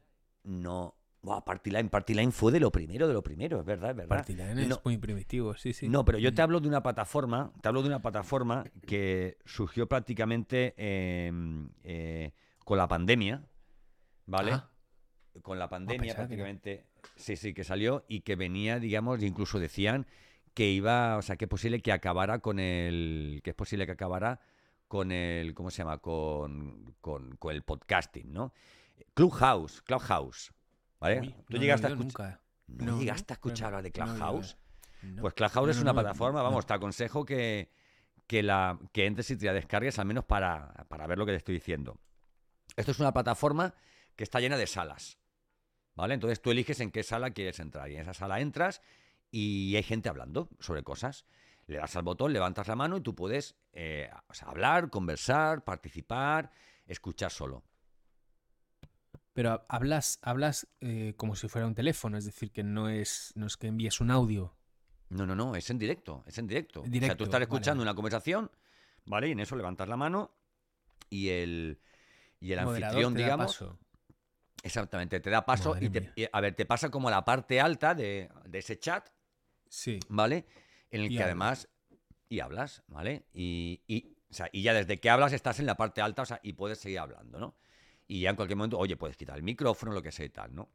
No. 0.43 0.95
¡Guau, 1.21 1.43
Partyline! 1.43 1.89
Partyline 1.89 2.31
fue 2.33 2.51
de 2.51 2.59
lo 2.59 2.69
primero, 2.71 3.07
de 3.07 3.13
lo 3.13 3.23
primero, 3.23 3.59
es 3.59 3.65
verdad, 3.65 3.91
es 3.91 3.95
verdad. 3.95 4.09
Party 4.17 4.33
Line 4.35 4.67
No. 4.67 4.75
es 4.75 4.85
muy 4.85 4.97
primitivo, 4.97 5.55
sí, 5.55 5.71
sí. 5.73 5.87
No, 5.87 6.03
pero 6.03 6.17
yo 6.19 6.33
te 6.33 6.41
Mm. 6.41 6.43
hablo 6.43 6.59
de 6.59 6.67
una 6.67 6.83
plataforma, 6.83 7.53
te 7.61 7.67
hablo 7.69 7.81
de 7.81 7.87
una 7.87 8.01
plataforma 8.01 8.65
que 8.85 9.37
surgió 9.45 9.87
prácticamente 9.87 10.73
eh, 10.77 11.31
eh, 11.83 12.31
con 12.65 12.77
la 12.77 12.87
pandemia, 12.89 13.41
¿vale? 14.25 14.51
Ah, 14.53 14.69
con 15.41 15.57
la 15.57 15.67
pandemia 15.67 16.13
que 16.13 16.21
no. 16.21 16.27
prácticamente, 16.27 16.85
sí, 17.15 17.35
sí, 17.35 17.53
que 17.53 17.63
salió 17.63 18.05
y 18.07 18.21
que 18.21 18.35
venía, 18.35 18.79
digamos, 18.79 19.23
incluso 19.23 19.59
decían 19.59 20.05
que 20.53 20.69
iba, 20.69 21.17
o 21.17 21.21
sea, 21.21 21.35
que 21.35 21.45
es 21.45 21.49
posible 21.49 21.81
que 21.81 21.91
acabara 21.91 22.39
con 22.39 22.59
el, 22.59 23.41
que 23.43 23.49
es 23.51 23.55
posible 23.55 23.85
que 23.85 23.93
acabara 23.93 24.39
con 24.87 25.11
el, 25.11 25.55
¿cómo 25.55 25.71
se 25.71 25.79
llama? 25.79 25.97
Con, 25.97 26.95
con, 27.01 27.35
con 27.37 27.55
el 27.55 27.63
podcasting, 27.63 28.31
¿no? 28.31 28.53
Clubhouse, 29.15 29.81
Clubhouse, 29.81 30.53
¿vale? 30.99 31.21
uy, 31.21 31.35
¿Tú 31.49 31.57
no 31.57 31.59
llegaste 31.59 31.87
a 31.87 31.89
escuchar? 31.89 32.05
nunca. 32.05 32.41
¿No, 32.67 32.85
No, 32.85 32.99
llegaste 32.99 33.33
a 33.33 33.35
escuchar 33.35 33.67
hablar 33.67 33.83
de 33.83 33.91
Clubhouse? 33.91 34.57
No. 35.01 35.21
Pues 35.21 35.33
Clubhouse 35.33 35.69
es 35.71 35.81
una 35.81 35.93
plataforma, 35.93 36.43
vamos, 36.43 36.65
te 36.65 36.73
aconsejo 36.73 37.25
que, 37.25 37.71
que, 38.27 38.43
la, 38.43 38.79
que 38.91 39.05
entres 39.07 39.31
y 39.31 39.37
te 39.37 39.47
la 39.47 39.53
descargues, 39.53 39.97
al 39.97 40.05
menos 40.05 40.25
para, 40.25 40.71
para 40.87 41.07
ver 41.07 41.17
lo 41.17 41.25
que 41.25 41.31
te 41.31 41.37
estoy 41.37 41.55
diciendo. 41.55 41.99
Esto 42.75 42.91
es 42.91 42.99
una 42.99 43.11
plataforma 43.11 43.73
que 44.15 44.23
está 44.23 44.39
llena 44.39 44.57
de 44.57 44.67
salas, 44.67 45.19
¿vale? 45.95 46.13
Entonces 46.13 46.41
tú 46.41 46.51
eliges 46.51 46.79
en 46.79 46.91
qué 46.91 47.03
sala 47.03 47.31
quieres 47.31 47.59
entrar 47.59 47.89
y 47.89 47.95
en 47.95 48.01
esa 48.01 48.13
sala 48.13 48.39
entras 48.39 48.81
y 49.31 49.75
hay 49.75 49.83
gente 49.83 50.09
hablando 50.09 50.49
sobre 50.59 50.83
cosas. 50.83 51.25
Le 51.65 51.77
das 51.77 51.95
al 51.95 52.03
botón, 52.03 52.33
levantas 52.33 52.67
la 52.67 52.75
mano 52.75 52.97
y 52.97 53.01
tú 53.01 53.15
puedes 53.15 53.55
eh, 53.71 54.09
o 54.27 54.33
sea, 54.33 54.49
hablar, 54.49 54.89
conversar, 54.89 55.63
participar, 55.63 56.51
escuchar 56.85 57.31
solo. 57.31 57.63
Pero 59.33 59.65
hablas, 59.67 60.19
hablas 60.21 60.67
eh, 60.81 61.13
como 61.17 61.35
si 61.35 61.47
fuera 61.47 61.65
un 61.65 61.73
teléfono, 61.73 62.17
es 62.17 62.25
decir, 62.25 62.51
que 62.51 62.63
no 62.63 62.89
es, 62.89 63.31
no 63.35 63.47
es 63.47 63.57
que 63.57 63.67
envíes 63.67 63.99
un 63.99 64.11
audio. 64.11 64.55
No, 65.09 65.25
no, 65.25 65.35
no, 65.35 65.55
es 65.55 65.69
en 65.69 65.79
directo, 65.79 66.23
es 66.27 66.37
en 66.37 66.47
directo. 66.47 66.81
o 66.81 66.83
sea, 66.83 66.91
Directo, 66.91 67.17
tú 67.17 67.23
estás 67.25 67.41
escuchando 67.41 67.81
vale. 67.81 67.89
una 67.89 67.95
conversación, 67.95 68.51
¿vale? 69.05 69.29
Y 69.29 69.31
en 69.31 69.39
eso 69.39 69.55
levantas 69.55 69.87
la 69.87 69.97
mano 69.97 70.31
y 71.09 71.29
el, 71.29 71.79
y 72.39 72.51
el 72.51 72.59
anfitrión, 72.59 73.13
digamos, 73.13 73.57
paso. 73.57 73.79
Exactamente, 74.63 75.19
te 75.19 75.29
da 75.29 75.45
paso 75.45 75.71
Madre 75.73 75.85
y, 75.85 75.89
te, 75.89 76.11
y, 76.15 76.27
a 76.31 76.41
ver, 76.41 76.55
te 76.55 76.65
pasa 76.65 76.89
como 76.89 77.09
la 77.11 77.23
parte 77.23 77.61
alta 77.61 77.93
de, 77.93 78.29
de 78.45 78.57
ese 78.59 78.79
chat, 78.79 79.07
Sí. 79.69 79.99
¿vale? 80.09 80.45
En 80.89 81.01
el 81.01 81.11
Y 81.11 81.17
que 81.17 81.23
además, 81.23 81.67
y 82.29 82.39
hablas, 82.39 82.83
¿vale? 82.87 83.25
Y, 83.33 83.81
y, 83.87 84.15
o 84.29 84.33
sea, 84.33 84.49
y 84.51 84.61
ya 84.63 84.73
desde 84.73 84.99
que 84.99 85.09
hablas 85.09 85.33
estás 85.33 85.59
en 85.59 85.65
la 85.65 85.75
parte 85.75 86.01
alta, 86.01 86.21
o 86.23 86.25
sea, 86.25 86.39
y 86.43 86.53
puedes 86.53 86.79
seguir 86.79 86.99
hablando, 86.99 87.39
¿no? 87.39 87.55
Y 88.07 88.21
ya 88.21 88.29
en 88.31 88.35
cualquier 88.35 88.57
momento, 88.57 88.77
oye, 88.79 88.95
puedes 88.97 89.17
quitar 89.17 89.37
el 89.37 89.43
micrófono, 89.43 89.91
lo 89.93 90.01
que 90.01 90.11
sea 90.11 90.25
y 90.25 90.29
tal, 90.29 90.53
¿no? 90.55 90.69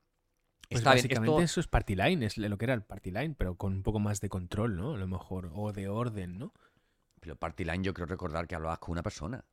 Pues 0.69 0.81
Está 0.81 0.91
bien, 0.95 1.05
básicamente 1.05 1.31
esto- 1.33 1.43
eso 1.45 1.61
es 1.61 1.67
Party 1.69 1.95
Line, 1.95 2.27
es 2.27 2.37
lo 2.39 2.59
que 2.59 2.65
era 2.67 2.75
el 2.75 2.83
Party 2.83 3.11
Line, 3.11 3.35
pero 3.39 3.57
con 3.57 3.73
un 3.73 3.83
poco 3.83 4.01
más 4.01 4.21
de 4.21 4.29
control, 4.29 4.77
¿no? 4.77 4.95
A 4.95 4.99
lo 4.99 5.07
mejor, 5.07 5.51
o 5.55 5.73
de 5.73 5.89
orden, 5.89 6.39
¿no? 6.39 6.53
Pero 7.21 7.37
Party 7.37 7.65
Line 7.65 7.83
yo 7.85 7.95
creo 7.95 8.07
recordar 8.07 8.47
que 8.47 8.55
hablabas 8.55 8.79
con 8.79 8.93
una 8.93 9.03
persona. 9.03 9.45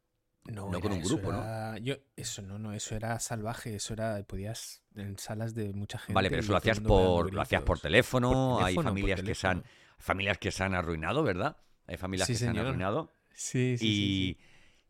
No, 0.45 0.69
No 0.69 0.79
con 0.79 0.91
un 0.91 1.01
grupo, 1.01 1.31
¿no? 1.31 1.77
Yo, 1.77 1.95
eso 2.15 2.41
no, 2.43 2.59
no, 2.59 2.73
eso 2.73 2.95
era 2.95 3.19
salvaje, 3.19 3.75
eso 3.75 3.93
era, 3.93 4.21
podías 4.23 4.83
en 4.95 5.17
salas 5.17 5.55
de 5.55 5.73
mucha 5.73 5.97
gente. 5.97 6.13
Vale, 6.13 6.29
pero 6.29 6.41
y 6.41 6.43
eso 6.43 6.51
lo 6.51 6.57
hacías 6.57 6.79
por, 6.79 7.33
lo 7.33 7.41
hacías 7.41 7.63
por 7.63 7.79
teléfono, 7.79 8.29
Por 8.29 8.63
hay 8.63 8.75
teléfono, 8.75 8.89
familias 8.89 9.21
que 9.23 9.35
se 9.35 9.47
han, 9.47 9.63
familias 9.97 10.37
que 10.37 10.51
se 10.51 10.63
han 10.63 10.75
arruinado, 10.75 11.23
¿verdad? 11.23 11.57
Hay 11.87 11.97
familias 11.97 12.27
Sí, 12.27 12.33
que 12.33 12.39
se 12.39 12.47
han 12.47 12.57
arruinado. 12.59 13.11
Sí, 13.33 13.75
sí, 13.77 14.37
sí, 14.37 14.37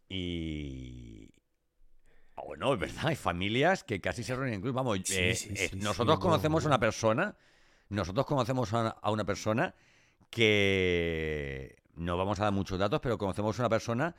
y, 0.10 0.16
y 0.16 1.30
ah, 2.36 2.44
bueno, 2.46 2.74
es 2.74 2.80
verdad, 2.80 3.08
hay 3.08 3.16
familias 3.16 3.84
que 3.86 4.02
casi 4.02 4.24
se 4.24 4.34
arruinan 4.34 4.60
incluso. 4.60 4.74
Vamos, 4.74 5.00
eh, 5.10 5.38
eh, 5.56 5.72
nosotros 5.78 6.20
conocemos 6.20 6.66
a 6.66 6.68
una 6.68 6.80
persona, 6.80 7.36
nosotros 7.90 8.26
conocemos 8.26 8.74
a 8.74 8.90
a 8.90 9.10
una 9.10 9.24
persona 9.24 9.74
que 10.30 11.78
no 11.96 12.18
vamos 12.18 12.40
a 12.40 12.44
dar 12.44 12.54
muchos 12.54 12.78
datos, 12.78 13.00
pero 13.02 13.18
conocemos 13.18 13.58
a 13.58 13.62
una 13.64 13.70
persona 13.70 14.16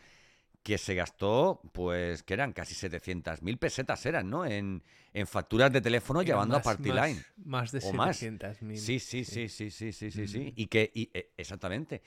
que 0.66 0.78
se 0.78 0.96
gastó, 0.96 1.60
pues, 1.72 2.24
que 2.24 2.34
eran 2.34 2.52
casi 2.52 2.74
700.000 2.74 3.56
pesetas, 3.56 4.04
eran, 4.04 4.28
¿no? 4.28 4.44
En, 4.44 4.82
en 5.14 5.26
facturas 5.28 5.72
de 5.72 5.80
teléfono 5.80 6.22
Era 6.22 6.26
llevando 6.26 6.56
más- 6.56 6.66
a 6.66 6.70
Party 6.70 6.88
más- 6.88 7.08
Line. 7.08 7.22
Más 7.44 7.70
de 7.70 7.78
o 7.84 7.92
más. 7.92 8.20
700.000. 8.20 8.76
Sí, 8.76 8.98
sí, 8.98 9.24
sí, 9.24 9.48
sí, 9.48 9.70
sí, 9.70 9.92
sí, 9.92 10.10
sí, 10.10 10.26
sí. 10.26 10.38
Mm. 10.40 10.52
Y 10.56 10.66
que, 10.66 10.90
y, 10.92 11.08
eh, 11.14 11.30
exactamente. 11.36 12.02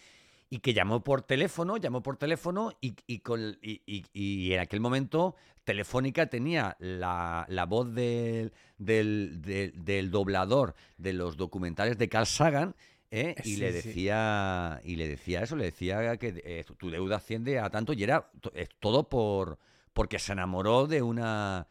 Y 0.49 0.59
que 0.59 0.73
llamó 0.73 1.01
por 1.05 1.21
teléfono, 1.21 1.77
llamó 1.77 2.03
por 2.03 2.17
teléfono 2.17 2.73
y, 2.81 2.95
y 3.07 3.19
con, 3.19 3.57
y, 3.61 3.81
y- 3.85 4.03
y 4.11 4.51
en 4.53 4.59
aquel 4.59 4.81
momento 4.81 5.35
Telefónica 5.63 6.25
tenía 6.25 6.75
la, 6.79 7.45
la 7.47 7.65
voz 7.65 7.93
del, 7.93 8.51
del, 8.77 9.41
del- 9.41 9.71
del 9.85 10.11
doblador 10.11 10.75
de 10.97 11.13
los 11.13 11.37
documentales 11.37 11.97
de 11.97 12.09
Carl 12.09 12.25
Sagan 12.27 12.75
¿eh? 13.11 13.35
y, 13.43 13.55
Sí, 13.55 13.57
le 13.57 13.71
sí. 13.81 13.87
decía, 13.87 14.81
y 14.83 14.95
le 14.95 15.07
decía 15.07 15.41
eso, 15.43 15.55
le 15.55 15.65
decía 15.65 16.17
que 16.17 16.41
eh, 16.45 16.63
tu- 16.77 16.89
deuda 16.89 17.17
asciende 17.17 17.59
a 17.59 17.69
tanto 17.69 17.93
y 17.93 18.03
era 18.03 18.29
to- 18.41 18.51
todo 18.79 19.09
por 19.09 19.57
porque 19.93 20.19
se 20.19 20.31
enamoró 20.33 20.87
de 20.87 21.01
una, 21.01 21.67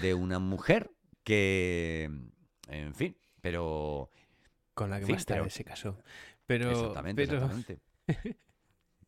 de 0.00 0.14
una 0.14 0.38
mujer 0.38 0.90
que, 1.24 2.10
en 2.68 2.94
fin, 2.94 3.16
pero... 3.40 4.10
Con 4.74 4.90
la 4.90 5.00
que 5.00 5.06
más 5.12 5.24
tarde 5.24 5.42
pero- 5.42 5.50
se 5.50 5.64
casó. 5.64 5.98
Pero, 6.46 6.70
exactamente, 6.70 7.24
pero, 7.26 7.36
exactamente. 7.38 7.78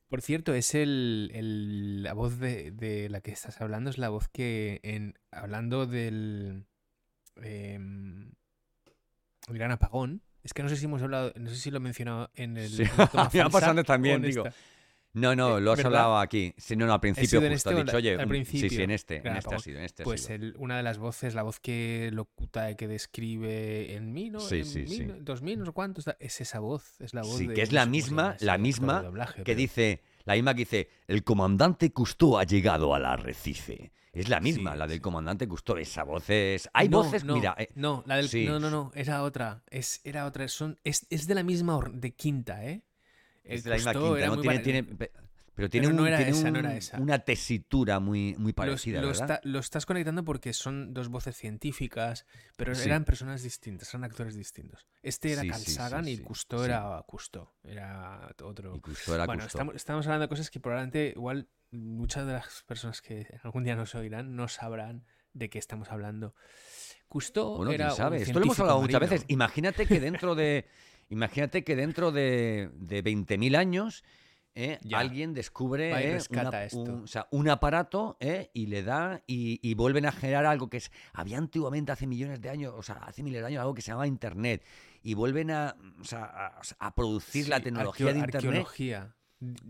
por 0.09 0.23
cierto, 0.23 0.55
es 0.55 0.75
el, 0.75 1.31
el- 1.35 2.03
la 2.05 2.15
voz 2.15 2.39
de, 2.39 2.71
de 2.71 3.09
la 3.09 3.21
que 3.21 3.33
estás 3.33 3.61
hablando, 3.61 3.91
es 3.91 3.99
la 3.99 4.09
voz 4.09 4.29
que, 4.29 4.81
en 4.85 5.19
hablando 5.33 5.87
del 5.87 6.65
em, 7.43 8.31
el 9.49 9.55
gran 9.59 9.73
apagón, 9.73 10.23
es 10.45 10.53
que 10.55 10.63
no 10.63 10.69
sé 10.69 10.77
si 10.77 10.85
hemos 10.85 11.03
hablado, 11.03 11.33
no 11.37 11.51
sé 11.51 11.57
si 11.57 11.71
lo 11.73 11.79
he 11.79 11.81
mencionado 11.81 12.31
en 12.35 12.57
el... 12.59 12.69
Sí, 12.71 12.83
en 13.35 13.41
antes 13.65 13.85
también, 13.87 14.17
en 14.17 14.23
digo. 14.31 14.47
esta. 14.47 14.57
No, 15.15 15.37
no, 15.37 15.59
Eh, 15.59 15.61
lo 15.61 15.71
has 15.71 15.77
¿verdad? 15.77 15.93
hablado 16.03 16.19
aquí. 16.19 16.53
Sí, 16.59 16.75
no, 16.75 16.87
no, 16.87 16.93
al 16.95 16.99
principio 17.01 17.39
en 17.41 17.53
justo 17.53 17.71
este 17.71 17.81
has 17.81 17.87
dicho, 17.87 17.97
oye, 17.99 18.15
al 18.19 18.27
un- 18.27 18.35
sí, 18.35 18.45
sí, 18.45 18.59
principio? 18.59 18.85
en 18.85 18.91
este, 18.91 19.17
en 19.19 19.23
Gran 19.23 19.37
este 19.37 19.55
ha 19.55 19.59
sido, 19.61 19.79
en 19.79 19.85
este 19.85 20.03
ha 20.03 20.05
Pues 20.05 20.23
sido. 20.23 20.35
el- 20.35 20.55
una 20.59 20.77
de 20.77 20.83
las 20.83 20.99
voces, 20.99 21.35
la 21.37 21.43
voz 21.45 21.61
que 21.61 22.11
locuta, 22.13 22.75
que 22.77 22.89
describe 22.89 23.95
en 23.95 24.13
mí, 24.13 24.31
¿no? 24.31 24.41
Sí, 24.41 24.59
en 24.59 24.65
sí, 24.67 24.81
mí, 24.81 24.87
sí. 24.89 25.05
¿no? 25.07 25.15
2000, 25.21 25.61
no 25.61 25.67
sé 25.67 25.73
cuánto, 25.73 26.01
está- 26.01 26.17
es 26.19 26.41
esa 26.41 26.59
voz, 26.59 27.01
es 27.01 27.15
la 27.15 27.23
voz 27.23 27.39
Sí, 27.39 27.47
de- 27.47 27.55
que 27.55 27.63
es 27.63 27.73
la 27.73 27.87
misma- 27.87 28.37
la 28.41 28.59
misma 28.59 29.03
doblaje, 29.03 29.37
que 29.39 29.45
pero- 29.45 29.59
dice, 29.59 30.03
la 30.25 30.35
misma 30.35 30.53
que 30.55 30.59
dice, 30.61 30.89
el 31.07 31.23
comandante 31.23 31.93
Cousteau 31.93 32.37
ha 32.39 32.45
llegado 32.45 32.93
al 32.95 33.05
arrecife. 33.07 33.93
Es 34.15 34.29
la 34.29 34.41
misma, 34.41 34.73
Sí, 34.73 34.79
la 34.79 34.87
del 34.87 34.97
sí. 34.99 35.01
comandante 35.03 35.49
Cousteau. 35.49 35.77
Esa 35.77 36.05
voz 36.05 36.31
es... 36.31 36.69
Hay 36.73 36.89
no, 36.89 37.03
voces, 37.03 37.25
no, 37.25 37.35
mira... 37.35 37.55
eh, 37.59 37.69
no, 37.75 38.03
la 38.07 38.17
del, 38.17 38.29
sí. 38.29 38.47
no, 38.47 38.61
no, 38.61 38.71
no, 38.71 38.93
era 38.95 39.23
otra, 39.23 39.63
es, 39.71 40.01
era 40.05 40.25
otra, 40.25 40.47
son, 40.49 40.79
es, 40.85 41.07
es 41.11 41.27
de 41.27 41.35
la 41.35 41.43
misma 41.43 41.77
or- 41.77 41.93
de 41.93 42.15
quinta, 42.15 42.65
¿eh? 42.65 42.85
El 43.43 43.57
es 43.59 43.65
de 43.65 43.71
la 43.71 43.77
misma 43.77 43.93
quinta, 43.93 44.27
¿no? 44.27 44.41
Tiene, 44.41 44.45
pare- 44.45 44.59
tiene, 44.61 44.85
pe- 44.85 45.13
pero 45.55 45.71
tiene, 45.71 45.87
Pero 45.87 45.97
no 45.97 46.03
un- 46.03 46.09
era 46.09 46.17
tiene 46.19 46.31
esa, 46.33 46.43
no 46.51 46.59
un- 46.59 46.65
era 46.65 46.77
esa. 46.77 46.99
una 47.01 47.19
tesitura 47.21 48.01
muy, 48.01 48.35
muy 48.39 48.53
Los- 48.53 48.55
parecida, 48.55 49.01
lo, 49.01 49.09
¿verdad? 49.09 49.31
está- 49.31 49.41
lo 49.49 49.59
estás 49.59 49.87
conectando 49.87 50.25
porque 50.25 50.53
son 50.53 50.93
dos 50.95 51.09
voces 51.09 51.37
científicas, 51.37 52.27
pero 52.57 52.75
Sí. 52.75 52.89
eran 52.89 53.05
personas 53.05 53.43
distintas, 53.43 53.89
eran 53.95 54.05
actores 54.05 54.35
distintos. 54.35 54.87
Este 55.03 55.33
era 55.33 55.43
Sí, 55.57 55.77
Carl 55.77 56.09
y 56.09 56.19
Cousteau 56.19 56.63
era 56.65 57.05
Cousteau, 57.07 57.49
era 57.65 58.35
otro. 58.43 58.75
Y 58.77 58.81
Cousteau 58.81 59.15
era 59.15 59.27
Bueno, 59.27 59.43
Cousteau. 59.43 59.59
estamos, 59.61 59.75
estamos 59.77 60.07
hablando 60.07 60.23
de 60.25 60.29
cosas 60.29 60.51
que 60.51 60.61
probablemente 60.61 61.13
igual 61.17 61.49
muchas 61.71 62.27
de 62.27 62.33
las 62.35 62.63
personas 62.67 63.01
que 63.03 63.27
algún 63.43 63.65
día 63.65 63.77
nos 63.77 63.95
oirán 63.95 64.37
no 64.37 64.49
sabrán 64.49 65.05
de 65.33 65.51
qué 65.51 65.59
estamos 65.59 65.91
hablando. 65.91 66.35
Cousteau 67.09 67.57
Bueno, 67.57 67.73
era 67.73 67.87
quién 67.89 67.97
sabe. 67.97 68.17
un 68.19 68.23
Esto 68.23 68.39
lo 68.39 68.45
hemos 68.47 68.61
hablado 68.61 68.81
muchas 68.81 69.01
veces. 69.01 69.25
Imagínate 69.29 69.87
que 69.87 70.01
dentro 70.01 70.35
de. 70.35 70.67
imagínate 71.11 71.65
que 71.65 71.77
dentro 71.77 72.13
de, 72.13 72.71
de 72.75 73.03
20.000 73.05 73.57
años. 73.57 74.03
Eh, 74.55 74.79
alguien 74.93 75.35
descubre 75.35 75.91
Va 75.91 76.01
y 76.03 76.07
eh, 76.07 76.13
rescata 76.15 76.49
una- 76.49 76.65
esto. 76.65 76.79
un, 76.81 77.03
o 77.05 77.07
sea, 77.07 77.27
un 77.33 77.49
aparato 77.49 78.17
eh, 78.21 78.51
y 78.55 78.67
le 78.67 78.83
da 78.83 79.23
y, 79.27 79.59
y 79.69 79.75
vuelven 79.75 80.07
a 80.07 80.13
generar 80.13 80.47
algo 80.47 80.71
que 80.71 80.77
es 80.77 80.93
había 81.13 81.39
antiguamente 81.39 81.91
hace 81.93 82.07
millones 82.07 82.41
de 82.41 82.51
años 82.51 82.73
o 82.77 82.83
sea 82.83 82.97
hace 82.97 83.23
miles 83.23 83.41
de 83.41 83.47
años 83.49 83.61
algo 83.61 83.75
que 83.75 83.83
se 83.83 83.89
llamaba 83.89 84.07
internet 84.07 84.63
y 85.03 85.15
vuelven 85.15 85.51
a, 85.51 85.77
o 86.01 86.05
sea, 86.05 86.25
a, 86.25 86.61
a 86.79 86.95
producir 86.95 87.49
la 87.49 87.61
tecnología 87.61 88.07
de 88.13 88.19
internet 88.21 88.37
Arqueología. 88.45 89.15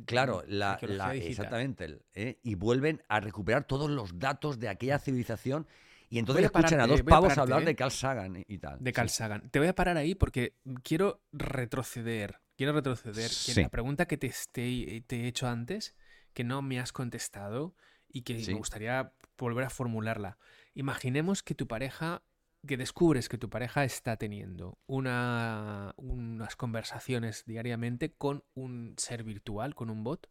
Claro, 0.07 0.45
la, 0.47 0.75
Arqueología 0.75 1.07
la- 1.07 1.13
digital. 1.13 1.31
exactamente. 1.31 1.99
¿eh? 2.15 2.39
Y 2.45 2.55
vuelven 2.55 3.03
a 3.09 3.19
recuperar 3.21 3.65
todos 3.67 3.91
los 3.91 4.19
datos 4.19 4.61
de 4.61 4.69
aquella 4.69 4.99
civilización. 5.01 5.67
Y 6.11 6.19
entonces 6.21 6.45
a 6.45 6.47
escuchan 6.47 6.81
a 6.81 6.87
dos 6.87 7.01
a 7.01 7.05
pavos 7.05 7.29
pararte, 7.31 7.41
hablar 7.41 7.65
de 7.65 7.75
Carl 7.75 7.91
Sagan 7.91 8.37
y, 8.37 8.45
y 8.47 8.59
tal. 8.59 8.79
De 8.79 8.93
Carl 8.93 9.09
Sí. 9.09 9.17
Sagan. 9.17 9.49
Te 9.51 9.59
voy 9.59 9.67
a 9.67 9.75
parar 9.75 9.97
ahí 9.97 10.15
porque 10.15 10.55
quiero 10.85 11.23
retroceder. 11.33 12.39
Quiero 12.57 12.73
retroceder. 12.73 13.29
Sí. 13.29 13.61
la 13.63 13.69
pregunta 13.69 14.07
que 14.07 14.17
te, 14.17 14.33
he 14.67 15.27
hecho 15.27 15.49
antes, 15.49 15.95
que 16.33 16.45
no 16.45 16.63
me 16.63 16.79
has 16.81 16.93
contestado 16.93 17.75
y 18.09 18.23
que 18.23 18.41
Sí. 18.41 18.53
me 18.53 18.59
gustaría 18.59 19.13
volver 19.37 19.65
a 19.65 19.71
formularla. 19.71 20.39
Imaginemos 20.75 21.43
que 21.43 21.55
tu 21.55 21.67
pareja, 21.67 22.23
que 22.67 22.77
descubres 22.77 23.29
que 23.29 23.39
tu 23.39 23.51
pareja 23.51 23.85
está 23.85 24.17
teniendo 24.17 24.79
una, 24.87 25.95
unas 25.97 26.57
conversaciones 26.57 27.45
diariamente 27.45 28.13
con 28.15 28.45
un 28.55 28.95
ser 28.99 29.25
virtual, 29.25 29.75
con 29.75 29.91
un 29.91 30.05
bot, 30.05 30.31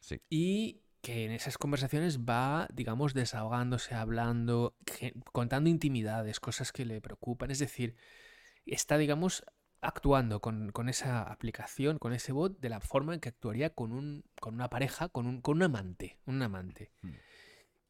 Sí. 0.00 0.20
y 0.30 0.82
que 1.00 1.24
en 1.24 1.32
esas 1.32 1.58
conversaciones 1.58 2.20
va, 2.20 2.68
digamos, 2.72 3.14
desahogándose, 3.14 3.94
hablando, 3.94 4.76
contando 5.32 5.70
intimidades, 5.70 6.40
cosas 6.40 6.72
que 6.72 6.84
le 6.84 7.00
preocupan. 7.00 7.50
Es 7.50 7.58
decir, 7.60 7.96
está, 8.66 8.98
digamos, 8.98 9.44
actuando 9.80 10.40
con, 10.40 10.70
con 10.72 10.88
esa 10.88 11.22
aplicación, 11.22 11.98
con 11.98 12.12
ese 12.12 12.32
bot, 12.32 12.58
de 12.60 12.68
la 12.68 12.80
forma 12.80 13.14
en 13.14 13.20
que 13.20 13.28
actuaría 13.28 13.70
con, 13.70 13.92
un, 13.92 14.24
con 14.40 14.54
una 14.54 14.68
pareja, 14.68 15.08
con 15.08 15.26
un, 15.26 15.40
con 15.40 15.56
un 15.58 15.62
amante. 15.64 16.18
Un 16.26 16.42
amante. 16.42 16.90
Hmm. 17.02 17.12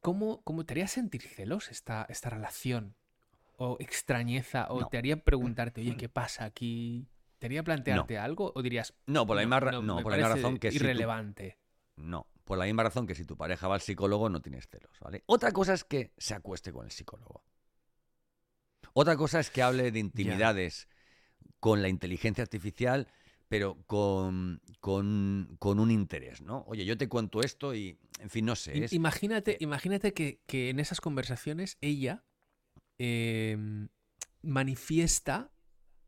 ¿Cómo, 0.01 0.41
cómo 0.43 0.65
te 0.65 0.73
haría 0.73 0.87
sentir 0.87 1.21
celos 1.23 1.69
esta, 1.71 2.05
esta 2.09 2.29
relación? 2.29 2.95
¿O 3.57 3.75
extrañeza? 3.79 4.67
¿O 4.69 4.81
No. 4.81 4.87
te 4.87 4.97
haría 4.97 5.23
preguntarte, 5.23 5.81
oye, 5.81 5.97
¿qué 5.97 6.07
pasa 6.09 6.45
aquí? 6.45 7.09
¿Te 7.39 7.47
haría 7.47 7.63
plantearte 7.63 8.17
algo? 8.17 8.51
¿O 8.55 8.61
dirías, 8.61 8.93
No, 9.07 9.25
por 9.27 9.35
la 9.35 9.41
misma, 9.41 9.59
ra- 9.59 9.71
no, 9.71 10.01
por 10.01 10.11
la 10.11 10.17
misma 10.17 10.35
razón 10.35 10.57
que 10.57 10.71
si 10.71 10.77
irrelevante? 10.77 11.57
no, 11.97 12.27
por 12.45 12.57
la 12.57 12.65
misma 12.65 12.83
razón 12.83 13.05
que 13.05 13.15
si 13.15 13.25
tu 13.25 13.35
pareja 13.35 13.67
va 13.67 13.75
al 13.75 13.81
psicólogo 13.81 14.29
no 14.29 14.41
tienes 14.41 14.67
celos, 14.69 14.97
¿vale? 15.01 15.23
Otra 15.25 15.51
cosa 15.51 15.73
es 15.73 15.83
que 15.83 16.13
se 16.17 16.33
acueste 16.33 16.71
con 16.71 16.85
el 16.85 16.91
psicólogo. 16.91 17.43
Otra 18.93 19.17
cosa 19.17 19.39
es 19.39 19.49
que 19.49 19.61
hable 19.61 19.91
de 19.91 19.99
intimidades 19.99 20.87
con 21.59 21.81
la 21.81 21.89
inteligencia 21.89 22.41
artificial, 22.43 23.07
pero 23.47 23.75
con, 23.87 24.61
con, 24.79 25.55
con 25.59 25.79
un 25.79 25.91
interés, 25.91 26.41
¿no? 26.41 26.63
Oye, 26.67 26.85
yo 26.85 26.97
te 26.97 27.09
cuento 27.09 27.41
esto 27.41 27.73
y, 27.73 27.97
en 28.19 28.29
fin, 28.29 28.45
no 28.45 28.55
sé. 28.55 28.83
Es- 28.85 28.93
Imagínate, 28.93 29.53
eh, 29.53 29.57
imagínate 29.61 30.13
que, 30.13 30.39
que 30.45 30.69
en 30.69 30.79
esas 30.79 31.01
conversaciones 31.01 31.77
ella 31.81 32.23
em, 32.97 33.89
manifiesta 34.41 35.51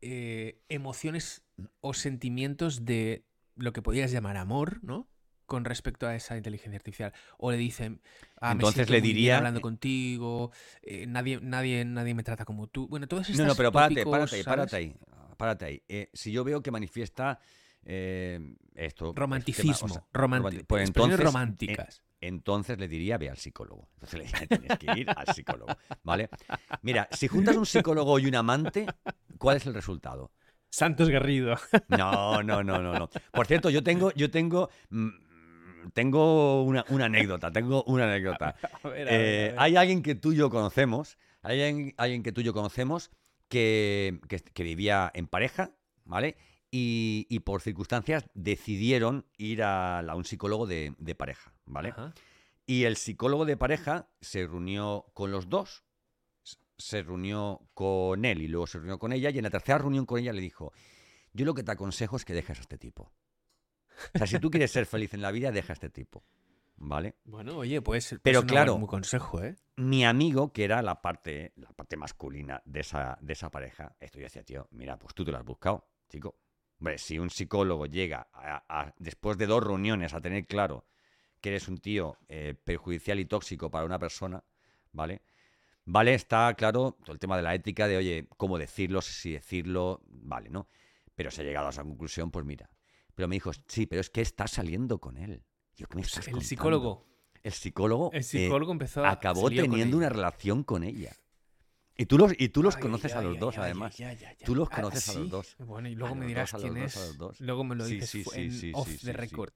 eh, 0.00 0.60
emociones 0.68 1.42
o 1.80 1.94
sentimientos 1.94 2.84
de 2.84 3.24
lo 3.56 3.72
que 3.72 3.82
podrías 3.82 4.10
llamar 4.10 4.36
amor, 4.36 4.82
¿no? 4.82 5.08
Con 5.46 5.64
respecto 5.64 6.06
a 6.06 6.14
esa 6.16 6.36
inteligencia 6.36 6.76
artificial. 6.76 7.12
O 7.38 7.50
le 7.50 7.56
dicen, 7.56 8.00
ah, 8.40 8.48
me 8.54 8.54
Entonces 8.54 8.86
siento 8.86 8.92
le 8.94 9.00
diría- 9.00 9.36
hablando 9.36 9.60
contigo, 9.60 10.50
eh, 10.82 11.06
nadie, 11.06 11.40
nadie, 11.42 11.84
nadie 11.84 12.14
me 12.14 12.22
trata 12.22 12.44
como 12.44 12.66
tú. 12.68 12.88
Bueno, 12.88 13.06
todos 13.06 13.28
estos 13.28 13.38
No, 13.40 13.46
no, 13.46 13.54
pero 13.54 13.70
párate, 13.70 13.94
tópicos, 13.96 14.10
párate 14.12 14.44
párate 14.44 14.76
ahí. 14.76 14.94
Párate 15.42 15.64
ahí. 15.64 15.82
Eh, 15.88 16.08
si 16.12 16.30
yo 16.30 16.44
veo 16.44 16.62
que 16.62 16.70
manifiesta 16.70 17.40
eh, 17.84 18.38
esto. 18.76 19.06
tema, 19.06 19.26
Romanticismo, 19.26 19.86
o 19.86 19.88
sea, 19.88 20.04
pues 20.68 20.86
entonces, 20.86 21.18
eh, 21.18 21.22
románticas. 21.24 22.04
entonces 22.20 22.78
le 22.78 22.86
diría, 22.86 23.18
ve 23.18 23.28
al 23.28 23.38
psicólogo. 23.38 23.88
Entonces 23.94 24.20
le 24.20 24.24
diría, 24.46 24.46
tienes 24.46 24.78
que 24.78 25.00
ir 25.00 25.10
al 25.10 25.34
psicólogo. 25.34 25.76
¿Vale? 26.04 26.28
Mira, 26.82 27.08
si 27.10 27.26
juntas 27.26 27.56
un 27.56 27.66
psicólogo 27.66 28.20
y 28.20 28.26
un 28.26 28.36
amante, 28.36 28.86
¿cuál 29.36 29.56
es 29.56 29.66
el 29.66 29.74
resultado? 29.74 30.30
Santos 30.70 31.08
Garrido. 31.08 31.56
No, 31.88 32.40
no, 32.44 32.62
no, 32.62 32.80
no, 32.80 32.96
no. 32.96 33.10
Por 33.32 33.48
cierto, 33.48 33.68
yo 33.68 33.82
tengo, 33.82 34.12
yo 34.12 34.30
tengo, 34.30 34.70
mm, 34.90 35.08
tengo 35.92 36.62
una, 36.62 36.84
una 36.90 37.06
anécdota, 37.06 37.50
tengo 37.50 37.82
una 37.88 38.04
anécdota. 38.04 38.54
A 38.84 38.88
ver, 38.88 39.08
a 39.08 39.10
ver, 39.10 39.10
a 39.10 39.18
ver. 39.18 39.54
hay 39.58 39.74
alguien 39.74 40.02
que 40.04 40.14
tú 40.14 40.34
y 40.34 40.36
yo 40.36 40.50
conocemos, 40.50 41.18
hay 41.42 41.60
alguien, 41.62 41.94
alguien 41.96 42.22
que 42.22 42.30
tú 42.30 42.42
y 42.42 42.44
yo 42.44 42.52
conocemos 42.52 43.10
que, 43.52 44.18
que- 44.28 44.40
que 44.40 44.62
vivía 44.62 45.10
en 45.14 45.26
pareja, 45.26 45.72
¿vale? 46.06 46.36
Y, 46.70 47.26
y 47.28 47.40
por 47.40 47.60
circunstancias 47.60 48.24
decidieron 48.32 49.26
ir 49.36 49.62
a, 49.62 50.02
un 50.16 50.24
psicólogo 50.24 50.66
de, 50.66 50.94
de 50.98 51.14
pareja, 51.14 51.52
¿vale? 51.66 51.90
Ajá. 51.90 52.14
Y 52.64 52.84
el 52.84 52.96
psicólogo 52.96 53.44
de 53.44 53.58
pareja 53.58 54.08
se 54.22 54.46
reunió 54.46 55.04
con 55.12 55.30
los 55.30 55.50
dos, 55.50 55.84
se 56.78 57.02
reunió 57.02 57.60
con 57.74 58.24
él 58.24 58.40
y 58.40 58.48
luego 58.48 58.66
se 58.66 58.78
reunió 58.78 58.98
con 58.98 59.12
ella, 59.12 59.28
y 59.28 59.36
en 59.36 59.44
la 59.44 59.50
tercera 59.50 59.76
reunión 59.78 60.06
con 60.06 60.18
ella 60.18 60.32
le 60.32 60.40
dijo, 60.40 60.72
yo 61.34 61.44
lo 61.44 61.52
que 61.52 61.62
te 61.62 61.72
aconsejo 61.72 62.16
es 62.16 62.24
que 62.24 62.32
dejes 62.32 62.58
a 62.58 62.62
este 62.62 62.78
tipo. 62.78 63.12
O 64.14 64.18
sea, 64.18 64.26
si 64.26 64.38
tú 64.38 64.50
quieres 64.50 64.70
ser 64.70 64.86
feliz 64.86 65.12
en 65.12 65.20
la 65.20 65.30
vida, 65.30 65.52
deja 65.52 65.72
a 65.72 65.74
este 65.74 65.90
tipo, 65.90 66.24
¿vale? 66.82 67.16
Bueno, 67.24 67.56
oye, 67.56 67.80
pues 67.80 68.16
Pero 68.22 68.40
un 68.40 68.46
claro, 68.46 68.74
buen 68.74 68.86
consejo, 68.86 69.42
¿eh? 69.42 69.56
mi 69.76 70.04
amigo, 70.04 70.52
que 70.52 70.64
era 70.64 70.82
la 70.82 71.00
parte, 71.00 71.52
la 71.56 71.72
parte 71.72 71.96
masculina 71.96 72.60
de 72.64 72.80
esa, 72.80 73.18
de 73.20 73.32
esa 73.32 73.50
pareja, 73.50 73.96
esto 74.00 74.18
yo 74.18 74.24
decía, 74.24 74.42
tío, 74.42 74.68
mira, 74.72 74.98
pues 74.98 75.14
tú 75.14 75.24
te 75.24 75.30
lo 75.32 75.38
has 75.38 75.44
buscado, 75.44 75.88
chico. 76.08 76.36
Hombre, 76.78 76.98
si 76.98 77.18
un 77.18 77.30
psicólogo 77.30 77.86
llega 77.86 78.28
a- 78.32 78.64
a- 78.68 78.94
después 78.98 79.38
de 79.38 79.46
dos 79.46 79.62
reuniones 79.62 80.12
a 80.14 80.20
tener 80.20 80.46
claro 80.46 80.84
que 81.40 81.50
eres 81.50 81.68
un 81.68 81.78
tío 81.78 82.18
eh, 82.28 82.54
perjudicial 82.54 83.18
y 83.20 83.24
tóxico 83.24 83.70
para 83.70 83.84
una 83.86 83.98
persona, 83.98 84.42
¿vale? 84.92 85.22
Vale, 85.84 86.14
está 86.14 86.52
claro 86.54 86.96
todo 87.02 87.12
el 87.12 87.18
tema 87.18 87.36
de 87.36 87.42
la 87.42 87.54
ética, 87.54 87.88
de 87.88 87.96
oye, 87.96 88.28
cómo 88.36 88.58
decirlo, 88.58 89.00
si 89.00 89.32
decirlo, 89.32 90.00
vale, 90.06 90.48
¿no? 90.50 90.68
Pero 91.14 91.30
se 91.30 91.42
ha 91.42 91.44
llegado 91.44 91.66
a 91.68 91.70
esa 91.70 91.82
conclusión, 91.82 92.30
pues 92.30 92.44
mira. 92.44 92.70
Pero 93.14 93.28
me 93.28 93.36
dijo, 93.36 93.50
sí, 93.66 93.86
pero 93.86 94.00
es 94.00 94.10
que 94.10 94.20
estás 94.20 94.52
saliendo 94.52 94.98
con 95.00 95.16
él. 95.16 95.44
Yo, 95.76 95.86
¿qué 95.88 95.96
me 95.96 96.02
estás 96.02 96.26
el 96.26 96.32
contando? 96.34 96.48
psicólogo. 96.48 97.06
El 97.42 97.52
psicólogo, 97.52 98.10
El 98.12 98.20
eh, 98.20 98.22
psicólogo 98.22 98.72
empezó 98.72 99.04
a. 99.04 99.10
acabó 99.10 99.48
teniendo 99.50 99.96
una 99.96 100.08
relación 100.08 100.62
con 100.62 100.84
ella. 100.84 101.12
Y 101.96 102.06
tú 102.06 102.16
los, 102.18 102.32
y 102.38 102.48
tú 102.48 102.62
los 102.62 102.76
Ay, 102.76 102.82
conoces 102.82 103.14
a 103.14 103.20
los 103.22 103.34
ay, 103.34 103.38
dos, 103.38 103.58
además. 103.58 103.96
Tú 104.44 104.54
los 104.54 104.68
Ah, 104.70 104.76
conoces 104.76 105.08
a 105.08 105.14
los 105.14 105.30
dos. 105.30 105.56
Bueno, 105.58 105.88
y 105.88 105.92
A 105.92 105.96
luego 105.96 106.14
me 106.14 106.26
dirás 106.26 106.52
dos, 106.52 106.60
quién 106.62 106.74
dos, 106.74 106.96
es. 106.96 107.18
dos. 107.18 107.40
Luego 107.40 107.64
me 107.64 107.74
lo 107.74 107.84
dices 107.84 108.08
sí, 108.10 108.24
sí, 108.24 108.40
en 108.40 108.52
sí, 108.52 108.72
off 108.74 108.88
the 109.02 109.12
record. 109.12 109.52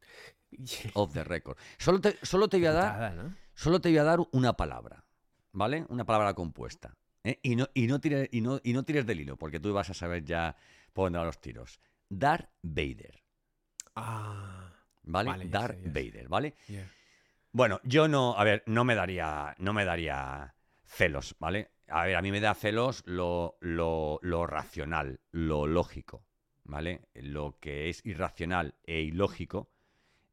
Off 0.94 1.12
the 1.12 1.24
record. 1.24 1.56
Solo 1.78 2.00
te, 2.00 2.16
solo 2.22 2.48
te 2.48 2.58
voy 2.58 2.66
a 2.66 2.72
dar. 2.72 3.36
Solo 3.54 3.80
te 3.80 3.88
voy 3.88 3.98
a 3.98 4.04
dar 4.04 4.18
una 4.32 4.52
palabra, 4.54 5.04
¿vale? 5.52 5.86
Una 5.88 6.04
palabra 6.04 6.34
compuesta. 6.34 6.96
¿eh? 7.24 7.38
Y, 7.42 7.56
no, 7.56 7.68
y, 7.74 7.86
no 7.86 8.00
tires, 8.00 8.28
y, 8.30 8.40
no, 8.42 8.60
y 8.62 8.72
no 8.72 8.84
tires 8.84 9.06
del 9.06 9.20
hilo, 9.20 9.36
porque 9.36 9.58
tú 9.60 9.72
vas 9.72 9.90
a 9.90 9.94
saber 9.94 10.24
ya 10.24 10.56
por 10.92 11.06
dónde 11.06 11.18
van 11.18 11.26
los 11.26 11.40
tiros. 11.40 11.80
Darth 12.08 12.50
Vader, 12.62 13.22
Ah, 13.94 14.65
¿vale? 15.06 15.30
Vale, 15.30 15.48
Darth. 15.48 15.78
Vader, 15.86 16.28
¿vale? 16.28 16.54
yeah. 16.68 16.90
Bueno, 17.52 17.80
yo 17.84 18.06
no, 18.06 18.36
a 18.36 18.44
ver, 18.44 18.62
no 18.66 18.84
me 18.84 18.94
daría, 18.94 19.54
no 19.58 19.72
me 19.72 19.86
daría 19.86 20.54
celos, 20.84 21.34
¿vale? 21.38 21.70
A 21.88 22.04
ver, 22.04 22.16
a 22.16 22.22
mí 22.22 22.30
me 22.30 22.40
da 22.40 22.54
celos 22.54 23.02
lo, 23.06 23.56
lo, 23.60 24.18
lo 24.20 24.46
racional, 24.46 25.20
lo 25.30 25.66
lógico, 25.66 26.26
¿vale? 26.64 27.08
Lo 27.14 27.58
que 27.58 27.88
es 27.88 28.04
irracional 28.04 28.74
e 28.84 29.00
ilógico 29.00 29.70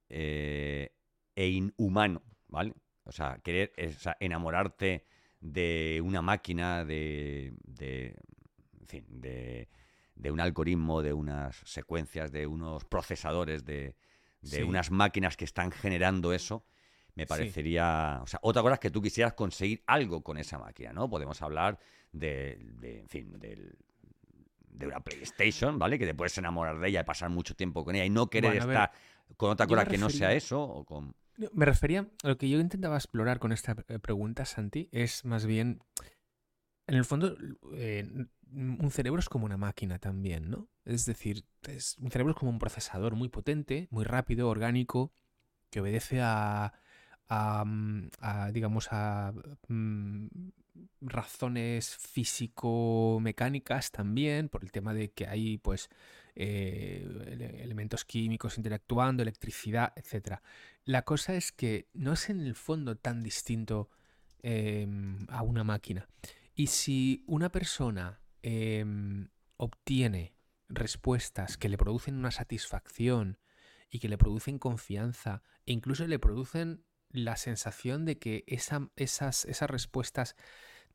eh, 0.10 0.92
e 1.36 1.48
inhumano, 1.48 2.24
¿vale? 2.48 2.74
O 3.06 3.12
sea, 3.12 3.40
querer, 3.44 3.72
eh, 3.78 3.94
o 3.96 4.00
sea, 4.00 4.18
enamorarte 4.20 5.06
de 5.40 6.02
una 6.04 6.22
máquina, 6.22 6.84
de, 6.84 7.54
de 7.64 8.18
en 8.82 8.88
fin, 8.88 9.06
de, 9.10 9.70
de 10.16 10.32
un 10.32 10.40
algoritmo, 10.40 11.02
de 11.02 11.14
unas 11.14 11.56
secuencias, 11.66 12.32
de 12.32 12.48
unos 12.48 12.86
procesadores, 12.86 13.64
de, 13.66 13.96
de 14.44 14.58
Sí. 14.58 14.62
unas 14.64 14.92
máquinas 14.92 15.36
que 15.38 15.46
están 15.46 15.72
generando 15.72 16.34
eso, 16.34 16.66
me 17.16 17.24
Sí. 17.24 17.30
parecería... 17.30 18.20
O 18.24 18.28
sea, 18.28 18.40
otra 18.44 18.62
cosa 18.62 18.76
es 18.76 18.80
que 18.80 18.92
tú 18.92 19.02
quisieras 19.02 19.34
conseguir 19.34 19.84
algo 19.88 20.24
con 20.24 20.38
esa 20.38 20.58
máquina, 20.60 20.94
¿no? 20.94 21.10
Podemos 21.10 21.42
hablar 21.42 21.80
de, 22.12 22.58
de, 22.80 23.00
en 23.00 23.10
fin, 23.10 23.40
del- 23.40 23.76
de 24.70 24.88
una 24.88 25.00
PlayStation, 25.00 25.78
¿vale? 25.78 25.98
Que 26.00 26.06
te 26.06 26.16
puedes 26.16 26.38
enamorar 26.38 26.80
de 26.80 26.90
ella 26.90 27.02
y 27.02 27.04
pasar 27.04 27.30
mucho 27.30 27.56
tiempo 27.56 27.86
con 27.86 27.96
ella 27.96 28.06
y 28.06 28.10
no 28.10 28.30
querer 28.30 28.52
Bueno, 28.52 28.64
a 28.64 28.66
ver, 28.68 28.76
estar 28.76 28.92
con 29.38 29.52
otra 29.52 29.68
cosa 29.68 29.86
que 29.86 29.98
no 29.98 30.10
sea 30.10 30.34
eso 30.34 30.62
o 30.62 30.84
con... 30.86 31.16
Me 31.54 31.66
refería 31.66 32.08
a 32.24 32.28
lo 32.28 32.38
que 32.38 32.50
yo 32.50 32.60
intentaba 32.60 32.96
explorar 32.96 33.40
con 33.40 33.52
esta 33.52 33.76
eh, 33.88 34.00
pregunta, 34.00 34.46
Santi, 34.46 34.90
es 34.92 35.26
más 35.26 35.46
bien, 35.46 35.80
en 36.88 36.96
el 36.96 37.06
fondo, 37.06 37.36
eh, 37.76 38.08
un 38.56 38.92
cerebro 38.92 39.20
es 39.20 39.30
como 39.30 39.46
una 39.46 39.58
máquina 39.58 40.00
también, 40.00 40.50
¿no? 40.50 40.68
Es 40.86 41.06
decir, 41.06 41.46
es- 41.68 41.98
un 42.00 42.12
cerebro 42.12 42.32
es 42.34 42.38
como 42.40 42.52
un 42.52 42.60
procesador 42.60 43.16
muy 43.16 43.30
potente, 43.30 43.88
muy 43.92 44.04
rápido, 44.04 44.50
orgánico, 44.50 45.14
que 45.70 45.82
obedece 45.82 46.22
a, 46.22 46.74
digamos, 48.52 48.88
a 48.92 49.34
mm, 49.68 50.28
razones 51.02 51.96
físico-mecánicas 51.98 53.92
también, 53.92 54.50
por 54.50 54.64
el 54.64 54.72
tema 54.72 54.94
de 54.94 55.12
que 55.12 55.28
hay, 55.28 55.58
pues, 55.58 55.90
eh, 56.36 57.06
ele- 57.28 57.64
elementos 57.64 58.06
químicos 58.06 58.58
interactuando, 58.58 59.24
electricidad, 59.24 59.94
etcétera. 59.96 60.42
La 60.86 61.04
cosa 61.04 61.36
es 61.36 61.52
que 61.52 61.88
no 61.94 62.14
es 62.14 62.30
en 62.30 62.42
el 62.42 62.56
fondo 62.56 62.96
tan 62.98 63.22
distinto 63.24 63.90
em, 64.46 65.26
a 65.30 65.42
una 65.42 65.64
máquina. 65.64 66.08
Y 66.54 66.68
si 66.68 67.24
una 67.28 67.50
persona 67.50 68.20
em, 68.44 69.30
obtiene 69.58 70.36
respuestas 70.70 71.58
que 71.58 71.70
le 71.70 71.78
producen 71.78 72.16
una 72.16 72.32
satisfacción 72.32 73.40
y 73.90 74.00
que 74.00 74.10
le 74.10 74.18
producen 74.18 74.60
confianza 74.60 75.42
e 75.66 75.74
incluso 75.74 76.06
le 76.08 76.20
producen 76.20 76.84
la 77.10 77.36
sensación 77.38 78.06
de 78.06 78.18
que 78.18 78.44
esa- 78.48 78.90
esas, 78.96 79.46
esas 79.46 79.70
respuestas 79.70 80.36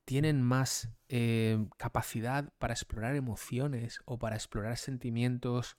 tienen 0.04 0.42
más 0.42 0.88
eh, 1.08 1.66
capacidad 1.76 2.52
para 2.58 2.74
explorar 2.74 3.14
emociones 3.14 4.00
o 4.04 4.18
para 4.18 4.36
explorar 4.36 4.76
sentimientos, 4.78 5.76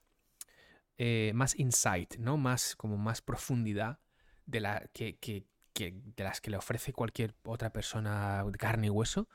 eh, 0.98 1.32
más 1.34 1.58
insight, 1.58 2.18
¿no? 2.18 2.38
Más, 2.38 2.76
como 2.76 2.98
más 2.98 3.22
profundidad 3.22 4.00
de, 4.46 4.90
que, 4.94 5.18
que- 5.18 5.46
que- 5.74 5.94
de 6.04 6.24
las 6.24 6.42
que 6.42 6.52
le 6.52 6.58
ofrece 6.58 6.94
cualquier 6.94 7.36
otra 7.44 7.72
persona 7.72 8.44
de 8.44 8.58
carne 8.58 8.88
y 8.88 8.90
hueso, 8.90 9.30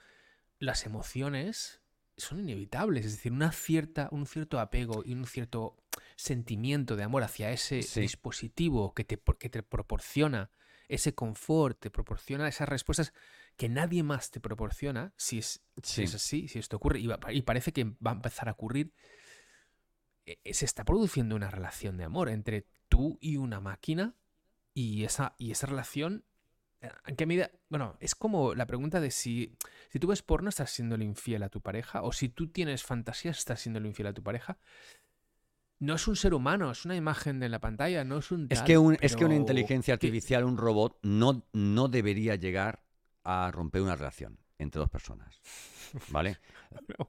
las 0.58 0.86
emociones 0.86 1.80
son 2.16 2.40
inevitables. 2.40 3.06
Es 3.06 3.12
decir, 3.12 3.32
una 3.32 3.52
cierta, 3.52 4.08
un 4.12 4.26
cierto 4.26 4.60
apego 4.60 5.02
y 5.04 5.14
un 5.14 5.26
cierto 5.26 5.76
sentimiento 6.16 6.96
de 6.96 7.02
amor 7.04 7.22
hacia 7.22 7.50
ese 7.50 7.82
Sí. 7.82 8.00
dispositivo 8.00 8.94
que 8.94 9.04
te, 9.04 9.20
que 9.38 9.48
te 9.48 9.62
proporciona 9.62 10.50
ese 10.88 11.14
confort, 11.14 11.80
te 11.80 11.90
proporciona 11.90 12.46
esas 12.46 12.68
respuestas 12.68 13.12
que 13.56 13.68
nadie 13.68 14.02
más 14.02 14.30
te 14.30 14.40
proporciona, 14.40 15.14
si 15.16 15.38
es, 15.38 15.62
si 15.82 16.02
es 16.04 16.14
así, 16.14 16.46
si 16.48 16.58
esto 16.58 16.76
ocurre, 16.76 16.98
y, 17.00 17.06
va- 17.06 17.18
y 17.32 17.42
parece 17.42 17.72
que 17.72 17.84
va 17.84 18.10
a 18.10 18.14
empezar 18.14 18.48
a 18.48 18.52
ocurrir, 18.52 18.92
eh, 20.26 20.38
se 20.52 20.64
está 20.64 20.84
produciendo 20.84 21.36
una 21.36 21.50
relación 21.50 21.96
de 21.96 22.04
amor 22.04 22.28
entre 22.28 22.66
tú 22.88 23.18
y 23.20 23.36
una 23.36 23.60
máquina 23.60 24.14
y 24.74 25.04
esa, 25.04 25.34
y 25.38 25.52
esa 25.52 25.66
relación, 25.66 26.24
¿en 27.06 27.16
qué 27.16 27.26
medida? 27.26 27.50
Bueno, 27.68 27.96
es 28.00 28.14
como 28.14 28.54
la 28.54 28.66
pregunta 28.66 29.00
de 29.00 29.10
si, 29.10 29.56
si 29.90 29.98
tú 29.98 30.08
ves 30.08 30.22
porno 30.22 30.48
estás 30.48 30.70
siendo 30.70 30.96
infiel 30.96 31.42
a 31.42 31.48
tu 31.48 31.60
pareja 31.60 32.02
o 32.02 32.12
si 32.12 32.28
tú 32.28 32.48
tienes 32.48 32.82
fantasías 32.82 33.38
estás 33.38 33.60
siendo 33.60 33.80
infiel 33.80 34.08
a 34.08 34.12
tu 34.14 34.22
pareja. 34.22 34.58
No 35.80 35.94
es 35.96 36.08
un 36.08 36.16
ser 36.16 36.34
humano, 36.34 36.70
es 36.70 36.84
una 36.84 36.96
imagen 36.96 37.40
de 37.40 37.48
la 37.48 37.58
pantalla, 37.60 38.04
no 38.04 38.18
es 38.18 38.30
un... 38.30 38.48
Es 38.48 38.58
tal, 38.58 38.66
que, 38.66 38.78
un- 38.78 38.96
es 39.00 39.16
que 39.16 39.24
una 39.24 39.34
pero 39.34 39.40
inteligencia 39.40 39.94
artificial, 39.94 40.44
un 40.44 40.56
robot, 40.56 40.98
no, 41.02 41.46
no 41.52 41.88
debería 41.88 42.36
llegar 42.36 42.84
a 43.24 43.50
romper 43.52 43.82
una 43.82 43.96
relación 43.96 44.38
entre 44.58 44.78
dos 44.78 44.88
personas. 44.88 45.40
¿Vale? 46.10 46.38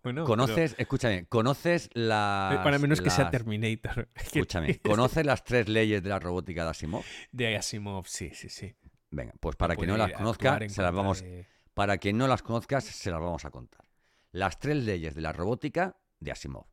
Bueno, 0.04 0.24
conoces, 0.26 0.76
escúchame, 0.78 1.26
conoces 1.26 1.90
pero, 1.94 2.06
las. 2.08 2.60
eh, 2.60 2.64
para 2.64 2.78
menos 2.80 3.02
que 3.02 3.10
sea 3.10 3.30
Terminator. 3.32 4.10
Escúchame, 4.16 4.80
¿conoces 4.80 5.26
las 5.26 5.44
tres 5.44 5.68
leyes 5.70 6.04
de 6.04 6.10
la 6.10 6.20
robótica 6.20 6.64
de 6.64 6.70
Asimov? 6.70 7.04
De 7.32 7.58
Asimov, 7.58 8.06
sí, 8.08 8.30
sí, 8.34 8.50
sí. 8.50 8.76
Venga, 9.16 9.34
pues 9.40 9.56
para 9.56 9.78
que 9.78 9.88
no 9.88 9.96
las 9.96 10.12
conozca, 10.12 10.60
se 10.68 10.82
las 10.82 10.94
vamos, 10.94 11.22
de- 11.22 11.48
para 11.74 11.98
que 11.98 12.12
no 12.12 12.28
las 12.28 12.44
conozcas, 12.44 12.84
se 12.84 13.12
las 13.12 13.22
vamos 13.22 13.46
a 13.46 13.50
contar. 13.50 13.86
Las 14.34 14.60
tres 14.60 14.76
leyes 14.84 15.16
de 15.16 15.22
la 15.22 15.32
robótica 15.32 15.96
de 16.20 16.32
Asimov. 16.32 16.66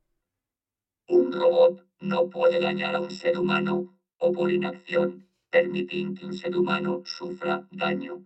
Un 1.06 1.32
robot 1.32 1.86
no 2.00 2.28
puede 2.30 2.58
dañar 2.58 2.96
a 2.96 3.00
un 3.00 3.12
ser 3.12 3.38
humano 3.38 3.94
o 4.18 4.32
por 4.32 4.50
inacción 4.50 5.24
permitir 5.50 6.14
que 6.14 6.26
un 6.26 6.32
ser 6.32 6.56
humano 6.56 7.02
sufra 7.04 7.68
daño. 7.70 8.24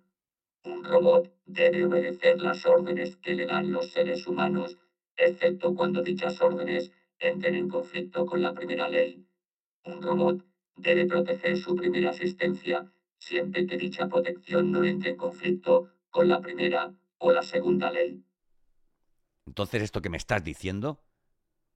Un 0.64 0.82
robot 0.82 1.30
debe 1.44 1.84
obedecer 1.84 2.40
las 2.40 2.64
órdenes 2.64 3.16
que 3.16 3.34
le 3.34 3.44
dan 3.44 3.70
los 3.70 3.90
seres 3.92 4.26
humanos, 4.26 4.78
excepto 5.16 5.74
cuando 5.74 6.00
dichas 6.00 6.40
órdenes 6.40 6.90
entren 7.18 7.54
en 7.54 7.68
conflicto 7.68 8.24
con 8.24 8.40
la 8.40 8.54
primera 8.54 8.88
ley. 8.88 9.22
Un 9.84 10.00
robot 10.00 10.42
debe 10.74 11.04
proteger 11.04 11.58
su 11.58 11.76
primera 11.76 12.10
asistencia 12.10 12.90
siempre 13.30 13.66
que 13.66 13.76
dicha 13.76 14.06
protección 14.08 14.70
no 14.70 14.84
entre 14.84 15.10
en 15.10 15.16
conflicto 15.16 15.90
con 16.10 16.28
la 16.28 16.40
primera 16.40 16.94
o 17.18 17.32
la 17.32 17.42
segunda 17.42 17.90
ley. 17.90 18.22
Entonces, 19.46 19.82
esto 19.82 20.00
que 20.00 20.08
me 20.08 20.16
estás 20.16 20.44
diciendo, 20.44 21.02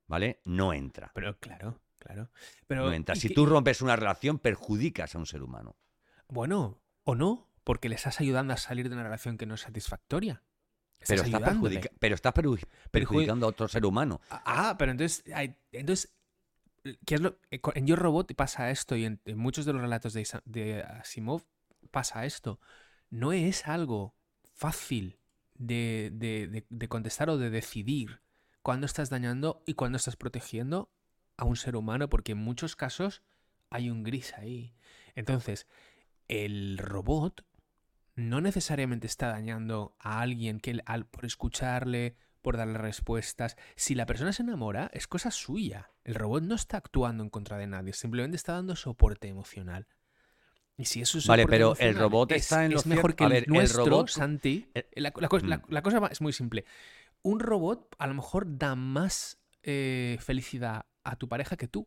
¿vale? 0.07 0.41
No 0.45 0.73
entra. 0.73 1.11
Pero 1.15 1.39
claro, 1.39 1.81
claro. 1.99 2.31
Pero, 2.69 2.87
No 2.87 2.93
entra. 2.93 3.17
¿y 3.17 3.21
Si 3.21 3.29
qué- 3.29 3.35
tú 3.35 3.47
rompes 3.47 3.83
una 3.83 3.97
relación, 3.97 4.39
perjudicas 4.39 5.15
a 5.15 5.19
un 5.19 5.27
ser 5.27 5.43
humano. 5.43 5.77
Bueno, 6.29 6.81
o 7.05 7.15
no, 7.17 7.49
porque 7.65 7.89
le 7.89 7.97
estás 7.97 8.21
ayudando 8.21 8.53
a 8.53 8.57
salir 8.57 8.89
de 8.89 8.95
una 8.95 9.03
relación 9.05 9.37
que 9.37 9.47
no 9.47 9.55
es 9.55 9.63
satisfactoria. 9.63 10.43
Estás 11.01 11.23
Pero 11.23 11.37
estás, 11.37 11.53
perjudica- 11.55 11.91
pero 11.99 12.15
estás 12.15 12.35
perju- 12.35 12.67
perjudicando 12.91 13.47
a 13.47 13.49
otro 13.49 13.67
ser 13.69 13.85
humano. 13.87 14.21
Ah, 14.31 14.77
pero 14.79 14.93
entonces, 14.93 15.25
entonces 15.73 16.13
¿qué 16.83 17.14
es 17.16 17.20
lo, 17.20 17.39
eh, 17.51 17.61
en 17.74 17.87
Yo 17.87 17.97
Robot 17.97 18.35
pasa 18.35 18.70
esto 18.70 18.97
y 18.97 19.05
en, 19.05 19.20
muchos 19.37 19.64
de 19.64 19.72
los 19.72 19.83
relatos 19.83 20.12
de, 20.14 20.83
Asimov 20.83 21.43
pasa 21.91 22.24
esto. 22.26 22.61
No 23.11 23.33
es 23.33 23.66
algo 23.66 24.14
fácil 24.55 25.18
de, 25.55 26.11
de- 26.12 26.89
contestar 26.89 27.31
o 27.31 27.39
de 27.39 27.51
decidir 27.51 28.20
cuándo 28.62 28.87
estás 28.87 29.11
dañando 29.11 29.62
y 29.66 29.74
cuándo 29.74 29.97
estás 29.97 30.16
protegiendo 30.16 30.91
a 31.37 31.45
un 31.45 31.57
ser 31.57 31.76
humano, 31.76 32.09
porque 32.09 32.33
en 32.33 32.39
muchos 32.39 32.76
casos 32.76 33.22
hay 33.70 33.91
un 33.91 34.03
gris 34.03 34.35
ahí. 34.35 34.74
Entonces, 35.14 35.66
el 36.28 36.78
robot 36.78 37.45
no 38.14 38.41
necesariamente 38.41 39.07
está 39.07 39.28
dañando 39.28 39.95
a 39.99 40.20
alguien 40.20 40.61
que 40.61 40.81
al, 40.85 41.07
por 41.07 41.24
escucharle, 41.24 42.16
por 42.43 42.57
darle 42.57 42.78
respuestas. 42.78 43.57
Si 43.76 43.95
la 43.95 44.07
persona 44.07 44.32
se 44.32 44.43
enamora, 44.43 44.91
es 44.95 45.07
cosa 45.07 45.30
suya. 45.30 45.91
El 46.05 46.14
robot 46.14 46.43
no 46.43 46.55
está 46.55 46.78
actuando 46.78 47.22
en 47.22 47.30
contra 47.30 47.57
de 47.59 47.66
nadie, 47.66 47.93
simplemente 47.93 48.36
está 48.36 48.55
dando 48.55 48.76
soporte 48.76 49.28
emocional. 49.28 49.86
Y 50.76 50.86
si 50.86 51.03
eso 51.03 51.18
es 51.18 51.26
Vale, 51.26 51.47
pero 51.47 51.74
el 51.78 51.95
robot 51.95 52.32
es, 52.32 52.43
está 52.43 52.64
en 52.64 52.72
es 52.72 52.86
mejor 52.86 53.14
que 53.14 53.24
A 53.24 53.26
el 53.26 53.32
ver, 53.34 53.43
el 53.45 53.53
nuestro, 53.53 53.84
robot- 53.84 54.09
Santi. 54.09 54.70
eh, 54.74 54.88
La, 54.97 55.12
la 55.14 55.28
mm. 55.28 55.62
la 55.68 55.82
cosa 55.82 56.01
va- 56.01 56.09
es 56.09 56.20
muy 56.22 56.32
simple. 56.32 56.64
Un 57.22 57.38
robot 57.41 57.95
a 57.99 58.07
lo 58.07 58.14
mejor 58.14 58.57
da 58.59 58.74
más 58.74 59.38
eh, 59.62 60.16
felicidad 60.20 60.86
a 61.05 61.16
tu 61.16 61.28
pareja 61.28 61.59
que 61.59 61.68
tú. 61.68 61.86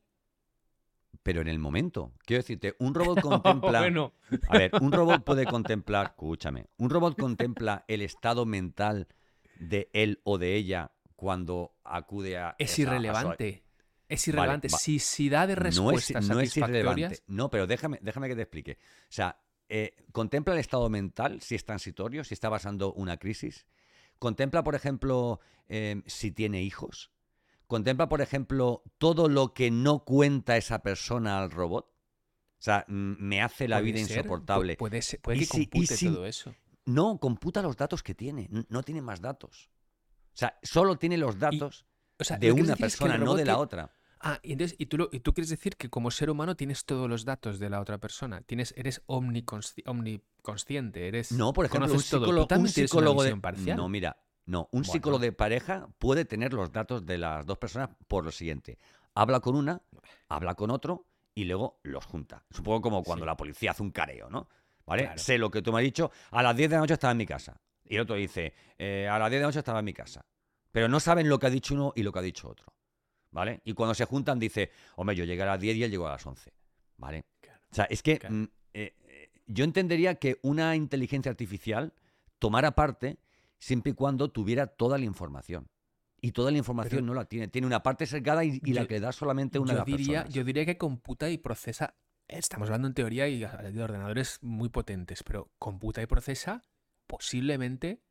Pero 1.23 1.41
en 1.41 1.47
el 1.47 1.57
momento. 1.57 2.13
Quiero 2.25 2.43
decirte, 2.43 2.75
un 2.77 2.93
robot 2.95 3.19
contempla. 3.21 3.79
bueno, 3.79 4.13
A 4.49 4.57
ver, 4.59 4.71
un 4.79 4.91
robot 4.91 5.23
puede 5.23 5.45
contemplar, 5.45 6.05
escúchame, 6.11 6.67
un 6.77 6.91
robot 6.91 7.17
contempla 7.17 7.85
el 7.87 8.03
estado 8.03 8.45
mental 8.45 9.07
de 9.59 9.89
él 9.93 10.19
o 10.23 10.37
de 10.37 10.55
ella 10.55 10.91
cuando 11.15 11.75
acude 11.83 12.37
a... 12.37 12.55
es 12.59 12.71
esa- 12.71 12.73
a 12.73 12.75
su- 12.75 12.81
irrelevante. 12.81 13.63
Es 14.09 14.27
irrelevante. 14.27 14.67
va- 14.67 14.77
Si, 14.77 14.99
si 14.99 15.29
da 15.29 15.47
de 15.47 15.55
no 15.55 15.61
es, 15.61 15.63
respuestas 15.77 16.27
no 16.27 16.39
es 16.39 16.57
irrelevante. 16.57 17.23
No, 17.27 17.49
pero 17.49 17.65
déjame, 17.67 17.99
déjame 18.01 18.27
que 18.27 18.35
te 18.35 18.41
explique. 18.41 18.77
O 19.03 19.05
sea, 19.09 19.39
eh, 19.69 19.95
contempla 20.11 20.53
el 20.53 20.59
estado 20.59 20.89
mental, 20.89 21.41
si 21.41 21.55
es 21.55 21.65
transitorio, 21.65 22.23
si 22.23 22.33
está 22.33 22.49
pasando 22.49 22.93
una 22.93 23.17
crisis. 23.17 23.65
Contempla, 24.19 24.63
por 24.63 24.75
ejemplo, 24.75 25.39
eh, 25.67 26.01
si 26.05 26.31
tiene 26.31 26.61
hijos. 26.61 27.11
Contempla, 27.67 28.07
por 28.09 28.21
ejemplo, 28.21 28.83
todo 28.97 29.29
lo 29.29 29.53
que 29.53 29.71
no 29.71 30.03
cuenta 30.03 30.57
esa 30.57 30.83
persona 30.83 31.39
al 31.41 31.49
robot. 31.49 31.85
O 31.85 32.61
sea, 32.63 32.85
me 32.87 33.41
hace 33.41 33.67
la 33.67 33.81
vida 33.81 33.97
ser, 34.05 34.17
insoportable. 34.17 34.75
Puede, 34.77 35.01
ser, 35.01 35.19
puede 35.21 35.39
que 35.39 35.47
compute 35.47 35.97
si- 35.97 36.07
todo 36.07 36.25
eso. 36.27 36.53
No, 36.85 37.17
computa 37.19 37.61
los 37.61 37.77
datos 37.77 38.03
que 38.03 38.13
tiene. 38.15 38.49
No 38.69 38.83
tiene 38.83 39.01
más 39.01 39.21
datos. 39.21 39.69
O 40.33 40.37
sea, 40.37 40.57
solo 40.63 40.97
tiene 40.97 41.17
los 41.17 41.37
datos 41.37 41.85
O 42.19 42.23
sea, 42.23 42.37
de 42.37 42.51
una 42.51 42.71
es 42.73 42.77
que 42.77 42.81
persona, 42.83 43.17
no 43.17 43.35
de 43.35 43.45
la 43.45 43.57
otra. 43.57 43.91
Ah, 44.25 44.39
y, 44.41 44.53
entonces, 44.53 44.75
y, 44.79 44.85
tú 44.85 44.97
lo- 44.97 45.09
y 45.11 45.19
tú 45.19 45.33
quieres 45.33 45.49
decir 45.49 45.75
que 45.75 45.89
como 45.89 46.09
ser 46.09 46.29
humano 46.29 46.55
tienes 46.55 46.85
todos 46.85 47.09
los 47.09 47.25
datos 47.25 47.59
de 47.59 47.69
la 47.69 47.81
otra 47.81 47.97
persona. 47.97 48.41
Tienes, 48.41 48.73
eres 48.77 49.05
omniconsci- 49.07 49.83
omniconsciente. 49.85 51.07
Eres, 51.07 51.31
No, 51.31 51.51
por 51.53 51.65
ejemplo, 51.65 51.91
un 51.93 51.99
psicólogo, 51.99 52.47
un 52.55 52.67
psicólogo 52.69 53.23
de... 53.23 53.35
parcial. 53.37 53.77
No, 53.77 53.89
mira, 53.89 54.17
no, 54.45 54.69
un 54.71 54.81
Bueno. 54.81 54.93
psicólogo 54.93 55.19
de 55.21 55.31
pareja 55.33 55.89
puede 55.99 56.25
tener 56.25 56.53
los 56.53 56.71
datos 56.71 57.05
de 57.05 57.17
las 57.17 57.45
dos 57.45 57.57
personas 57.57 57.89
por 58.07 58.23
lo 58.23 58.31
siguiente. 58.31 58.79
Habla 59.13 59.41
con 59.41 59.55
una, 59.55 59.81
habla 60.29 60.55
con 60.55 60.71
otro 60.71 61.05
y 61.35 61.43
luego 61.45 61.79
los 61.83 62.05
junta. 62.05 62.45
Supongo 62.49 62.81
como 62.81 63.03
cuando 63.03 63.25
Sí. 63.25 63.27
la 63.27 63.37
policía 63.37 63.71
hace 63.71 63.83
un 63.83 63.91
careo, 63.91 64.29
¿no? 64.29 64.47
¿Vale? 64.85 65.03
Claro. 65.03 65.17
Sé 65.19 65.37
lo 65.37 65.49
que 65.49 65.61
tú 65.61 65.71
me 65.71 65.79
has 65.79 65.83
dicho, 65.83 66.11
a 66.31 66.43
las 66.43 66.55
10 66.55 66.69
de 66.69 66.75
la 66.75 66.81
noche 66.81 66.93
estaba 66.95 67.11
en 67.11 67.17
mi 67.17 67.25
casa. 67.25 67.55
Y 67.85 67.95
el 67.95 68.01
otro 68.01 68.15
dice, 68.15 68.53
"Eh, 68.77 69.07
a 69.09 69.17
las 69.19 69.29
10 69.29 69.39
de 69.39 69.43
la 69.43 69.47
noche 69.47 69.59
estaba 69.59 69.79
en 69.79 69.85
mi 69.85 69.93
casa. 69.93 70.25
Pero 70.71 70.87
no 70.87 70.99
saben 70.99 71.29
lo 71.29 71.37
que 71.39 71.47
ha 71.47 71.49
dicho 71.49 71.73
uno 71.73 71.93
y 71.95 72.03
lo 72.03 72.11
que 72.11 72.19
ha 72.19 72.23
dicho 72.23 72.49
otro. 72.49 72.65
¿Vale? 73.31 73.61
Y 73.65 73.73
cuando 73.73 73.93
se 73.95 74.05
juntan 74.05 74.39
dice, 74.39 74.71
hombre, 74.95 75.15
yo 75.15 75.23
llegué 75.25 75.41
a 75.43 75.47
las 75.47 75.59
10 75.59 75.75
y 75.77 75.83
él 75.83 75.91
llegó 75.91 76.07
a 76.07 76.11
las 76.11 76.25
11. 76.25 76.51
¿Vale? 76.97 77.25
Claro. 77.41 77.59
O 77.71 77.75
sea, 77.75 77.85
es 77.85 78.01
que 78.03 78.19
Claro. 78.19 78.35
mm, 78.35 78.43
eh, 78.73 78.95
eh, 79.07 79.29
yo 79.47 79.63
entendería 79.63 80.15
que 80.15 80.37
una 80.43 80.75
inteligencia 80.75 81.29
artificial 81.31 81.93
tomara 82.39 82.71
parte 82.75 83.17
siempre 83.57 83.91
y 83.91 83.95
cuando 83.95 84.29
tuviera 84.29 84.67
toda 84.67 84.97
la 84.97 85.05
información. 85.05 85.67
Y 86.21 86.31
toda 86.31 86.51
la 86.51 86.57
información 86.57 86.97
Pero- 87.01 87.05
no 87.07 87.13
la 87.13 87.25
tiene. 87.25 87.47
Tiene 87.49 87.67
una 87.67 87.83
parte 87.83 88.05
sesgada 88.05 88.43
y, 88.45 88.61
y 88.63 88.73
la 88.73 88.85
que 88.87 88.95
le 88.95 88.99
da 89.01 89.11
solamente 89.11 89.59
una 89.59 89.73
de 89.73 89.73
yo 89.73 89.79
las 89.79 89.85
diría, 89.85 90.07
personas. 90.19 90.33
yo 90.33 90.43
diría 90.43 90.65
que 90.65 90.77
computa 90.77 91.29
y 91.29 91.37
procesa. 91.37 91.95
Estamos 92.27 92.67
hablando 92.67 92.87
en 92.87 92.93
teoría 92.93 93.27
y 93.27 93.39
de 93.39 93.83
ordenadores 93.83 94.39
muy 94.41 94.69
potentes, 94.69 95.23
pero 95.23 95.51
computa 95.59 96.01
y 96.01 96.07
procesa 96.07 96.63
posiblemente 97.07 98.01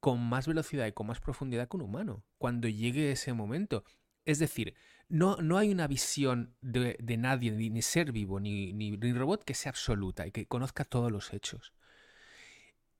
con 0.00 0.20
más 0.20 0.46
velocidad 0.48 0.86
y 0.86 0.92
con 0.92 1.06
más 1.06 1.20
profundidad 1.20 1.68
que 1.68 1.76
un 1.76 1.82
humano 1.82 2.24
cuando 2.38 2.68
llegue 2.68 3.12
ese 3.12 3.32
momento. 3.32 3.84
Es 4.24 4.38
decir, 4.38 4.74
no, 5.08 5.36
no 5.36 5.58
hay 5.58 5.70
una 5.70 5.86
visión 5.86 6.56
de, 6.60 6.96
de 7.00 7.16
nadie, 7.16 7.52
ni, 7.52 7.70
ni 7.70 7.82
ser 7.82 8.12
vivo, 8.12 8.40
ni, 8.40 8.72
ni, 8.72 8.96
robot 9.12 9.44
que 9.44 9.54
sea 9.54 9.70
absoluta 9.70 10.26
y 10.26 10.32
que 10.32 10.46
conozca 10.46 10.84
todos 10.84 11.12
los 11.12 11.32
hechos. 11.32 11.72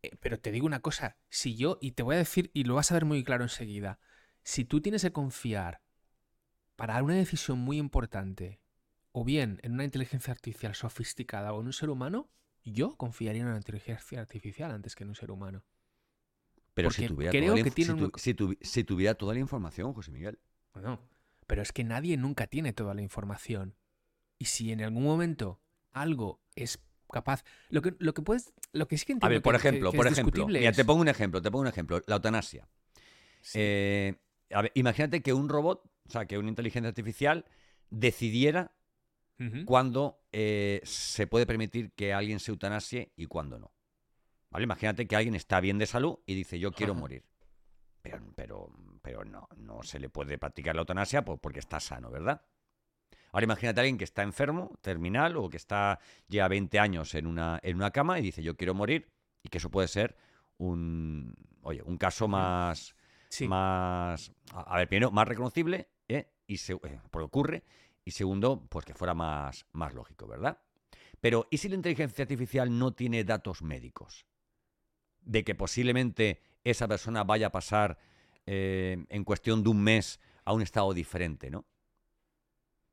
Eh, 0.03 0.17
Pero 0.21 0.39
te 0.39 0.53
digo 0.53 0.67
una 0.67 0.81
cosa, 0.81 1.17
si 1.29 1.57
yo, 1.57 1.79
y 1.81 1.93
te 1.93 2.03
voy 2.03 2.17
a 2.17 2.19
decir, 2.19 2.51
y 2.55 2.65
lo 2.65 2.75
vas 2.75 2.91
a 2.91 2.95
ver 2.95 3.05
muy 3.05 3.25
claro 3.25 3.45
enseguida, 3.45 3.99
si 4.43 4.65
tú 4.65 4.81
tienes 4.81 5.03
que 5.03 5.13
confiar 5.13 5.83
para 6.77 7.03
una 7.03 7.15
decisión 7.15 7.59
muy 7.59 7.79
importante, 7.79 8.61
o 9.13 9.25
bien 9.25 9.59
en 9.63 9.73
una 9.73 9.85
inteligencia 9.85 10.33
artificial 10.33 10.75
sofisticada 10.75 11.53
o 11.53 11.61
en 11.61 11.67
un 11.67 11.73
ser 11.73 11.91
humano, 11.91 12.29
yo 12.65 12.97
confiaría 12.97 13.43
en 13.43 13.49
una 13.49 13.57
inteligencia 13.57 14.21
artificial 14.21 14.71
antes 14.71 14.95
que 14.95 15.05
en 15.05 15.09
un 15.11 15.15
ser 15.17 15.31
humano. 15.31 15.65
Pero 16.75 16.91
si 16.91 17.07
tuviera, 17.07 17.31
creo 17.33 17.45
toda 17.47 17.57
la 17.59 17.65
que 17.65 17.71
tiene 17.71 18.11
si, 18.61 18.85
tuviera 18.85 19.15
toda 19.15 19.35
la 19.35 19.41
información, 19.41 19.93
José 19.93 20.11
Miguel. 20.13 20.39
No, 20.75 21.01
pero 21.47 21.63
es 21.63 21.73
que 21.73 21.83
nadie 21.85 22.17
nunca 22.17 22.47
tiene 22.47 22.73
toda 22.73 22.95
la 22.95 23.03
información. 23.03 23.75
Y 24.39 24.45
si 24.47 24.71
en 24.73 24.81
algún 24.83 25.03
momento 25.03 25.61
algo 25.93 26.41
es 26.55 26.79
capaz, 27.13 27.45
lo 27.71 27.83
que, 27.83 27.95
lo 27.99 28.15
que 28.15 28.23
puedes, 28.23 28.53
lo 28.73 28.87
que 28.87 28.97
sí 28.97 29.05
que 29.05 29.17
A 29.21 29.29
ver, 29.29 29.43
por 29.43 29.55
que- 29.55 29.59
ejemplo, 29.69 29.91
que 29.91 29.97
por 29.97 30.07
ejemplo, 30.07 30.25
discutible 30.33 30.61
mira, 30.61 30.71
es- 30.71 30.77
te 30.77 30.85
pongo 30.85 31.01
un 31.01 31.09
ejemplo, 31.09 31.43
te 31.43 31.51
pongo 31.51 31.63
un 31.63 31.67
ejemplo, 31.69 32.01
la 32.07 32.15
eutanasia. 32.17 32.69
Sí. 33.43 33.59
Eh, 33.61 34.15
a 34.53 34.63
ver, 34.63 34.73
imagínate 34.75 35.23
que 35.23 35.33
un 35.33 35.49
robot, 35.49 35.83
o 36.07 36.11
sea, 36.11 36.27
que 36.27 36.39
una 36.39 36.49
inteligencia 36.51 36.89
artificial 36.89 37.45
decidiera 37.91 38.73
Cuándo 39.65 40.21
eh, 40.33 40.81
se 40.85 41.27
puede 41.27 41.47
permitir 41.47 41.93
que 41.93 42.13
alguien 42.13 42.41
se 42.41 42.51
eutanasie 42.51 43.13
y 43.17 43.27
cuándo 43.27 43.59
no. 43.59 43.73
¿Vale? 44.51 44.65
Imagínate 44.65 45.07
que 45.07 45.17
alguien 45.17 45.35
está 45.35 45.61
bien 45.61 45.79
de 45.79 45.87
salud 45.87 46.19
y 46.27 46.35
dice 46.35 46.59
yo 46.59 46.73
quiero 46.73 46.93
Ajá. 46.93 47.01
morir. 47.01 47.25
Pero, 48.03 48.21
pero, 48.35 48.71
pero 49.03 49.25
no, 49.25 49.49
no 49.57 49.83
se 49.83 49.99
le 49.99 50.09
puede 50.09 50.39
practicar 50.39 50.75
la 50.75 50.81
eutanasia 50.83 51.25
por- 51.25 51.39
porque 51.41 51.59
está 51.61 51.81
sano, 51.81 52.11
¿verdad? 52.11 52.43
Ahora 53.33 53.45
imagínate 53.45 53.81
a 53.81 53.83
alguien 53.83 53.97
que 53.99 54.05
está 54.05 54.23
enfermo, 54.23 54.77
terminal, 54.81 55.37
o 55.37 55.49
que 55.49 55.57
está 55.57 56.01
lleva 56.29 56.49
20 56.49 56.79
años 56.79 57.15
en 57.15 57.27
una, 57.27 57.61
en 57.63 57.77
una 57.77 57.91
cama 57.93 58.19
y 58.19 58.23
dice 58.23 58.43
yo 58.43 58.57
quiero 58.57 58.75
morir, 58.75 59.09
y 59.43 59.49
que 59.49 59.59
eso 59.59 59.71
puede 59.71 59.89
ser 59.89 60.17
un, 60.59 61.35
oye, 61.63 61.83
un 61.83 61.97
caso 61.97 62.27
más, 62.29 62.95
Sí. 63.29 63.47
más, 63.47 64.33
a 64.53 64.75
a 64.75 64.79
ver, 64.79 64.89
primero, 64.89 65.11
más 65.13 65.29
reconocible, 65.29 65.89
¿eh? 66.09 66.27
y 66.47 66.57
se, 66.57 66.73
eh, 66.75 67.01
porque 67.11 67.25
ocurre, 67.27 67.63
y 68.11 68.13
segundo, 68.13 68.67
pues 68.69 68.85
que 68.85 68.93
fuera 68.93 69.15
más, 69.15 69.65
más 69.73 69.95
lógico, 69.95 70.27
¿verdad? 70.27 70.59
Pero, 71.21 71.47
¿y 71.49 71.59
si 71.59 71.69
la 71.69 71.77
inteligencia 71.77 72.23
artificial 72.25 72.77
no 72.77 72.93
tiene 72.93 73.23
datos 73.23 73.63
médicos? 73.63 74.27
De 75.21 75.45
que 75.45 75.55
posiblemente 75.55 76.43
esa 76.65 76.89
persona 76.89 77.23
vaya 77.23 77.47
a 77.47 77.53
pasar 77.53 77.99
eh, 78.47 79.05
en 79.09 79.23
cuestión 79.23 79.63
de 79.63 79.69
un 79.71 79.81
mes 79.81 80.19
a 80.45 80.53
un 80.53 80.63
estado 80.63 80.93
diferente, 80.93 81.51
¿no? 81.51 81.67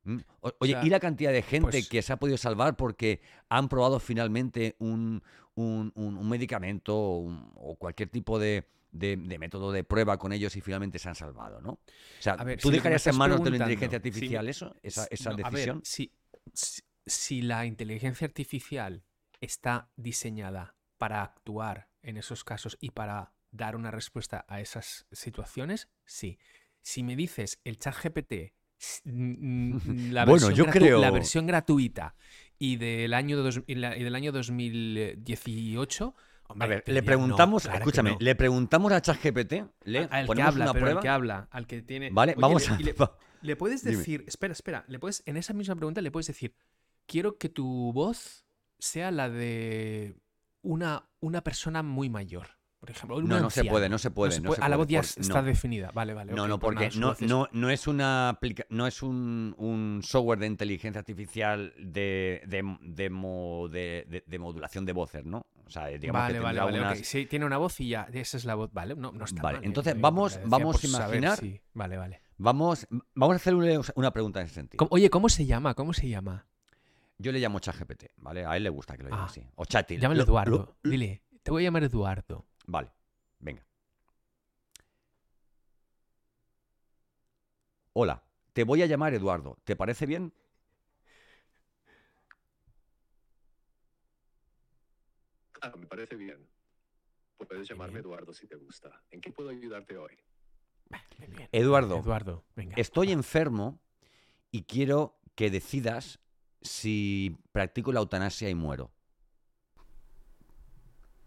¿Mm? 0.04 0.18
O- 0.40 0.52
Oye, 0.60 0.72
sea, 0.74 0.84
¿y 0.84 0.88
la 0.90 1.00
cantidad 1.00 1.32
de 1.32 1.42
gente 1.42 1.70
pues- 1.70 1.88
que 1.88 2.00
se 2.02 2.12
ha 2.12 2.16
podido 2.18 2.38
salvar 2.38 2.76
porque 2.76 3.20
han 3.48 3.68
probado 3.68 3.98
finalmente 3.98 4.76
un, 4.78 5.22
un- 5.56 5.90
un- 5.96 6.16
un 6.16 6.28
medicamento 6.28 6.94
o 6.96 7.74
cualquier 7.76 8.08
tipo 8.08 8.38
de, 8.38 8.68
de- 8.90 9.16
de 9.16 9.38
método 9.38 9.70
de 9.72 9.84
prueba 9.84 10.18
con 10.18 10.32
ellos 10.32 10.56
y 10.56 10.60
finalmente 10.60 10.98
se 10.98 11.08
han 11.08 11.14
salvado, 11.14 11.60
¿no? 11.60 11.70
O 11.72 11.80
sea, 12.20 12.34
A 12.34 12.44
ver, 12.44 12.58
¿tú 12.60 12.68
si 12.68 12.74
dejarías 12.76 13.06
en 13.06 13.16
manos 13.16 13.42
de 13.44 13.50
la 13.50 13.56
inteligencia 13.56 13.96
artificial 13.96 14.48
eso? 14.48 14.74
Esa, 14.82 15.02
S- 15.04 15.14
esa 15.14 15.30
no, 15.30 15.36
a 15.46 15.50
ver, 15.50 15.74
decisión. 15.74 16.12
si, 17.06 17.42
la 17.42 17.66
inteligencia 17.66 18.26
artificial 18.26 19.04
está 19.40 19.90
diseñada 19.96 20.74
para 20.98 21.22
actuar 21.22 21.88
en 22.02 22.16
esos 22.16 22.44
casos 22.44 22.76
y 22.80 22.90
para 22.90 23.32
dar 23.50 23.76
una 23.76 23.90
respuesta 23.90 24.44
a 24.48 24.60
esas 24.60 25.06
situaciones, 25.12 25.88
sí. 26.04 26.38
Si 26.82 27.02
me 27.02 27.16
dices 27.16 27.60
el 27.64 27.78
chat 27.78 27.94
GPT, 28.02 28.54
la, 29.04 30.24
Bueno, 30.26 30.48
versión 30.48 30.54
yo 30.54 30.64
gratu- 30.66 30.70
creo- 30.72 31.00
la 31.00 31.10
versión 31.10 31.46
gratuita 31.46 32.14
y 32.58 32.76
del 32.76 33.14
año, 33.14 33.36
dos- 33.38 33.62
y 33.66 33.74
la- 33.76 33.96
y 33.96 34.02
del 34.04 34.14
año 34.14 34.32
2018... 34.32 36.14
A 36.58 36.66
ver, 36.66 36.82
le 36.86 37.00
no, 37.02 37.06
preguntamos, 37.06 37.62
claro 37.64 37.78
que 37.78 37.82
escúchame, 37.82 38.10
no. 38.12 38.16
le 38.20 38.34
preguntamos 38.34 38.92
a 38.92 39.02
ChatGPT, 39.02 39.52
le 39.84 39.98
al 39.98 40.22
que 40.22 40.26
ponemos 40.26 40.48
habla, 40.54 40.64
una 40.64 40.72
pero 40.72 40.84
prueba. 40.84 40.98
al 41.00 41.02
que 41.02 41.08
habla, 41.08 41.48
al 41.50 41.66
que 41.66 41.82
tiene... 41.82 42.10
Vale, 42.10 42.32
Oye, 42.32 42.40
vamos 42.40 42.68
le- 42.68 42.74
a. 42.74 42.78
le- 42.78 42.94
le 43.42 43.56
puedes 43.56 43.84
Dime. 43.84 43.96
decir, 43.98 44.24
espera, 44.26 44.52
espera, 44.52 44.84
le 44.88 44.98
puedes, 44.98 45.22
en 45.26 45.36
esa 45.36 45.52
misma 45.52 45.76
pregunta 45.76 46.00
le 46.00 46.10
puedes 46.10 46.26
decir, 46.26 46.54
quiero 47.06 47.36
que 47.38 47.48
tu 47.48 47.92
voz 47.92 48.44
sea 48.78 49.10
la 49.10 49.28
de 49.28 50.16
una, 50.62 51.04
una 51.20 51.42
persona 51.42 51.82
muy 51.82 52.08
mayor, 52.08 52.48
por 52.80 52.90
ejemplo. 52.90 53.20
No, 53.20 53.40
no 53.40 53.50
se 53.50 53.64
puede, 53.64 53.88
no 53.88 53.98
se 53.98 54.10
puede, 54.10 54.40
no 54.40 54.52
se 54.54 54.62
a 54.62 54.68
la 54.68 54.76
voz 54.76 54.86
ya 54.88 55.00
por- 55.02 55.20
está 55.20 55.42
definida. 55.42 55.90
Vale, 55.92 56.14
vale. 56.14 56.32
No, 56.32 56.48
no, 56.48 56.58
pues 56.58 56.68
porque 56.74 56.96
nada, 56.98 57.14
su 57.16 57.26
no, 57.26 57.42
no, 57.44 57.48
no 57.52 57.70
es 57.70 57.86
una 57.86 58.30
aplica- 58.30 58.66
no 58.70 58.86
es 58.86 59.02
un, 59.02 59.54
un 59.58 60.00
software 60.02 60.38
de 60.38 60.46
inteligencia 60.46 60.98
artificial 61.00 61.74
de, 61.78 62.42
de, 62.46 62.76
de 62.80 63.10
mo- 63.10 63.68
de- 63.68 64.06
de- 64.08 64.24
de 64.26 64.38
modulación 64.38 64.84
de 64.86 64.92
voces, 64.92 65.24
¿no? 65.24 65.46
O 65.68 65.70
sea, 65.70 65.86
digamos 65.88 66.22
Vale, 66.22 66.34
que 66.34 66.40
vale, 66.40 66.80
vale. 66.80 67.04
Sí, 67.04 67.26
tiene 67.26 67.44
una 67.44 67.58
voz 67.58 67.78
y 67.80 67.88
ya, 67.90 68.08
esa 68.10 68.38
es 68.38 68.46
la 68.46 68.54
voz, 68.54 68.72
vale. 68.72 68.96
No, 68.96 69.12
no 69.12 69.26
está 69.26 69.42
Vale, 69.42 69.58
mal, 69.58 69.64
eh, 69.64 69.66
entonces 69.68 70.00
vamos- 70.00 70.32
decía 70.34 70.48
vamos 70.48 70.82
a 70.82 70.88
saber 70.88 71.22
imaginar- 71.22 71.60
Vale, 71.74 71.96
vale. 71.98 72.22
Vamos, 72.38 72.86
vamos 73.14 73.34
a 73.34 73.36
hacerle 73.36 73.78
una 73.94 74.10
pregunta 74.10 74.40
en 74.40 74.46
ese 74.46 74.54
sentido. 74.54 74.78
¿Cómo- 74.78 74.88
Oye, 74.92 75.10
¿cómo 75.10 75.28
se 75.28 75.44
llama? 75.44 75.74
¿Cómo 75.74 75.92
se 75.92 76.08
llama? 76.08 76.46
Yo 77.18 77.32
le 77.32 77.38
llamo 77.40 77.58
ChatGPT, 77.58 78.04
¿vale? 78.16 78.46
A 78.46 78.56
él 78.56 78.62
le 78.62 78.70
gusta 78.70 78.96
que 78.96 79.02
lo 79.02 79.10
llame 79.10 79.22
Ah, 79.22 79.26
así. 79.26 79.44
O 79.56 79.66
Chatil. 79.66 80.00
Llámale 80.00 80.18
Lo- 80.18 80.24
Eduardo. 80.24 80.76
lo- 80.82 80.90
Dile, 80.90 81.22
te 81.42 81.50
voy 81.50 81.62
a 81.62 81.66
llamar 81.66 81.82
Eduardo. 81.84 82.46
Vale, 82.66 82.90
venga. 83.40 83.62
Hola, 87.92 88.22
te 88.52 88.64
voy 88.64 88.82
a 88.82 88.86
llamar 88.86 89.12
Eduardo. 89.14 89.58
¿Te 89.64 89.76
parece 89.76 90.06
bien? 90.06 90.32
Claro, 95.60 95.78
me 95.78 95.86
parece 95.86 96.16
bien. 96.16 96.46
Puedes 97.36 97.68
llamarme 97.68 98.00
Eduardo 98.00 98.32
si 98.32 98.46
te 98.46 98.56
gusta. 98.56 99.02
¿En 99.10 99.20
qué 99.20 99.30
puedo 99.30 99.48
ayudarte 99.50 99.96
hoy? 99.96 100.12
Eduardo, 101.52 101.98
Eduardo, 101.98 102.44
venga. 102.56 102.74
estoy 102.76 103.12
enfermo 103.12 103.78
y 104.50 104.62
quiero 104.64 105.18
que 105.34 105.50
decidas 105.50 106.18
si 106.62 107.36
practico 107.52 107.92
la 107.92 108.00
eutanasia 108.00 108.48
y 108.48 108.54
muero. 108.54 108.90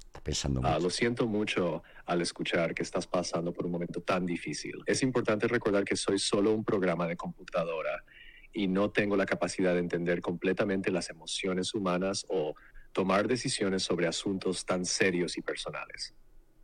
Está 0.07 0.19
pensando 0.21 0.59
Ah, 0.63 0.71
mucho. 0.73 0.83
lo 0.83 0.89
siento 0.89 1.27
mucho 1.27 1.83
al 2.05 2.21
escuchar 2.21 2.73
que 2.73 2.83
estás 2.83 3.07
pasando 3.07 3.53
por 3.53 3.65
un 3.65 3.71
momento 3.71 4.01
tan 4.01 4.25
difícil. 4.25 4.73
Es 4.85 5.03
importante 5.03 5.47
recordar 5.47 5.85
que 5.85 5.95
soy 5.95 6.19
solo 6.19 6.51
un 6.53 6.65
programa 6.65 7.07
de 7.07 7.15
computadora 7.15 8.03
y 8.51 8.67
no 8.67 8.91
tengo 8.91 9.15
la 9.15 9.25
capacidad 9.25 9.73
de 9.73 9.79
entender 9.79 10.19
completamente 10.21 10.91
las 10.91 11.09
emociones 11.09 11.73
humanas 11.73 12.25
o 12.27 12.53
tomar 12.91 13.27
decisiones 13.27 13.83
sobre 13.83 14.07
asuntos 14.07 14.65
tan 14.65 14.85
serios 14.85 15.37
y 15.37 15.41
personales. 15.41 16.13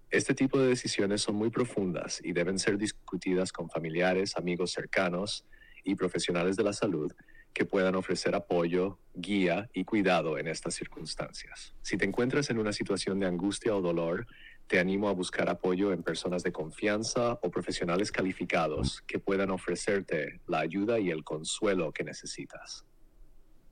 Este 0.10 0.34
tipo 0.34 0.60
de 0.60 0.68
decisiones 0.68 1.22
son 1.22 1.36
muy 1.36 1.50
profundas 1.50 2.22
y 2.24 2.32
deben 2.32 2.60
ser 2.60 2.78
discutidas 2.78 3.52
con 3.52 3.70
familiares, 3.70 4.38
amigos 4.38 4.72
cercanos 4.72 5.46
y 5.84 5.96
profesionales 5.96 6.56
de 6.56 6.64
la 6.64 6.74
salud 6.74 7.12
que 7.54 7.66
puedan 7.66 7.96
ofrecer 7.96 8.36
apoyo, 8.36 9.00
guía 9.16 9.70
y 9.74 9.84
cuidado 9.84 10.38
en 10.38 10.48
estas 10.48 10.76
circunstancias. 10.76 11.74
Si 11.82 11.98
te 11.98 12.06
encuentras 12.06 12.50
en 12.52 12.60
una 12.60 12.72
situación 12.72 13.20
de 13.20 13.26
angustia 13.26 13.76
o 13.76 13.82
dolor, 13.82 14.28
te 14.68 14.80
animo 14.80 15.10
a 15.10 15.14
buscar 15.14 15.50
apoyo 15.50 15.92
en 15.92 16.04
personas 16.04 16.44
de 16.44 16.52
confianza 16.52 17.40
o 17.42 17.50
profesionales 17.50 18.12
calificados 18.12 19.02
que 19.08 19.18
puedan 19.18 19.50
ofrecerte 19.50 20.40
la 20.46 20.60
ayuda 20.60 21.00
y 21.00 21.10
el 21.10 21.24
consuelo 21.24 21.92
que 21.92 22.04
necesitas. 22.04 22.86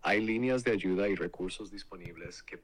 Hay 0.08 0.22
líneas 0.22 0.64
de 0.64 0.72
ayuda 0.72 1.08
y 1.10 1.16
recursos 1.16 1.72
disponibles 1.72 2.44
que 2.44 2.62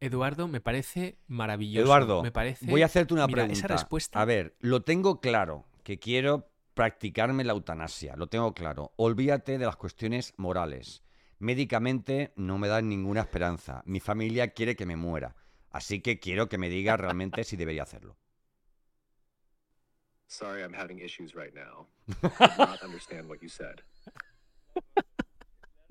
Eduardo, 0.00 0.46
me 0.46 0.60
parece 0.60 1.16
maravilloso. 1.28 1.84
Eduardo, 1.86 2.22
me 2.22 2.30
parece... 2.30 2.66
voy 2.66 2.82
a 2.82 2.86
hacerte 2.86 3.14
una 3.14 3.26
Mira, 3.26 3.44
pregunta. 3.44 3.58
esa 3.58 3.68
respuesta- 3.68 4.20
A 4.20 4.24
ver, 4.26 4.54
lo 4.60 4.82
tengo 4.82 5.20
claro, 5.20 5.64
que 5.82 5.98
quiero 5.98 6.50
practicarme 6.74 7.42
la 7.44 7.52
eutanasia, 7.54 8.16
lo 8.16 8.26
tengo 8.26 8.52
claro. 8.52 8.92
Olvídate 8.96 9.56
de 9.56 9.64
las 9.64 9.76
cuestiones 9.76 10.34
morales. 10.36 11.02
Médicamente 11.38 12.32
no 12.36 12.58
me 12.58 12.68
dan 12.68 12.90
ninguna 12.90 13.22
esperanza. 13.22 13.82
Mi 13.86 14.00
familia 14.00 14.48
quiere 14.48 14.76
que 14.76 14.84
me 14.86 14.96
muera. 14.96 15.36
Así 15.70 16.00
que 16.02 16.18
quiero 16.20 16.50
que 16.50 16.58
me 16.58 16.68
digas 16.68 17.00
realmente 17.00 17.44
si 17.44 17.56
debería 17.56 17.84
hacerlo. 17.84 18.18
Sorry, 20.26 20.62
I'm 20.62 20.74
having 20.74 20.98
issues 20.98 21.32
right 21.34 21.54
now. 21.54 21.86
I 22.40 22.46
do 22.58 22.66
not 22.66 22.82
understand 22.82 23.28
what 23.30 23.38
you 23.40 23.48
said. 23.48 23.82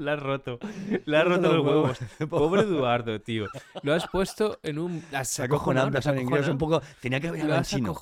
La 0.06 0.14
has 0.14 0.20
roto. 0.20 0.60
Le 1.06 1.18
has 1.18 1.26
roto 1.26 1.54
los 1.54 1.66
huevos. 1.66 1.99
Pobre 2.30 2.62
Eduardo, 2.62 3.22
tío. 3.22 3.45
Lo 3.84 3.93
has 3.93 4.08
puesto 4.08 4.60
en 4.64 4.80
un... 4.80 5.04
Lo 5.12 5.18
has 5.20 5.39
en 5.39 6.20
inglés 6.20 6.47
un 6.47 6.58
poco. 6.58 6.82
Tenía 6.99 7.20
que 7.20 7.28
haber 7.28 7.41
hablado 7.41 7.60
en 7.60 7.66
chino. 7.66 7.95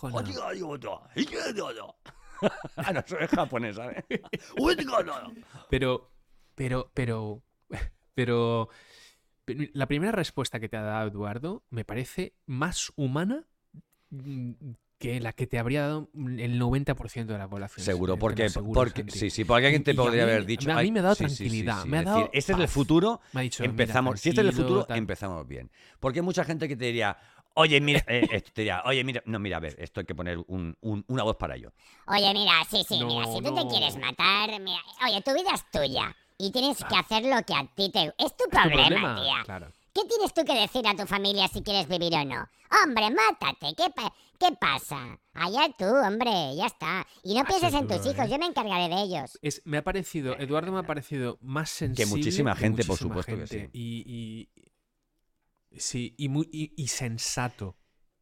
Ah, 2.78 2.94
no, 2.94 3.00
es 3.02 3.30
japonés, 3.32 3.76
¿sabes? 3.76 4.02
Pero, 5.70 6.10
pero, 6.56 6.90
pero, 6.94 6.94
pero, 6.94 7.44
pero 8.16 8.70
la 9.74 9.88
primera 9.88 10.14
respuesta 10.14 10.58
que 10.62 10.70
te 10.70 10.78
ha 10.78 10.84
dado 10.84 11.10
Eduardo 11.10 11.66
me 11.70 11.84
parece 11.84 12.34
más 12.46 12.94
humana 12.96 13.46
mm, 14.12 14.52
que 15.00 15.20
la 15.22 15.32
que 15.34 15.48
te 15.48 15.58
habría 15.58 15.82
dado 15.84 16.10
el 16.14 16.60
90% 16.60 17.26
de 17.34 17.38
la 17.40 17.48
población. 17.48 17.86
Seguro, 17.86 18.18
porque, 18.18 18.50
porque 18.74 19.02
Santi. 19.02 19.18
sí, 19.18 19.30
sí, 19.30 19.46
porque 19.46 19.66
alguien 19.68 19.84
te 19.84 19.92
Y- 19.92 19.96
y 19.96 19.98
a 19.98 20.04
podría 20.04 20.26
mí- 20.26 20.32
haber 20.32 20.46
dicho. 20.46 20.70
a 20.70 20.74
mí 20.76 20.80
"Ay, 20.82 20.92
me 20.92 21.00
ha 21.00 21.04
dado 21.04 21.16
sí, 21.16 21.24
sí, 21.30 21.36
sí, 21.36 21.36
tranquilidad, 21.38 21.84
sí", 21.84 21.90
me 21.90 21.98
ha 21.98 22.02
decir, 22.02 22.14
dado 22.14 22.30
Este 22.34 22.52
es 22.54 22.60
el 22.60 22.68
futuro, 22.68 23.22
Me 23.32 23.40
ha 23.40 23.44
dicho, 23.44 23.64
mira, 23.64 23.72
empezamos. 23.72 24.20
si 24.20 24.30
este 24.30 24.42
es 24.42 24.48
el 24.48 24.54
futuro, 24.54 24.84
tal. 24.84 24.98
empezamos 24.98 25.48
bien. 25.48 25.72
Porque 26.02 26.20
hay 26.20 26.26
mucha 26.26 26.44
gente 26.44 26.68
que 26.68 26.76
te 26.76 26.86
diría, 26.86 27.18
oye, 27.54 27.80
mira, 27.80 28.04
eh, 28.08 28.28
esto 28.30 28.52
te 28.54 28.62
diría, 28.62 28.84
oye, 28.86 29.04
mira, 29.06 29.24
no, 29.26 29.40
mira, 29.40 29.58
a 29.58 29.60
ver, 29.62 29.76
esto 29.80 30.02
hay 30.02 30.06
que 30.06 30.14
poner 30.16 30.38
un- 30.48 30.78
un- 30.82 31.06
una 31.08 31.24
voz 31.24 31.38
para 31.38 31.56
ello. 31.56 31.72
Oye, 32.08 32.34
mira, 32.34 32.52
sí, 32.70 32.84
sí, 32.86 33.02
mira, 33.04 33.26
si 33.28 33.42
tú 33.42 33.56
te 33.56 33.68
quieres 33.68 33.96
matar, 33.98 34.50
mira, 34.60 34.82
oye, 35.08 35.22
tu 35.22 35.34
vida 35.34 35.52
es 35.56 35.64
tuya 35.72 36.14
y 36.38 36.52
tienes 36.52 36.78
que 36.84 36.96
hacer 36.96 37.24
lo 37.24 37.42
que 37.46 37.54
a 37.56 37.66
ti 37.74 37.90
te... 37.90 38.14
Es 38.18 38.36
tu 38.36 38.44
Es 38.44 38.50
tu 38.50 38.50
problema, 38.50 38.86
problema, 38.86 39.22
tía. 39.24 39.44
Claro. 39.46 39.72
¿Qué 39.94 40.02
tienes 40.08 40.34
tú 40.34 40.44
que 40.46 40.60
decir 40.60 40.88
a 40.88 40.96
tu 40.96 41.06
familia 41.08 41.48
si 41.48 41.62
quieres 41.62 41.88
vivir 41.88 42.14
o 42.14 42.24
no? 42.26 42.48
Hombre, 42.84 43.10
mátate, 43.10 43.74
¿qué, 43.76 43.90
pa- 43.96 44.14
qué 44.40 44.56
pasa? 44.60 45.20
Allá 45.34 45.68
tú, 45.78 45.86
hombre, 45.86 46.56
ya 46.56 46.68
está. 46.68 47.06
Y 47.24 47.34
no 47.34 47.42
Ah, 47.42 47.46
pienses 47.48 47.74
en 47.74 47.88
tus 47.88 48.06
hijos, 48.06 48.26
¿eh? 48.28 48.30
yo 48.30 48.38
me 48.38 48.46
encargaré 48.46 48.88
de 48.94 49.02
ellos. 49.02 49.40
Es, 49.42 49.62
me 49.66 49.78
ha 49.78 49.84
parecido, 49.84 50.38
Eduardo 50.38 50.72
me 50.72 50.80
ha 50.80 50.84
parecido 50.84 51.40
más 51.42 51.70
sensible. 51.72 52.06
muchísima 52.18 52.56
gente, 52.56 52.84
por 52.84 52.92
muchísima 52.92 53.10
supuesto 53.16 53.36
que 53.38 53.48
sí. 53.48 53.70
Y, 53.74 54.50
y- 55.72 55.80
sí, 55.80 56.14
y, 56.18 56.30
muy, 56.30 56.48
y, 56.52 56.74
y 56.82 56.88
sensato 56.88 57.78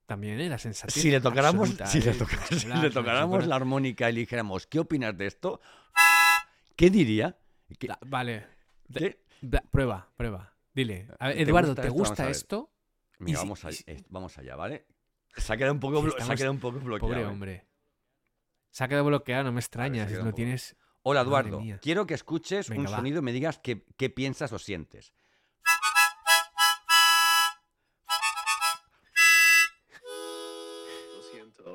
también, 0.05 0.39
¿eh? 0.39 0.47
La 0.49 0.57
sensatez 0.57 0.93
Si 1.01 1.11
le 1.11 1.19
tocáramos, 1.19 1.63
absoluta, 1.71 1.85
si 1.87 1.99
le, 1.99 2.11
¿eh? 2.11 2.13
toca- 2.13 2.45
Sin 2.47 2.59
si 2.59 2.67
le 2.67 2.81
sin 2.83 2.91
tocáramos 2.93 3.45
la 3.45 3.55
armónica 3.57 4.09
y 4.09 4.13
le 4.13 4.19
dijéramos, 4.21 4.65
¿qué 4.67 4.79
opinas 4.79 5.17
de 5.17 5.27
esto? 5.27 5.59
¿Qué 6.77 6.89
diría? 6.89 7.37
¿Qué- 7.77 7.87
La- 7.87 7.99
Vale. 8.05 8.47
Prueba, 9.71 10.09
prueba. 10.15 10.53
Dile. 10.77 11.07
A 11.17 11.29
ver, 11.29 11.37
¿Te 11.37 11.41
Eduardo, 11.41 11.73
¿te 11.73 11.89
gusta 11.89 12.29
esto? 12.29 12.71
Mira, 13.17 13.39
si- 13.39 13.43
vamos, 13.45 13.63
y 13.63 13.67
a- 13.67 13.71
si- 13.71 13.83
eh, 13.87 14.03
vamos 14.09 14.37
allá, 14.37 14.55
¿vale? 14.55 14.85
Se 15.35 15.51
ha 15.51 15.57
quedado 15.57 15.73
un 15.73 15.79
poco, 15.79 16.03
blo- 16.03 16.09
se 16.11 16.15
ha 16.17 16.19
estamos- 16.19 16.35
quedado 16.37 16.51
un 16.53 16.59
poco 16.59 16.79
bloqueado. 16.79 16.99
Pobre 17.13 17.21
¿eh? 17.21 17.25
hombre. 17.25 17.65
Se 18.69 18.83
ha 18.83 18.87
quedado 18.87 19.05
bloqueado, 19.05 19.45
no 19.45 19.51
me 19.53 19.59
extraña. 19.59 20.07
se 20.07 20.17
Si 20.17 20.21
no 20.23 20.33
tienes. 20.35 20.75
Hola, 21.01 21.21
Eduardo. 21.21 21.63
Quiero 21.81 22.05
que 22.05 22.13
escuches 22.13 22.69
Venga, 22.69 22.81
un 22.81 22.93
va. 22.93 22.97
sonido 22.97 23.19
y 23.19 23.21
me 23.23 23.31
digas 23.31 23.57
qué, 23.57 23.85
qué 23.97 24.11
piensas 24.11 24.51
o 24.53 24.59
sientes. 24.59 25.13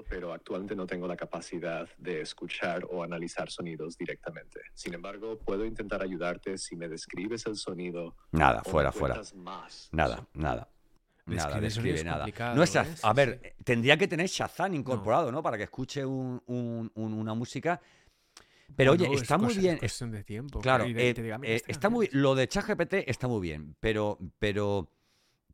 Pero 0.09 0.33
actualmente 0.33 0.75
no 0.75 0.87
tengo 0.87 1.07
la 1.07 1.17
capacidad 1.17 1.89
de 1.99 2.21
escuchar 2.23 2.87
o 2.91 3.03
analizar 3.03 3.51
sonidos 3.51 3.97
directamente. 3.97 4.61
Sin 4.75 4.95
embargo, 4.95 5.39
puedo 5.39 5.65
intentar 5.65 6.03
ayudarte 6.03 6.57
si 6.59 6.77
me 6.77 6.89
describes 6.89 7.47
el 7.47 7.57
sonido. 7.57 8.17
Nada, 8.31 8.63
fuera, 8.65 8.91
fuera. 8.93 9.21
más 9.37 9.89
Nada, 9.93 10.27
nada. 10.35 10.69
Nada, 11.25 11.61
Describe 11.61 11.95
es 12.01 12.05
nada. 12.05 12.27
No 12.55 12.63
es 12.65 12.75
¿eh? 12.75 12.85
A 13.03 13.13
ver, 13.13 13.55
tendría 13.65 13.97
que 13.97 14.09
tener 14.09 14.27
Shazam 14.27 14.75
incorporado, 14.75 15.31
¿no? 15.31 15.41
Para 15.43 15.57
que 15.57 15.63
escuche 15.65 16.05
un- 16.05 16.43
un- 16.47 16.91
un- 16.95 17.13
una 17.15 17.35
música. 17.35 17.81
Pero 18.75 18.93
Bueno, 18.93 19.05
oye, 19.05 19.15
es 19.17 19.23
está 19.23 19.39
muy 19.39 19.49
cosa- 19.49 19.59
es 19.59 19.63
bien. 19.65 19.79
cuestión 19.79 20.11
de 20.11 20.25
tiempo. 20.25 20.61
Claro, 20.61 20.85
eh, 20.85 20.93
eh, 20.97 21.15
esta 21.43 21.71
está 21.73 21.89
muy, 21.91 22.07
es- 22.07 22.15
lo 22.15 22.35
de 22.35 22.49
ChatGPT 22.49 22.95
está 23.07 23.29
muy 23.29 23.41
bien, 23.41 23.77
pero, 23.81 24.19
pero, 24.39 24.89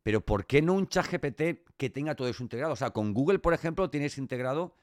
pero 0.09 0.21
¿por 0.25 0.47
qué 0.47 0.59
no 0.63 0.73
un 0.73 0.87
ChatGPT 0.87 1.69
que 1.77 1.91
tenga 1.91 2.15
todo 2.15 2.27
eso 2.27 2.41
integrado? 2.41 2.73
O 2.73 2.75
sea, 2.75 2.89
con 2.89 3.13
Google, 3.13 3.37
por 3.37 3.53
ejemplo, 3.53 3.91
tienes 3.91 4.17
integrado, 4.17 4.73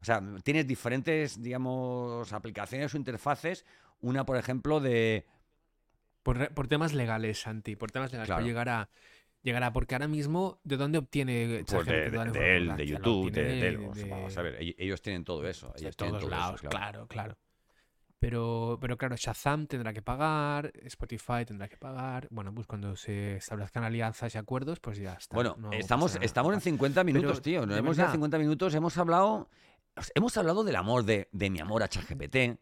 o 0.00 0.04
sea, 0.04 0.22
tienes 0.44 0.68
diferentes, 0.68 1.42
digamos, 1.42 2.32
aplicaciones 2.32 2.94
o 2.94 2.96
interfaces. 2.96 3.64
Una, 4.00 4.24
por 4.24 4.36
ejemplo, 4.36 4.78
de 4.78 5.26
Por, 6.22 6.68
temas 6.68 6.94
legales, 6.94 7.40
Santi. 7.40 7.74
Por 7.74 7.90
temas 7.90 8.12
legales. 8.12 8.28
Claro. 8.28 8.38
Para 8.38 8.46
llegar 8.46 8.68
a. 8.68 8.88
Llegar 9.42 9.64
a. 9.64 9.72
Porque 9.72 9.96
ahora 9.96 10.06
mismo, 10.06 10.60
¿de 10.62 10.76
dónde 10.76 10.98
obtiene 10.98 11.64
pues 11.66 11.66
ChatGPT 11.66 11.88
de, 11.90 12.10
la 12.12 12.24
de 12.26 12.56
él, 12.56 12.76
de 12.76 12.86
YouTube, 12.86 13.32
de, 13.32 13.42
de 13.42 13.68
él. 13.70 13.90
De- 13.94 14.04
vamos 14.04 14.38
a 14.38 14.42
ver, 14.42 14.60
ell- 14.60 14.76
ellos 14.78 15.02
tienen 15.02 15.24
todo 15.24 15.44
eso. 15.48 15.72
de 15.74 15.80
Ellos 15.80 15.96
tienen 15.96 16.12
todos 16.12 16.22
todo 16.22 16.30
eso, 16.30 16.40
lados, 16.40 16.60
claro. 16.60 16.70
claro, 16.70 17.06
claro. 17.08 17.36
Pero, 18.20 18.78
pero 18.80 18.96
claro, 18.98 19.14
Shazam 19.16 19.66
tendrá 19.68 19.92
que 19.92 20.02
pagar, 20.02 20.72
Spotify 20.86 21.44
tendrá 21.46 21.68
que 21.68 21.76
pagar. 21.76 22.26
Bueno, 22.30 22.52
pues 22.52 22.66
cuando 22.66 22.96
se 22.96 23.36
establezcan 23.36 23.84
alianzas 23.84 24.34
y 24.34 24.38
acuerdos, 24.38 24.80
pues 24.80 24.98
ya 24.98 25.12
está. 25.14 25.34
Bueno, 25.36 25.54
no 25.58 25.70
estamos, 25.72 26.18
estamos 26.20 26.52
en 26.54 26.60
50 26.60 27.04
minutos, 27.04 27.30
Pero, 27.32 27.42
tío. 27.42 27.66
Nos 27.66 27.78
hemos 27.78 27.96
verdad. 27.96 28.12
50 28.12 28.38
minutos, 28.38 28.74
hemos 28.74 28.96
hablado. 28.98 29.48
Hemos 30.14 30.36
hablado 30.36 30.64
del 30.64 30.74
amor, 30.76 31.04
de, 31.04 31.28
de 31.30 31.50
mi 31.50 31.60
amor 31.60 31.82
a 31.84 31.88
ChatGPT. 31.88 32.58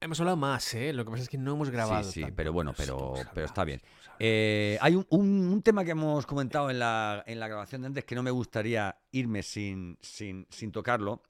Hemos 0.00 0.18
hablado 0.20 0.36
más, 0.38 0.72
¿eh? 0.74 0.92
Lo 0.92 1.04
que 1.04 1.10
pasa 1.12 1.22
es 1.22 1.28
que 1.28 1.38
no 1.38 1.52
hemos 1.52 1.70
grabado. 1.70 2.02
sí, 2.10 2.22
tanto, 2.22 2.34
pero 2.36 2.52
bueno, 2.52 2.72
sí 2.72 2.76
pero- 2.78 3.12
pero 3.34 3.46
está 3.46 3.64
bien. 3.64 3.80
sí. 3.80 4.10
Eh, 4.18 4.78
hay 4.80 4.96
un, 4.96 5.06
un- 5.10 5.48
un 5.52 5.62
tema 5.62 5.84
que 5.84 5.92
hemos 5.92 6.26
comentado 6.26 6.70
en 6.70 6.78
la, 6.78 7.22
en 7.26 7.38
la 7.38 7.46
grabación 7.46 7.82
de 7.82 7.86
antes 7.88 8.04
que 8.04 8.14
no 8.14 8.22
me 8.22 8.30
gustaría 8.30 8.96
irme 9.12 9.42
sin, 9.42 9.98
sin, 10.00 10.46
sin 10.50 10.72
tocarlo. 10.72 11.22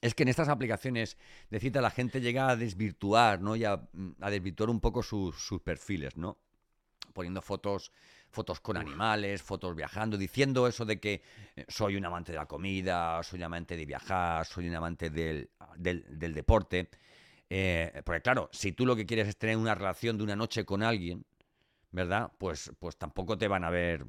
Es 0.00 0.14
que 0.14 0.22
en 0.22 0.28
estas 0.28 0.48
aplicaciones 0.48 1.18
de 1.50 1.60
cita 1.60 1.80
la 1.80 1.90
gente 1.90 2.20
llega 2.20 2.48
a 2.48 2.56
desvirtuar, 2.56 3.40
¿no? 3.40 3.54
Y 3.56 3.64
a, 3.64 3.80
a 4.20 4.30
desvirtuar 4.30 4.70
un 4.70 4.80
poco 4.80 5.02
sus, 5.02 5.36
sus 5.36 5.60
perfiles, 5.60 6.16
¿no? 6.16 6.38
Poniendo 7.12 7.42
fotos, 7.42 7.92
fotos 8.30 8.60
con 8.60 8.76
animales, 8.76 9.42
fotos 9.42 9.74
viajando, 9.74 10.16
diciendo 10.16 10.66
eso 10.66 10.84
de 10.84 11.00
que 11.00 11.22
eh, 11.56 11.64
soy 11.68 11.96
un 11.96 12.04
amante 12.06 12.32
de 12.32 12.38
la 12.38 12.46
comida, 12.46 13.22
soy 13.22 13.40
un 13.40 13.44
amante 13.44 13.76
de 13.76 13.84
viajar, 13.84 14.46
soy 14.46 14.68
un 14.68 14.76
amante 14.76 15.10
del, 15.10 15.50
del, 15.76 16.06
del 16.18 16.34
deporte. 16.34 16.88
Eh, 17.50 18.00
porque 18.04 18.22
claro, 18.22 18.48
si 18.52 18.72
tú 18.72 18.86
lo 18.86 18.94
que 18.94 19.04
quieres 19.04 19.26
es 19.28 19.36
tener 19.36 19.56
una 19.56 19.74
relación 19.74 20.16
de 20.16 20.24
una 20.24 20.36
noche 20.36 20.64
con 20.64 20.82
alguien, 20.82 21.26
¿verdad? 21.90 22.30
Pues, 22.38 22.70
pues 22.78 22.96
tampoco 22.96 23.36
te 23.36 23.48
van 23.48 23.64
a 23.64 23.70
ver, 23.70 24.06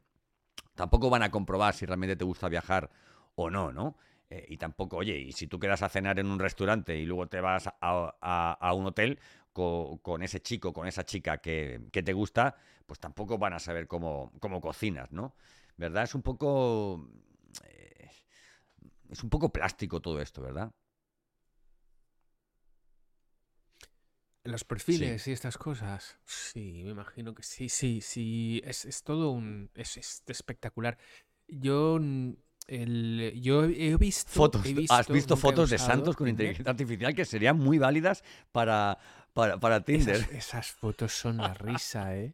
tampoco 0.75 1.09
van 1.09 1.23
a 1.23 1.31
comprobar 1.31 1.73
si 1.73 1.85
realmente 1.85 2.15
te 2.15 2.23
gusta 2.23 2.47
viajar 2.47 2.91
o 3.35 3.49
no, 3.49 3.71
¿no? 3.71 3.97
Eh, 4.31 4.45
y 4.49 4.57
tampoco, 4.57 4.97
oye, 4.97 5.17
y 5.19 5.33
si 5.33 5.47
tú 5.47 5.59
quedas 5.59 5.81
a 5.83 5.89
cenar 5.89 6.17
en 6.19 6.27
un 6.27 6.39
restaurante 6.39 6.95
y 6.97 7.05
luego 7.05 7.27
te 7.27 7.41
vas 7.41 7.67
a, 7.67 7.73
a- 7.81 8.57
a 8.61 8.73
un 8.73 8.85
hotel, 8.87 9.19
co- 9.53 9.99
con, 10.01 10.23
ese 10.23 10.41
chico, 10.41 10.73
con 10.73 10.87
esa 10.87 11.05
chica 11.05 11.39
que, 11.39 11.81
que 11.91 12.03
te 12.03 12.13
gusta, 12.13 12.55
pues 12.85 12.99
tampoco 12.99 13.37
van 13.37 13.53
a 13.53 13.59
saber 13.59 13.87
cómo, 13.87 14.31
cómo 14.39 14.61
cocinas, 14.61 15.11
¿no? 15.11 15.35
¿Verdad? 15.77 16.03
Es 16.05 16.15
un 16.15 16.21
poco... 16.23 17.09
eh, 17.65 18.09
es 19.09 19.23
un 19.23 19.29
poco 19.29 19.51
plástico 19.51 20.01
todo 20.01 20.21
esto, 20.21 20.41
¿verdad? 20.41 20.71
Los 24.43 24.63
perfiles 24.63 25.27
y 25.27 25.31
estas 25.33 25.57
cosas. 25.57 26.17
Sí, 26.25 26.81
me 26.83 26.91
imagino 26.91 27.35
que 27.35 27.43
sí, 27.43 27.69
sí, 27.69 28.01
sí. 28.01 28.61
Es, 28.65 28.85
es 28.85 29.03
todo 29.03 29.29
un. 29.31 29.69
Es, 29.75 29.97
es 29.97 30.23
espectacular. 30.27 30.97
Yo. 31.47 31.99
El, 32.67 33.33
yo 33.41 33.65
he 33.65 33.95
visto. 33.97 34.31
Fotos. 34.31 34.65
he 34.65 34.85
¿Has 34.89 35.07
visto 35.09 35.35
fotos 35.35 35.69
de 35.69 35.77
santos 35.77 36.15
con 36.15 36.27
inteligencia 36.27 36.71
artificial 36.71 37.13
que 37.13 37.25
serían 37.25 37.57
muy 37.57 37.77
válidas 37.77 38.23
para, 38.51 38.97
para, 39.33 39.59
para 39.59 39.81
Tinder? 39.83 40.15
Esas, 40.15 40.31
esas 40.31 40.67
fotos 40.71 41.11
son 41.13 41.37
la 41.37 41.53
risa, 41.55 42.15
¿eh? 42.15 42.33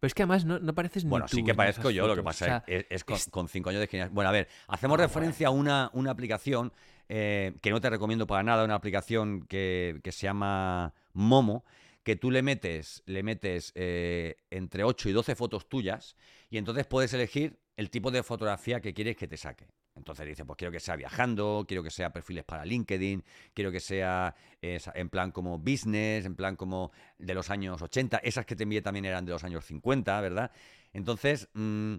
Pero 0.00 0.06
es 0.06 0.14
que 0.14 0.22
además 0.22 0.44
no, 0.44 0.60
no 0.60 0.74
pareces 0.74 1.04
ni 1.04 1.10
Bueno, 1.10 1.26
tú 1.26 1.36
sí 1.36 1.42
que 1.44 1.54
parezco 1.54 1.90
yo, 1.90 2.06
lo 2.06 2.14
que 2.14 2.22
pasa 2.22 2.44
o 2.44 2.48
sea, 2.48 2.64
es, 2.68 2.86
es 2.88 3.04
con, 3.04 3.16
es- 3.16 3.28
con 3.28 3.48
cinco 3.48 3.70
años 3.70 3.80
de 3.80 3.84
experiencia. 3.84 4.14
Bueno, 4.14 4.28
a 4.30 4.32
ver, 4.32 4.48
hacemos 4.68 4.96
Ah, 4.98 5.02
referencia 5.02 5.48
a 5.48 5.50
una, 5.50 5.90
una 5.92 6.12
aplicación 6.12 6.72
eh, 7.08 7.54
que 7.60 7.70
no 7.70 7.80
te 7.80 7.90
recomiendo 7.90 8.26
para 8.26 8.42
nada, 8.44 8.64
una 8.64 8.76
aplicación 8.76 9.42
que, 9.46 9.98
que 10.04 10.12
se 10.12 10.22
llama 10.28 10.94
Momo, 11.14 11.64
que 12.04 12.14
tú 12.14 12.30
le 12.30 12.42
metes, 12.42 13.02
le 13.06 13.22
metes 13.24 13.72
eh, 13.74 14.36
entre 14.50 14.84
8 14.84 15.08
y 15.08 15.12
12 15.12 15.34
fotos 15.34 15.68
tuyas 15.68 16.16
y 16.48 16.58
entonces 16.58 16.86
puedes 16.86 17.12
elegir 17.12 17.58
el 17.78 17.90
tipo 17.90 18.10
de 18.10 18.24
fotografía 18.24 18.80
que 18.80 18.92
quieres 18.92 19.16
que 19.16 19.28
te 19.28 19.36
saque. 19.36 19.68
Entonces 19.94 20.26
dice, 20.26 20.44
pues 20.44 20.56
quiero 20.56 20.72
que 20.72 20.80
sea 20.80 20.96
viajando, 20.96 21.64
quiero 21.66 21.82
que 21.84 21.90
sea 21.90 22.12
perfiles 22.12 22.42
para 22.44 22.64
LinkedIn, 22.64 23.22
quiero 23.54 23.70
que 23.70 23.78
sea 23.80 24.34
eh, 24.60 24.80
en 24.94 25.08
plan 25.08 25.30
como 25.30 25.58
business, 25.58 26.26
en 26.26 26.34
plan 26.34 26.56
como 26.56 26.90
de 27.18 27.34
los 27.34 27.50
años 27.50 27.80
80, 27.80 28.18
esas 28.18 28.44
que 28.46 28.56
te 28.56 28.64
envié 28.64 28.82
también 28.82 29.04
eran 29.04 29.24
de 29.24 29.30
los 29.32 29.44
años 29.44 29.64
50, 29.64 30.20
¿verdad? 30.20 30.50
Entonces, 30.92 31.48
mm, 31.54 31.94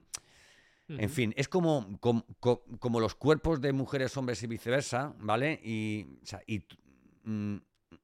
en 0.97 1.09
fin, 1.09 1.33
es 1.37 1.47
como, 1.47 1.97
com- 1.99 2.23
co- 2.39 2.63
como, 2.79 2.99
los 2.99 3.15
cuerpos 3.15 3.61
de 3.61 3.71
mujeres, 3.73 4.15
hombres 4.17 4.41
y 4.43 4.47
viceversa, 4.47 5.13
¿vale? 5.19 5.59
Y, 5.63 6.07
o 6.23 6.25
sea, 6.25 6.41
y, 6.47 6.63
mm, 7.23 7.57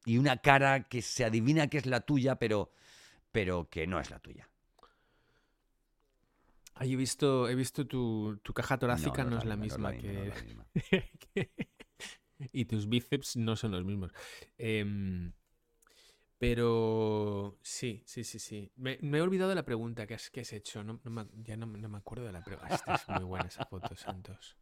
y 0.05 0.17
una 0.17 0.37
cara 0.37 0.83
que 0.83 1.01
se 1.01 1.25
adivina 1.25 1.67
que 1.67 1.77
es 1.79 1.85
la 1.87 2.01
tuya, 2.01 2.35
pero, 2.37 2.71
pero 3.31 3.69
que 3.69 3.87
no 3.87 3.99
es 3.99 4.11
la 4.11 4.19
tuya. 4.19 4.49
Ahí 6.75 6.93
he 6.93 6.95
visto, 6.97 7.47
he 7.49 7.55
visto 7.55 7.85
tu, 7.87 8.37
tu 8.43 8.53
caja 8.53 8.77
torácica 8.77 9.23
no, 9.23 9.37
es 9.37 9.45
la 9.45 9.55
misma, 9.55 9.95
que, 9.97 10.25
la 10.25 10.41
misma. 10.43 10.67
que- 11.33 11.51
y 12.51 12.65
tus 12.65 12.87
bíceps 12.89 13.37
no 13.37 13.55
son 13.55 13.71
los 13.71 13.85
mismos. 13.85 14.11
Em, 14.57 15.31
pero 16.37 17.57
sí, 17.61 18.03
sí, 18.05 18.23
sí, 18.25 18.39
sí. 18.39 18.71
Me, 18.75 18.97
me 19.01 19.19
he 19.19 19.21
olvidado 19.21 19.49
de 19.49 19.55
la 19.55 19.63
pregunta 19.63 20.05
que 20.05 20.15
has, 20.15 20.29
que 20.29 20.41
has 20.41 20.51
hecho. 20.51 20.83
No, 20.83 20.99
no 21.03 21.11
me- 21.11 21.27
ya 21.43 21.55
no, 21.55 21.65
me- 21.65 21.79
no 21.79 21.87
me 21.87 21.97
acuerdo 21.97 22.25
de 22.25 22.33
la 22.33 22.43
pregunta. 22.43 22.75
Esta 22.75 22.95
es 22.95 23.07
muy 23.09 23.23
buena 23.23 23.47
esa 23.47 23.65
foto, 23.65 23.95
Santos. 23.95 24.57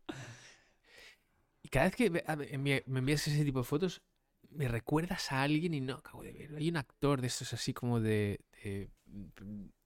Y 1.63 1.69
cada 1.69 1.85
vez 1.85 1.95
que 1.95 2.11
envi- 2.11 2.83
me 2.85 2.99
envías 2.99 3.27
ese 3.27 3.43
tipo 3.43 3.59
de 3.59 3.65
fotos, 3.65 4.03
me 4.51 4.67
recuerdas 4.67 5.31
a 5.31 5.41
alguien 5.41 5.73
y 5.73 5.81
no 5.81 5.95
acabo 5.95 6.21
de 6.21 6.31
ver. 6.31 6.55
Hay 6.55 6.69
un 6.69 6.77
actor 6.77 7.21
de 7.21 7.27
estos 7.27 7.53
así 7.53 7.73
como 7.73 7.99
de, 7.99 8.41
de, 8.63 8.91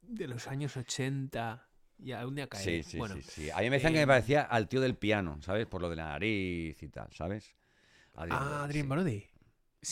de 0.01 0.27
los 0.27 0.47
años 0.47 0.75
80. 0.75 1.69
Y 1.99 2.11
algún 2.11 2.35
día 2.35 2.47
caeré. 2.47 2.83
Sí, 2.83 2.91
sí, 2.91 2.97
bueno, 2.97 3.15
sí, 3.15 3.21
sí. 3.23 3.49
A 3.49 3.57
mí 3.59 3.69
me 3.69 3.77
decían 3.77 3.93
que 3.93 3.97
me 3.99 4.03
em, 4.03 4.07
parecía 4.09 4.41
al 4.43 4.67
tío 4.67 4.81
del 4.81 4.95
piano, 4.95 5.39
¿sabes? 5.41 5.65
Por 5.65 5.81
lo 5.81 5.89
de 5.89 5.95
la 5.95 6.05
nariz 6.09 6.81
y 6.81 6.87
tal, 6.89 7.11
¿sabes? 7.13 7.55
Adrián 8.15 8.39
Ah, 8.41 8.45
Brody, 8.45 8.63
Adrien 8.65 8.85
sí. 8.85 8.89
Brody. 8.89 9.19
Sí, 9.19 9.29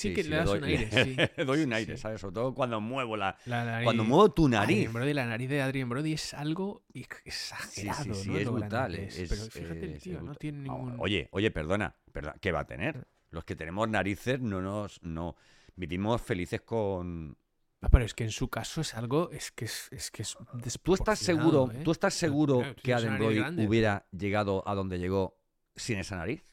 Sí, 0.10 0.14
que 0.14 0.24
sí, 0.24 0.30
le 0.30 0.36
das 0.36 0.45
doy, 0.47 0.58
un 0.60 0.64
aire, 0.66 0.91
sí. 0.91 1.16
le 1.38 1.45
doy 1.45 1.62
un 1.64 1.74
aire. 1.74 1.97
¿sabes? 1.97 2.20
Sobre 2.22 2.34
todo 2.34 2.53
cuando 2.53 2.82
muevo 2.82 3.16
la... 3.18 3.38
La 3.45 3.82
Cuando 3.84 4.03
nariz- 4.03 4.08
muevo 4.08 4.32
tu 4.34 4.47
nariz. 4.49 4.76
Adrien 4.78 4.93
Brody, 4.93 5.14
la 5.14 5.26
nariz 5.26 5.49
de 5.49 5.62
Adrien 5.62 5.89
Brody 5.89 6.14
es 6.14 6.34
algo 6.34 6.84
exagerado, 6.93 8.06
¿no? 8.26 8.38
es 8.38 8.49
brutal. 8.51 8.95
Es, 8.95 9.16
Pero 9.30 9.45
fíjate 9.45 9.86
el 9.86 9.91
es 9.93 10.03
tío, 10.03 10.14
no 10.14 10.20
brutal. 10.26 10.38
tiene 10.38 10.58
ningún... 10.60 10.95
Oye, 10.99 11.30
oye, 11.32 11.51
perdona, 11.51 11.95
perdona, 12.12 12.36
¿qué 12.41 12.51
va 12.51 12.62
a 12.62 12.66
tener? 12.68 13.08
Los 13.32 13.45
que 13.45 13.56
tenemos 13.56 13.88
narices 13.89 14.39
no 14.41 14.62
nos... 14.62 15.01
No, 15.03 15.36
vivimos 15.76 16.22
felices 16.22 16.62
con... 16.62 17.38
Ah, 17.86 17.89
Pero 17.91 18.03
es 18.03 18.15
que 18.15 18.23
en 18.23 18.31
su 18.31 18.49
caso 18.49 18.81
es 18.81 18.95
algo, 18.95 19.29
es 19.31 19.51
que 19.51 19.65
es, 19.65 19.89
es 19.91 20.09
que 20.09 20.23
es 20.23 20.36
¿Tú 20.81 20.95
estás 20.95 21.19
seguro, 21.19 21.69
¿eh? 21.71 21.81
tú 21.83 21.91
estás 21.91 22.15
seguro 22.15 22.59
claro, 22.59 22.75
que 22.81 22.93
Brody 23.19 23.36
grande. 23.36 23.67
hubiera 23.67 24.07
llegado 24.11 24.67
a 24.67 24.73
donde 24.73 24.97
llegó 24.97 25.38
sin 25.75 25.99
esa 25.99 26.15
nariz? 26.17 26.43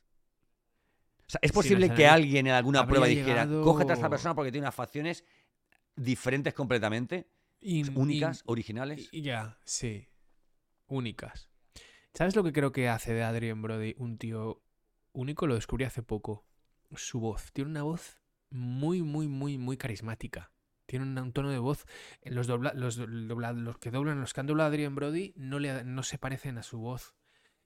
O 1.27 1.31
sea, 1.33 1.39
¿es 1.43 1.51
posible 1.53 1.87
que 1.87 2.05
nariz 2.05 2.09
alguien 2.11 2.47
en 2.49 2.53
alguna 2.53 2.81
habría 2.81 2.91
prueba 2.91 3.07
dijera, 3.07 3.45
llegado- 3.47 3.63
cógete 3.65 3.93
a 3.93 3.95
esta 3.95 4.11
persona 4.11 4.35
porque 4.35 4.53
tiene 4.53 4.67
unas 4.67 4.75
facciones 4.75 5.25
diferentes 5.97 6.53
completamente, 6.53 7.31
In- 7.61 7.97
únicas, 7.97 8.41
in- 8.41 8.43
originales? 8.49 9.09
Ya, 9.11 9.59
sí. 9.65 10.07
Únicas. 10.87 11.49
¿Sabes 12.13 12.37
lo 12.37 12.45
que 12.45 12.53
creo 12.53 12.73
que 12.73 12.91
hace 12.91 13.15
de 13.15 13.23
Adrien 13.23 13.63
Brody 13.63 13.95
un 13.97 14.19
tío 14.19 14.63
único? 15.13 15.47
Lo 15.47 15.55
descubrí 15.55 15.87
hace 15.87 16.03
poco. 16.03 16.45
Su 16.95 17.21
voz. 17.21 17.51
Tiene 17.55 17.71
una 17.71 17.85
voz 17.85 18.21
muy, 18.51 19.01
muy, 19.01 19.29
muy, 19.29 19.57
muy 19.57 19.79
carismática. 19.79 20.53
Tiene 20.87 21.05
un, 21.21 21.33
tono 21.33 21.51
de 21.51 21.59
voz. 21.59 21.85
en 22.23 22.35
Los, 22.35 22.49
dobla- 22.49 22.75
los, 22.75 22.97
do- 22.97 23.07
dobla- 23.07 23.53
los 23.53 23.79
que 23.79 23.91
doblan, 23.91 24.21
los 24.21 24.35
que 24.35 24.41
han 24.41 24.47
doblado 24.47 24.67
a 24.67 24.71
Adrien 24.71 24.95
Brody 24.95 25.33
no, 25.37 25.59
le, 25.59 25.85
no 25.85 26.03
se 26.03 26.19
parecen 26.19 26.59
a 26.59 26.63
su 26.63 26.79
voz. 26.79 27.15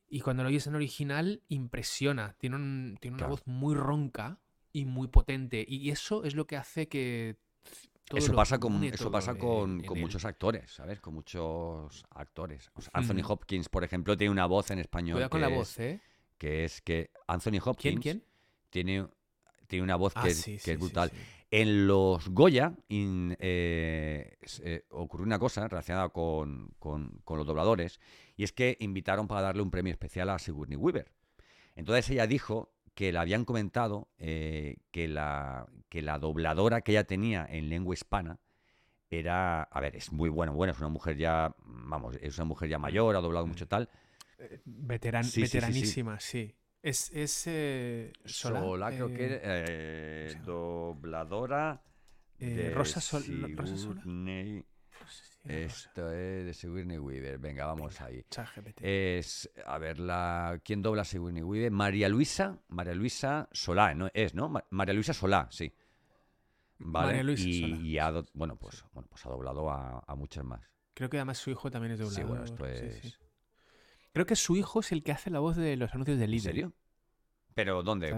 Y 0.08 0.20
cuando 0.20 0.42
lo 0.44 0.48
oyes 0.50 0.66
en 0.66 0.74
original, 0.76 1.42
impresiona. 1.48 2.34
Tiene, 2.38 2.56
un- 2.56 2.98
tiene 3.00 3.16
una 3.16 3.26
voz 3.26 3.42
muy 3.46 3.74
ronca 3.74 4.38
y 4.72 4.84
muy 4.84 5.08
potente. 5.08 5.64
Y 5.66 5.90
eso 5.90 6.24
es 6.24 6.34
lo 6.34 6.46
que 6.46 6.56
hace 6.56 6.86
que. 6.88 7.36
todo 8.04 8.18
Eso 8.18 8.32
pasa 8.34 8.58
con, 8.58 8.84
eso 8.84 9.10
pasa 9.10 9.32
en- 9.32 9.38
con, 9.38 9.80
en 9.80 9.86
con 9.86 9.96
él. 9.96 10.02
muchos 10.02 10.24
actores, 10.24 10.70
¿sabes? 10.70 11.00
Con 11.00 11.14
muchos 11.14 12.04
actores. 12.10 12.70
O 12.74 12.80
sea, 12.82 12.90
Anthony. 12.94 13.22
Hopkins, 13.26 13.68
por 13.68 13.82
ejemplo, 13.82 14.16
tiene 14.16 14.30
una 14.30 14.46
voz 14.46 14.70
en 14.70 14.78
español 14.78 15.14
Cuidado 15.16 15.30
con 15.30 15.40
la 15.40 15.48
es- 15.48 15.54
voz, 15.54 15.78
¿eh? 15.80 16.00
que 16.38 16.64
es 16.64 16.82
que 16.82 17.10
Anthony 17.26 17.58
Hopkins 17.64 18.00
¿Quién? 18.00 18.20
¿Quién? 18.20 18.24
tiene 18.70 19.08
tiene 19.66 19.82
una 19.82 19.96
voz 19.96 20.12
Ah, 20.14 20.22
que, 20.22 20.28
es, 20.28 20.36
sí, 20.42 20.52
que 20.52 20.58
sí, 20.60 20.70
es 20.70 20.76
sí, 20.78 20.84
brutal. 20.84 21.10
sí. 21.10 21.16
En 21.50 21.86
los 21.86 22.28
Goya 22.30 22.74
in- 22.88 23.36
eh, 23.38 24.36
eh, 24.62 24.84
ocurrió 24.90 25.24
una 25.26 25.38
cosa 25.38 25.68
relacionada 25.68 26.08
con, 26.08 26.70
con- 26.78 27.20
con 27.24 27.38
los 27.38 27.46
dobladores 27.46 28.00
y 28.36 28.42
es 28.44 28.52
que 28.52 28.76
invitaron 28.80 29.28
para 29.28 29.42
darle 29.42 29.62
un 29.62 29.70
premio 29.70 29.92
especial 29.92 30.28
a 30.30 30.38
Sigourney 30.38 30.76
Weaver. 30.76 31.12
Entonces 31.76 32.10
ella 32.10 32.26
dijo 32.26 32.72
que 32.94 33.12
le 33.12 33.18
habían 33.18 33.44
comentado 33.44 34.08
eh, 34.18 34.78
que, 34.90 35.06
la, 35.06 35.66
que 35.88 36.02
la 36.02 36.18
dobladora 36.18 36.80
que 36.80 36.92
ella 36.92 37.04
tenía 37.04 37.46
en 37.48 37.68
lengua 37.68 37.94
hispana 37.94 38.40
era, 39.08 39.62
a 39.62 39.80
ver, 39.80 39.94
es 39.94 40.10
muy 40.12 40.28
buena, 40.28 40.50
buena, 40.52 40.72
es 40.72 40.78
una 40.80 40.88
mujer 40.88 41.16
ya, 41.16 41.54
vamos, 41.64 42.16
es 42.20 42.36
una 42.38 42.44
mujer 42.46 42.68
ya 42.68 42.78
mayor, 42.78 43.14
ha 43.14 43.20
doblado 43.20 43.46
mucho 43.46 43.68
tal. 43.68 43.88
Veteran- 44.64 45.24
Sí, 45.24 45.30
sí, 45.30 45.46
sí, 45.46 45.46
sí. 45.46 45.56
veteranísima, 45.60 46.18
sí. 46.20 46.54
Es, 46.82 47.10
es 47.12 47.44
eh, 47.46 48.12
Solá, 48.24 48.60
Solá, 48.60 48.88
creo 48.90 49.08
que 49.08 49.26
eh, 49.26 49.40
era, 49.42 49.64
eh, 49.68 50.34
dobladora 50.44 51.82
eh, 52.38 52.46
de 52.50 52.70
Rosa 52.70 53.00
Sol- 53.00 53.52
Rosa 53.56 53.76
Solá. 53.76 54.02
Sigourney- 54.02 54.64
no 55.00 55.06
sé 55.08 55.24
si 55.24 55.38
era 55.48 55.62
Rosa. 55.68 55.88
Esto 55.88 56.12
es 56.12 56.46
de 56.46 56.54
Sigourney 56.54 56.98
Weaver. 56.98 57.38
Venga, 57.38 57.66
vamos 57.66 58.00
ahí. 58.00 58.22
ChatGPT. 58.30 58.80
Es, 58.82 59.50
a 59.64 59.78
ver, 59.78 59.98
la, 59.98 60.60
¿quién 60.64 60.80
dobla 60.82 61.02
a 61.02 61.04
Sigourney 61.04 61.42
Weaver? 61.42 61.72
María 61.72 62.08
Luisa, 62.08 62.60
María 62.68 62.94
Luisa 62.94 63.48
Solá, 63.52 63.94
¿no? 63.94 64.08
Es, 64.14 64.34
¿no? 64.34 64.48
Ma- 64.48 64.64
María 64.70 64.94
Luisa 64.94 65.12
Solá, 65.12 65.48
sí. 65.50 65.72
Vale. 66.78 67.06
María 67.08 67.22
Luisa 67.24 67.42
y, 67.48 67.60
Solá, 67.60 67.76
y 67.78 67.98
ha, 67.98 68.10
do- 68.12 68.26
bueno, 68.34 68.56
pues, 68.56 68.84
bueno, 68.92 69.08
pues 69.10 69.24
ha 69.26 69.30
doblado 69.30 69.70
a, 69.70 70.04
a 70.06 70.14
muchas 70.14 70.44
más. 70.44 70.60
Creo 70.94 71.10
que 71.10 71.16
además 71.16 71.38
su 71.38 71.50
hijo 71.50 71.70
también 71.70 71.92
es 71.94 71.98
Sí, 71.98 72.20
doblador. 72.22 72.28
bueno, 72.28 72.44
esto 72.44 72.66
sí, 73.00 73.08
sí. 73.10 73.14
Creo 74.16 74.24
que 74.24 74.34
su 74.34 74.56
hijo 74.56 74.80
es 74.80 74.92
el 74.92 75.02
que 75.02 75.12
hace 75.12 75.28
la 75.28 75.40
voz 75.40 75.56
de 75.56 75.76
los 75.76 75.92
anuncios 75.92 76.16
de 76.16 76.24
¿En 76.24 76.30
Lidl. 76.30 76.40
serio? 76.40 76.72
¿Pero 77.52 77.82
dónde? 77.82 78.16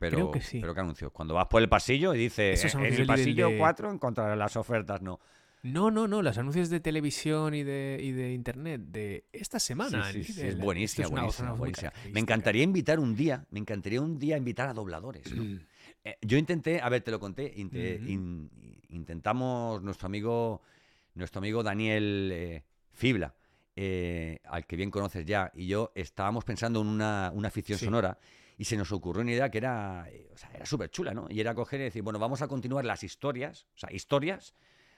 Pero, 0.00 0.10
creo 0.10 0.30
que 0.32 0.40
sí. 0.40 0.58
¿Pero 0.60 0.74
qué 0.74 0.80
anuncios? 0.80 1.12
Cuando 1.12 1.34
vas 1.34 1.46
por 1.46 1.62
el 1.62 1.68
pasillo 1.68 2.14
y 2.14 2.18
dices, 2.18 2.64
en 2.64 2.70
anuncios 2.80 3.00
el 3.02 3.06
pasillo 3.06 3.48
de- 3.50 3.58
4 3.58 3.92
encontrarás 3.92 4.36
las 4.36 4.56
ofertas, 4.56 5.00
no. 5.00 5.20
No, 5.62 5.92
no, 5.92 6.08
no, 6.08 6.20
los 6.20 6.36
anuncios 6.36 6.68
de 6.68 6.80
televisión 6.80 7.54
y 7.54 7.62
de, 7.62 8.00
y 8.02 8.10
de 8.10 8.32
internet 8.32 8.80
de 8.88 9.24
esta 9.30 9.60
semana. 9.60 10.02
Sí, 10.10 10.18
en 10.18 10.24
sí, 10.24 10.40
es 10.48 10.58
buenísima, 10.58 11.04
es 11.04 11.10
buenísima, 11.12 11.52
buenísima. 11.52 11.92
Me 12.10 12.18
encantaría 12.18 12.64
invitar 12.64 12.98
un 12.98 13.14
día, 13.14 13.46
me 13.52 13.60
encantaría 13.60 14.00
un 14.00 14.18
día 14.18 14.36
invitar 14.36 14.68
a 14.68 14.74
dobladores. 14.74 15.32
¿no? 15.32 15.44
Eh, 16.02 16.18
yo 16.22 16.38
intenté, 16.38 16.80
a 16.80 16.88
ver, 16.88 17.02
te 17.02 17.12
lo 17.12 17.20
conté, 17.20 17.52
in- 17.56 18.50
intentamos 18.88 19.80
nuestro 19.80 20.06
amigo, 20.06 20.60
nuestro 21.14 21.38
amigo 21.38 21.62
Daniel 21.62 22.30
eh, 22.32 22.64
Fibla, 22.90 23.32
eh, 23.80 24.40
al 24.44 24.66
que 24.66 24.74
bien 24.74 24.90
conoces 24.90 25.24
ya, 25.24 25.52
y 25.54 25.68
yo 25.68 25.92
estábamos 25.94 26.44
pensando 26.44 26.80
en 26.80 26.88
una, 26.88 27.30
una 27.32 27.48
ficción 27.48 27.78
Sí. 27.78 27.84
sonora 27.84 28.18
y 28.56 28.64
se 28.64 28.76
nos 28.76 28.90
ocurrió 28.90 29.22
una 29.22 29.30
idea 29.30 29.50
que 29.52 29.58
era, 29.58 30.06
eh, 30.10 30.28
o 30.34 30.36
sea, 30.36 30.50
era 30.52 30.66
súper 30.66 30.90
chula, 30.90 31.14
¿no? 31.14 31.26
Y 31.30 31.38
era 31.38 31.54
coger 31.54 31.78
y 31.80 31.84
decir, 31.84 32.02
bueno, 32.02 32.18
vamos 32.18 32.42
a 32.42 32.48
continuar 32.48 32.84
las 32.84 33.04
historias, 33.04 33.68
o 33.76 33.78
sea, 33.78 33.92
historias, 33.92 34.56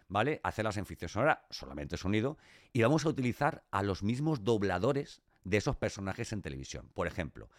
¿vale? 0.08 0.40
Hacerlas 0.42 0.78
en 0.78 0.86
ficción 0.86 1.10
sonora, 1.10 1.44
solamente 1.50 1.98
sonido, 1.98 2.38
y 2.72 2.80
vamos 2.80 3.04
a 3.04 3.10
utilizar 3.10 3.64
a 3.70 3.82
los 3.82 4.02
mismos 4.02 4.44
dobladores 4.44 5.20
de 5.44 5.58
esos 5.58 5.76
personajes 5.76 6.32
en 6.32 6.40
televisión. 6.40 6.88
Por 6.94 7.06
ejemplo, 7.06 7.50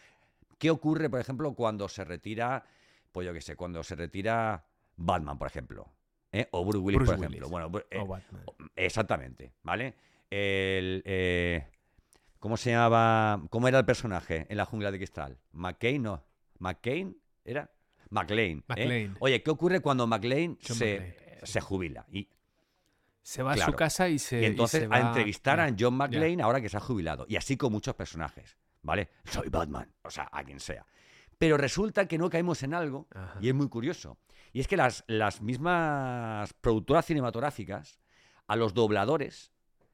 ¿qué 0.57 0.72
ocurre, 0.72 1.07
por 1.07 1.19
ejemplo, 1.19 1.53
cuando 1.53 1.88
se 1.88 2.03
retira, 2.03 2.65
pues 3.11 3.28
yo 3.28 3.34
qué 3.34 3.41
sé, 3.41 3.55
cuando 3.55 3.84
se 3.84 3.93
retira 3.95 4.65
Batman, 4.97 5.38
por 5.38 5.45
ejemplo? 5.47 5.88
¿eh? 6.32 6.47
o 6.49 6.65
Bruce 6.65 6.80
Willis, 6.80 6.97
Bruce 6.97 7.13
por 7.15 7.26
ejemplo. 7.26 7.47
Bueno, 7.49 7.72
eh, 7.91 7.99
O 7.99 8.07
Batman. 8.07 8.43
exactamente, 8.76 9.51
¿vale? 9.61 9.93
El, 10.32 11.03
eh, 11.05 11.67
¿Cómo 12.39 12.57
se 12.57 12.71
llamaba? 12.71 13.43
¿Cómo 13.51 13.67
era 13.67 13.77
el 13.79 13.86
personaje 13.86 14.47
en 14.49 14.57
la 14.57 14.65
jungla 14.65 14.89
de 14.91 14.97
cristal? 14.97 15.38
¿McCain? 15.51 16.01
No. 16.01 16.23
¿McCain? 16.57 17.15
¿Era? 17.45 17.69
McLean. 18.09 18.59
¿eh? 18.59 18.63
McLean. 18.67 19.17
Oye, 19.19 19.43
¿qué 19.43 19.51
ocurre 19.51 19.79
cuando 19.79 20.07
McLean 20.07 20.57
John 20.67 20.77
se, 20.77 21.15
se 21.43 21.61
jubila? 21.61 22.05
Y, 22.11 22.27
Se 23.21 23.43
va 23.43 23.53
a 23.53 23.57
su 23.57 23.73
casa 23.73 24.09
y 24.09 24.17
se. 24.19 24.41
y 24.41 24.45
entonces 24.45 24.82
se 24.82 24.86
a 24.86 24.89
va- 24.89 24.99
entrevistar 24.99 25.59
a. 25.59 25.73
John 25.77 25.93
McClane 25.95 26.41
ahora 26.41 26.59
que 26.61 26.69
se 26.69 26.77
ha 26.77 26.82
jubilado. 26.82 27.25
Y 27.29 27.36
así 27.36 27.55
con 27.57 27.71
muchos 27.71 27.93
personajes, 27.95 28.57
¿vale? 28.82 29.09
Soy 29.25 29.49
Batman, 29.49 29.93
o 30.03 30.09
sea, 30.09 30.27
a 30.32 30.43
quien 30.43 30.59
sea. 30.59 30.86
Pero 31.38 31.57
resulta 31.57 32.07
que 32.07 32.17
no 32.17 32.29
caemos 32.29 32.61
en 32.63 32.73
algo, 32.73 33.07
Ajá. 33.13 33.38
y 33.41 33.49
es 33.49 33.53
muy 33.55 33.67
curioso. 33.69 34.17
Y 34.53 34.59
es 34.59 34.67
que 34.67 34.77
las, 34.77 35.03
las 35.07 35.41
mismas 35.41 36.53
productoras 36.53 37.05
cinematográficas, 37.05 37.99
a 38.47 38.55
los 38.55 38.73
dobladores, 38.73 39.51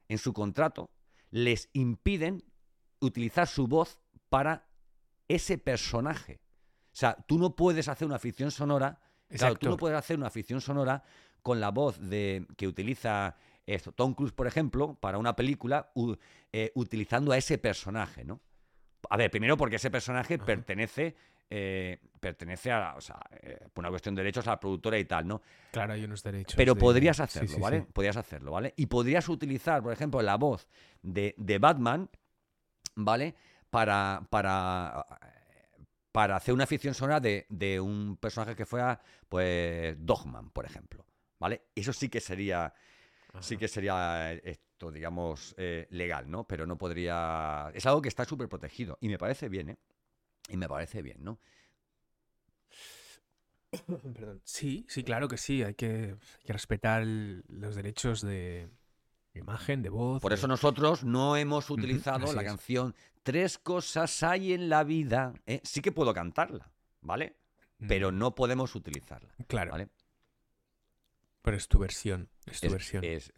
en 0.08 0.18
su 0.18 0.32
contrato, 0.32 0.90
les 1.30 1.68
impiden 1.72 2.42
utilizar 3.00 3.46
su 3.46 3.66
voz 3.66 4.00
para 4.28 4.66
ese 5.28 5.58
personaje. 5.58 6.40
O 6.92 6.96
sea, 6.98 7.14
tú 7.26 7.38
no 7.38 7.54
puedes 7.54 7.88
hacer 7.88 8.06
una 8.08 8.18
ficción 8.18 8.50
sonora. 8.50 9.00
Claro, 9.28 9.56
tú 9.56 9.68
no 9.68 9.76
puedes 9.76 9.96
hacer 9.98 10.16
una 10.16 10.30
ficción 10.30 10.60
sonora 10.60 11.02
con 11.42 11.60
la 11.60 11.70
voz 11.70 12.00
de 12.00 12.46
que 12.56 12.66
utiliza 12.66 13.36
esto, 13.66 13.92
Tom 13.92 14.14
Cruise, 14.14 14.32
por 14.32 14.46
ejemplo, 14.46 14.94
para 14.94 15.18
una 15.18 15.36
película, 15.36 15.92
u- 15.94 16.14
eh, 16.52 16.72
utilizando 16.74 17.32
a 17.32 17.36
ese 17.36 17.58
personaje, 17.58 18.24
¿no? 18.24 18.40
A 19.10 19.16
ver, 19.18 19.30
primero 19.30 19.56
porque 19.58 19.76
ese 19.76 19.90
personaje 19.90 20.34
Ajá. 20.36 20.44
pertenece, 20.46 21.14
eh, 21.50 21.98
pertenece 22.20 22.70
a, 22.70 22.94
o 22.96 23.00
sea, 23.00 23.18
eh, 23.40 23.58
por 23.72 23.82
una 23.82 23.90
cuestión 23.90 24.14
de 24.14 24.22
derechos 24.22 24.46
a 24.46 24.50
la 24.50 24.60
productora 24.60 24.98
y 24.98 25.04
tal, 25.04 25.26
¿no? 25.26 25.40
Claro, 25.72 25.92
hay 25.94 26.04
unos 26.04 26.22
derechos. 26.22 26.54
Pero 26.56 26.74
de- 26.74 26.80
podrías 26.80 27.20
hacerlo, 27.20 27.48
sí, 27.48 27.60
¿vale? 27.60 27.80
sí. 27.80 27.86
Podrías 27.92 28.16
hacerlo, 28.16 28.52
¿vale? 28.52 28.74
Y 28.76 28.86
podrías 28.86 29.28
utilizar, 29.28 29.82
por 29.82 29.92
ejemplo, 29.92 30.20
la 30.22 30.36
voz 30.36 30.68
de, 31.02 31.34
de 31.38 31.58
Batman, 31.58 32.10
¿vale? 32.96 33.34
Para, 33.70 34.26
para, 34.30 35.04
para 36.12 36.36
hacer 36.36 36.54
una 36.54 36.66
ficción 36.66 36.94
sonora 36.94 37.20
de, 37.20 37.46
de 37.48 37.80
un 37.80 38.16
personaje 38.16 38.56
que 38.56 38.66
fuera, 38.66 39.00
pues, 39.28 39.94
Dogman, 39.98 40.50
por 40.50 40.64
ejemplo, 40.64 41.04
¿vale? 41.38 41.62
Eso 41.74 41.92
sí 41.92 42.08
que 42.08 42.20
sería, 42.20 42.72
sí 43.40 43.56
que 43.56 43.68
sería 43.68 44.32
eh, 44.32 44.40
esto, 44.44 44.90
digamos, 44.90 45.54
eh, 45.58 45.86
legal, 45.90 46.30
¿no? 46.30 46.44
Pero 46.46 46.66
no 46.66 46.76
podría... 46.78 47.70
Es 47.74 47.84
algo 47.86 48.00
que 48.02 48.08
está 48.08 48.24
súper 48.24 48.48
protegido 48.48 48.98
y 49.00 49.08
me 49.08 49.18
parece 49.18 49.48
bien, 49.48 49.70
¿eh? 49.70 49.78
Y 50.48 50.56
me 50.56 50.68
parece 50.68 51.02
bien, 51.02 51.22
¿no? 51.22 51.38
Perdón. 54.14 54.40
Sí, 54.44 54.86
sí, 54.88 55.04
claro 55.04 55.28
que 55.28 55.36
sí. 55.36 55.62
Hay 55.62 55.74
que, 55.74 56.16
hay 56.16 56.44
que 56.46 56.52
respetar 56.52 57.02
el- 57.02 57.44
los 57.48 57.74
derechos 57.74 58.22
de 58.22 58.68
imagen, 59.34 59.82
de 59.82 59.90
voz. 59.90 60.22
Por 60.22 60.30
de- 60.32 60.36
eso 60.36 60.48
nosotros 60.48 61.04
no 61.04 61.36
hemos 61.36 61.70
utilizado 61.70 62.32
la 62.32 62.42
es. 62.42 62.46
canción 62.48 62.94
Tres 63.22 63.58
cosas 63.58 64.22
hay 64.22 64.54
en 64.54 64.70
la 64.70 64.84
vida. 64.84 65.34
¿eh? 65.46 65.60
Sí 65.62 65.82
que 65.82 65.92
puedo 65.92 66.14
cantarla, 66.14 66.70
¿vale? 67.02 67.36
Pero 67.86 68.10
Mm, 68.10 68.18
no 68.18 68.34
podemos 68.34 68.74
utilizarla, 68.74 69.34
Claro, 69.46 69.72
¿vale? 69.72 69.88
pero 71.42 71.56
es 71.56 71.68
tu 71.68 71.78
versión. 71.78 72.30
Es 72.46 72.60
tu 72.60 72.68
Es- 72.68 72.72
versión. 72.72 73.04
es- 73.04 73.32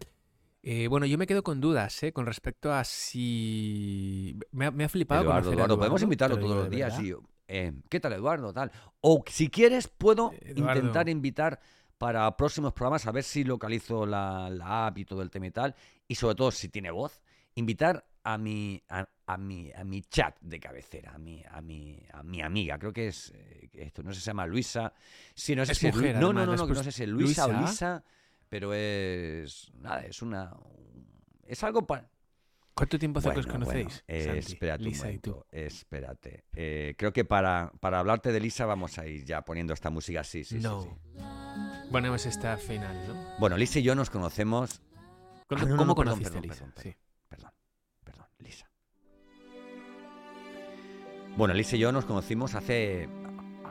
Eh, 0.62 0.88
bueno, 0.88 1.06
yo 1.06 1.16
me 1.16 1.26
quedo 1.26 1.42
con 1.42 1.60
dudas, 1.60 2.02
¿eh? 2.02 2.12
Con 2.12 2.26
respecto 2.26 2.72
a 2.72 2.84
si... 2.84 4.36
Me 4.52 4.66
ha, 4.66 4.70
me 4.70 4.84
ha 4.84 4.88
flipado 4.88 5.22
Eduardo, 5.22 5.40
conocer 5.40 5.52
a 5.52 5.64
Eduardo, 5.64 5.78
podemos 5.78 6.02
invitarlo 6.02 6.38
todos 6.38 6.56
los 6.56 6.70
días. 6.70 7.00
y, 7.00 7.14
eh, 7.48 7.72
¿Qué 7.88 7.98
tal, 7.98 8.12
Eduardo? 8.12 8.52
Tal. 8.52 8.70
O 9.00 9.24
si 9.26 9.48
quieres, 9.48 9.88
puedo 9.88 10.32
Eduardo. 10.42 10.80
intentar 10.80 11.08
invitar 11.08 11.60
para 11.96 12.36
próximos 12.36 12.72
programas 12.74 13.06
a 13.06 13.12
ver 13.12 13.24
si 13.24 13.44
localizo 13.44 14.04
la, 14.06 14.50
la 14.50 14.86
app 14.88 14.98
y 14.98 15.04
todo 15.04 15.22
el 15.22 15.30
tema 15.30 15.46
y 15.46 15.50
tal. 15.50 15.74
Y 16.06 16.14
sobre 16.14 16.34
todo, 16.34 16.50
si 16.50 16.68
tiene 16.68 16.90
voz, 16.90 17.22
invitar 17.54 18.04
a 18.22 18.36
mi, 18.36 18.82
a, 18.90 19.08
a 19.26 19.36
mi, 19.38 19.72
a 19.72 19.82
mi 19.82 20.02
chat 20.02 20.36
de 20.42 20.60
cabecera, 20.60 21.12
a 21.14 21.18
mi, 21.18 21.42
a 21.50 21.62
mi, 21.62 21.98
a 22.12 22.22
mi 22.22 22.42
amiga. 22.42 22.78
Creo 22.78 22.92
que 22.92 23.08
es, 23.08 23.32
eh, 23.34 23.70
esto 23.72 24.02
no 24.02 24.10
sé 24.12 24.16
si 24.20 24.24
se 24.24 24.30
llama 24.30 24.46
Luisa. 24.46 24.92
Sí, 25.34 25.56
no 25.56 25.64
sé 25.64 25.72
Es 25.72 25.78
si 25.78 25.86
mujer, 25.86 26.16
Lu- 26.16 26.20
no, 26.20 26.32
no, 26.34 26.40
además, 26.40 26.46
no, 26.46 26.46
no, 26.46 26.66
después- 26.66 26.78
no 26.78 26.84
sé 26.84 26.92
si 26.92 27.02
es 27.04 27.08
Luisa, 27.08 27.46
o 27.46 27.48
Luisa. 27.52 27.60
Lisa, 27.70 28.04
pero 28.50 28.74
es, 28.74 29.72
nada, 29.76 30.02
es 30.04 30.20
una, 30.20 30.52
es 31.46 31.64
algo 31.64 31.86
para... 31.86 32.10
¿Cuánto 32.74 32.98
tiempo 32.98 33.18
hace 33.18 33.30
que 33.32 33.40
os 33.40 33.46
Bueno, 33.46 33.64
bueno, 33.64 33.80
conocéis? 33.80 34.04
eh, 34.06 34.24
Santi, 34.24 34.52
espérate 34.54 34.82
Lisa 34.84 35.06
un 35.08 35.12
y 35.14 35.18
tú. 35.18 35.30
momento, 35.30 35.46
espérate. 35.52 36.44
Eh, 36.54 36.94
creo 36.96 37.12
que 37.12 37.24
para, 37.24 37.72
para 37.80 37.98
hablarte 37.98 38.32
de 38.32 38.40
Lisa 38.40 38.64
vamos 38.66 38.98
a 38.98 39.06
ir 39.06 39.24
ya 39.24 39.42
poniendo 39.42 39.72
esta 39.74 39.90
música, 39.90 40.24
sí, 40.24 40.44
sí, 40.44 40.56
sí, 40.56 40.62
no. 40.62 40.82
sí. 40.82 40.88
Bueno, 41.90 42.14
es 42.14 42.26
esta 42.26 42.56
final, 42.56 42.96
¿no? 43.08 43.14
Bueno, 43.38 43.56
Lisa 43.56 43.78
y 43.78 43.82
yo 43.82 43.94
nos 43.94 44.10
conocemos... 44.10 44.82
¿Cómo, 45.46 45.62
Ah, 45.62 45.64
no, 45.64 45.70
no, 45.70 45.76
cómo 45.76 45.86
no, 45.86 45.94
perdón, 45.94 46.14
conociste 46.22 46.38
a 46.38 46.40
perdón, 46.40 46.50
Lisa? 46.50 46.64
perdón, 46.66 46.82
Sí. 46.82 46.96
Perdón, 47.28 47.50
perdón, 48.04 48.26
Lisa. 48.38 48.70
Bueno, 51.36 51.54
Lisa 51.54 51.76
y 51.76 51.80
yo 51.80 51.92
nos 51.92 52.04
conocimos 52.04 52.54
hace 52.54 53.08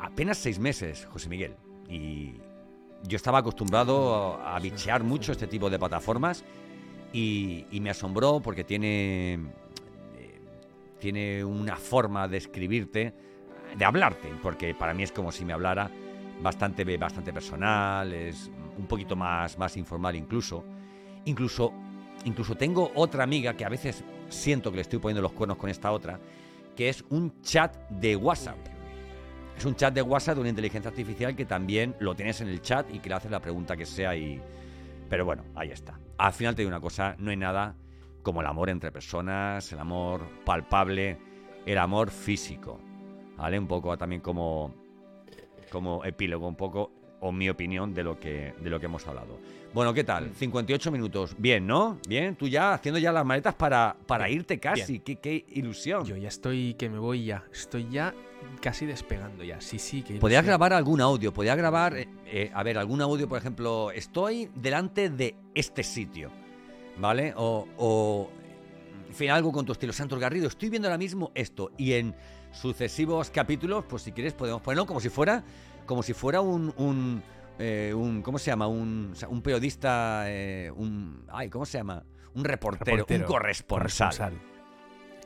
apenas 0.02 0.38
seis 0.38 0.60
meses, 0.60 1.06
José 1.06 1.30
Miguel. 1.30 1.56
Y 1.90 2.36
yo 3.04 3.16
estaba 3.16 3.40
acostumbrado 3.40 4.40
a 4.44 4.60
bichear 4.60 5.04
mucho 5.04 5.32
este 5.32 5.48
tipo 5.48 5.70
de 5.70 5.80
plataformas 5.80 6.44
y, 7.14 7.66
y 7.72 7.80
me 7.80 7.90
asombró 7.90 8.40
porque 8.40 8.64
tiene, 8.64 9.34
eh, 9.34 10.42
tiene 11.00 11.44
una 11.44 11.76
forma 11.76 12.28
de 12.28 12.38
escribirte, 12.38 13.14
de 13.78 13.86
hablarte, 13.86 14.30
porque 14.42 14.74
para 14.74 14.94
mí 14.94 15.04
es 15.04 15.12
como 15.12 15.32
si 15.32 15.46
me 15.46 15.54
hablara 15.54 15.90
bastante, 16.42 16.98
bastante 16.98 17.34
personal, 17.34 18.12
es 18.14 18.50
un 18.78 18.88
poquito 18.88 19.16
más, 19.16 19.58
más 19.58 19.78
informal 19.78 20.16
incluso. 20.16 20.64
Incluso, 21.26 21.74
incluso 22.26 22.56
tengo 22.56 22.92
otra 22.96 23.24
amiga 23.24 23.56
que 23.56 23.66
a 23.66 23.70
veces 23.70 24.04
siento 24.30 24.72
que 24.72 24.78
le 24.78 24.82
estoy 24.82 25.00
poniendo 25.00 25.22
los 25.22 25.34
cuernos 25.34 25.58
con 25.58 25.70
esta 25.70 25.92
otra, 25.92 26.20
que 26.76 26.90
es 26.90 27.04
un 27.10 27.42
chat 27.42 27.76
de 27.90 28.16
WhatsApp. 28.16 28.58
Es 29.60 29.66
un 29.66 29.76
chat 29.76 29.94
de 29.94 30.02
WhatsApp 30.02 30.36
de 30.36 30.40
una 30.40 30.50
inteligencia 30.52 30.88
artificial 30.88 31.36
que 31.36 31.44
también 31.44 31.94
lo 32.00 32.16
tienes 32.16 32.40
en 32.40 32.48
el 32.48 32.62
chat 32.62 32.90
y 32.94 33.00
que 33.00 33.10
le 33.10 33.16
haces 33.16 33.30
la 33.30 33.42
pregunta 33.42 33.76
que 33.76 33.86
sea 33.86 34.16
y... 34.16 34.42
Pero 35.10 35.26
bueno, 35.26 35.44
ahí 35.54 35.70
está. 35.70 36.00
Al 36.18 36.32
final 36.32 36.56
te 36.56 36.62
digo 36.62 36.70
una 36.70 36.80
cosa, 36.80 37.18
no 37.20 37.30
hay 37.30 37.36
nada 37.36 37.76
como 38.24 38.40
el 38.40 38.48
amor 38.48 38.70
entre 38.70 38.90
personas, 38.90 39.70
el 39.74 39.80
amor 39.80 40.22
palpable, 40.46 41.18
el 41.66 41.78
amor 41.78 42.10
físico. 42.10 42.80
¿Vale? 43.36 43.60
Un 43.60 43.68
poco 43.68 43.98
también 43.98 44.22
como, 44.22 44.74
como 45.70 46.06
epílogo, 46.06 46.48
un 46.48 46.56
poco, 46.56 46.94
o 47.22 47.32
mi 47.32 47.50
opinión 47.50 47.94
de 47.94 48.04
lo 48.04 48.20
que, 48.20 48.54
de 48.62 48.70
lo 48.70 48.80
que 48.80 48.86
hemos 48.86 49.08
hablado. 49.08 49.40
Bueno, 49.74 49.94
¿qué 49.94 50.04
tal? 50.04 50.32
58 50.34 50.92
minutos. 50.92 51.36
Bien, 51.38 51.66
¿no? 51.66 52.00
Bien, 52.08 52.36
tú 52.36 52.48
ya 52.48 52.74
haciendo 52.74 53.00
ya 53.00 53.12
las 53.12 53.26
maletas 53.26 53.54
para, 53.54 53.96
para 54.08 54.26
Bien, 54.26 54.40
irte 54.40 54.60
casi. 54.60 55.00
Qué, 55.00 55.18
qué 55.18 55.46
ilusión. 55.50 56.06
Yo 56.06 56.16
ya 56.16 56.28
estoy, 56.28 56.74
que 56.74 56.90
me 56.90 56.98
voy 56.98 57.26
ya. 57.26 57.44
Estoy 57.52 57.88
ya 57.90 58.14
casi 58.62 58.86
despegando 58.86 59.44
ya. 59.44 59.62
Sí, 59.62 59.78
sí, 59.80 60.02
que... 60.02 60.16
Podías 60.16 60.46
grabar 60.46 60.74
algún 60.74 61.02
audio, 61.02 61.34
podías 61.34 61.58
grabar, 61.58 61.96
eh, 61.96 62.08
eh, 62.26 62.52
a 62.54 62.64
ver, 62.64 62.78
algún 62.78 63.02
audio, 63.02 63.28
por 63.28 63.38
ejemplo, 63.38 63.92
estoy 63.92 64.50
delante 64.56 65.10
de 65.10 65.36
este 65.54 65.84
sitio, 65.84 66.32
¿vale? 66.98 67.34
O, 67.36 67.68
o, 67.78 68.30
en 69.08 69.14
fin, 69.14 69.30
algo 69.30 69.52
con 69.52 69.66
tu 69.66 69.74
estilo. 69.74 69.94
Santos 69.94 70.20
Garrido, 70.20 70.48
estoy 70.48 70.70
viendo 70.70 70.88
ahora 70.88 70.98
mismo 70.98 71.32
esto. 71.36 71.72
Y 71.78 71.94
en 71.94 72.16
sucesivos 72.52 73.30
capítulos, 73.30 73.86
pues 73.88 74.04
si 74.04 74.12
quieres 74.12 74.34
podemos 74.34 74.62
ponerlo 74.62 74.86
como 74.86 75.00
si 75.00 75.10
fuera, 75.10 75.44
como 75.90 76.04
si 76.04 76.14
fuera 76.14 76.40
un, 76.40 76.72
un, 76.78 77.24
eh, 77.58 77.92
un 77.96 78.22
¿cómo 78.22 78.38
se 78.38 78.52
llama? 78.52 78.68
Un, 78.68 79.10
o 79.12 79.16
sea, 79.16 79.28
un 79.28 79.42
periodista, 79.42 80.26
eh, 80.28 80.72
un, 80.76 81.26
ay, 81.30 81.50
¿cómo 81.50 81.66
se 81.66 81.80
llama? 81.80 82.04
Un 82.36 82.46
reportero, 82.46 82.98
Reportero, 82.98 83.26
un 83.26 83.32
corresponsal. 83.32 84.34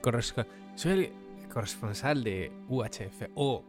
corresponsal. 0.01 0.47
Soy 0.75 0.91
el 0.93 1.49
corresponsal 1.49 2.23
de 2.23 2.49
UHF. 2.69 3.23
O 3.35 3.65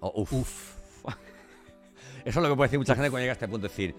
O, 0.00 0.22
uf. 0.22 0.32
Uf. 0.32 0.78
Eso 2.24 2.24
es 2.24 2.36
lo 2.36 2.48
que 2.48 2.56
puede 2.56 2.68
decir 2.68 2.78
mucha 2.78 2.94
gente 2.94 3.10
cuando 3.10 3.20
llega 3.20 3.32
a 3.32 3.34
este 3.34 3.46
punto, 3.46 3.68
decir, 3.68 3.94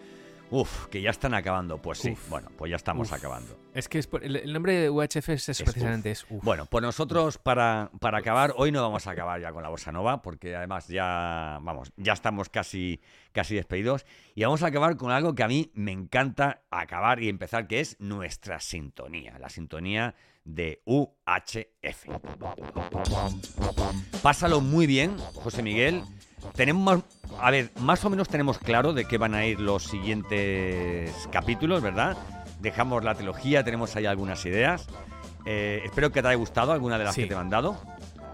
uff, 0.51 0.85
que 0.87 1.01
ya 1.01 1.09
están 1.09 1.33
acabando. 1.33 1.81
Pues 1.81 1.97
sí, 1.97 2.11
Uf. 2.11 2.29
bueno, 2.29 2.49
pues 2.57 2.69
ya 2.69 2.75
estamos 2.75 3.07
Uf. 3.09 3.13
acabando. 3.13 3.57
Es 3.73 3.89
que 3.89 3.97
es 3.97 4.05
por- 4.05 4.23
el, 4.23 4.35
el 4.35 4.53
nombre 4.53 4.73
de 4.73 4.89
UHF 4.89 5.29
es, 5.29 5.49
eso 5.49 5.51
Es 5.51 5.63
precisamente, 5.63 6.11
es 6.11 6.25
uf. 6.29 6.43
Bueno, 6.43 6.65
pues 6.67 6.81
nosotros 6.83 7.37
para, 7.39 7.89
para 7.99 8.19
acabar, 8.19 8.53
hoy 8.57 8.71
no 8.71 8.81
vamos 8.81 9.07
a 9.07 9.11
acabar 9.11 9.41
ya 9.41 9.51
con 9.51 9.63
la 9.63 9.69
bossa 9.69 9.91
nova, 9.91 10.21
porque 10.21 10.55
además 10.55 10.87
ya, 10.87 11.57
vamos, 11.61 11.91
ya 11.97 12.13
estamos 12.13 12.49
casi, 12.49 13.01
casi 13.31 13.55
despedidos. 13.55 14.05
Y 14.35 14.43
vamos 14.43 14.61
a 14.61 14.67
acabar 14.67 14.97
con 14.97 15.09
algo 15.11 15.33
que 15.33 15.43
a 15.43 15.47
mí 15.47 15.71
me 15.73 15.91
encanta 15.91 16.61
acabar 16.69 17.23
y 17.23 17.29
empezar, 17.29 17.67
que 17.67 17.79
es 17.79 17.97
nuestra 17.99 18.59
sintonía, 18.59 19.39
la 19.39 19.49
sintonía 19.49 20.13
de 20.43 20.81
UHF. 20.85 22.05
Pásalo 24.21 24.61
muy 24.61 24.87
bien, 24.87 25.17
José 25.35 25.63
Miguel. 25.63 26.03
Tenemos, 26.55 26.83
más- 26.83 27.03
a 27.39 27.51
ver, 27.51 27.71
más 27.79 28.03
o 28.05 28.09
menos 28.09 28.27
tenemos 28.27 28.57
claro 28.57 28.93
de 28.93 29.05
qué 29.05 29.17
van 29.17 29.33
a 29.35 29.45
ir 29.45 29.59
los 29.59 29.83
siguientes 29.83 31.11
capítulos, 31.31 31.81
¿verdad? 31.81 32.17
Dejamos 32.59 33.03
la 33.03 33.15
trilogía, 33.15 33.63
tenemos 33.63 33.95
ahí 33.95 34.05
algunas 34.05 34.45
ideas. 34.45 34.87
Eh, 35.45 35.81
espero 35.85 36.11
que 36.11 36.21
te 36.21 36.27
haya 36.27 36.37
gustado 36.37 36.71
alguna 36.71 36.97
de 36.97 37.05
las 37.05 37.15
Sí. 37.15 37.21
que 37.23 37.27
te 37.27 37.33
he 37.33 37.37
mandado. 37.37 37.77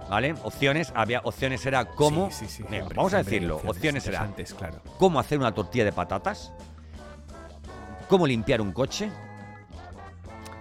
¿Vale? 0.10 0.36
Opciones, 0.44 0.94
había 0.96 1.20
opciones 1.26 1.66
era 1.66 1.84
cómo. 1.84 2.30
Sí, 2.32 2.46
sí, 2.48 2.64
siempre, 2.66 2.96
vamos 2.96 3.14
a 3.14 3.18
decirlo. 3.18 3.58
Opciones 3.58 4.08
era 4.08 4.20
interesantes, 4.26 4.54
claro. 4.54 4.82
cómo 4.98 5.20
hacer 5.20 5.38
una 5.38 5.54
tortilla 5.54 5.84
de 5.84 5.92
patatas, 5.92 6.54
cómo 8.08 8.26
limpiar 8.26 8.62
un 8.62 8.72
coche. 8.72 9.10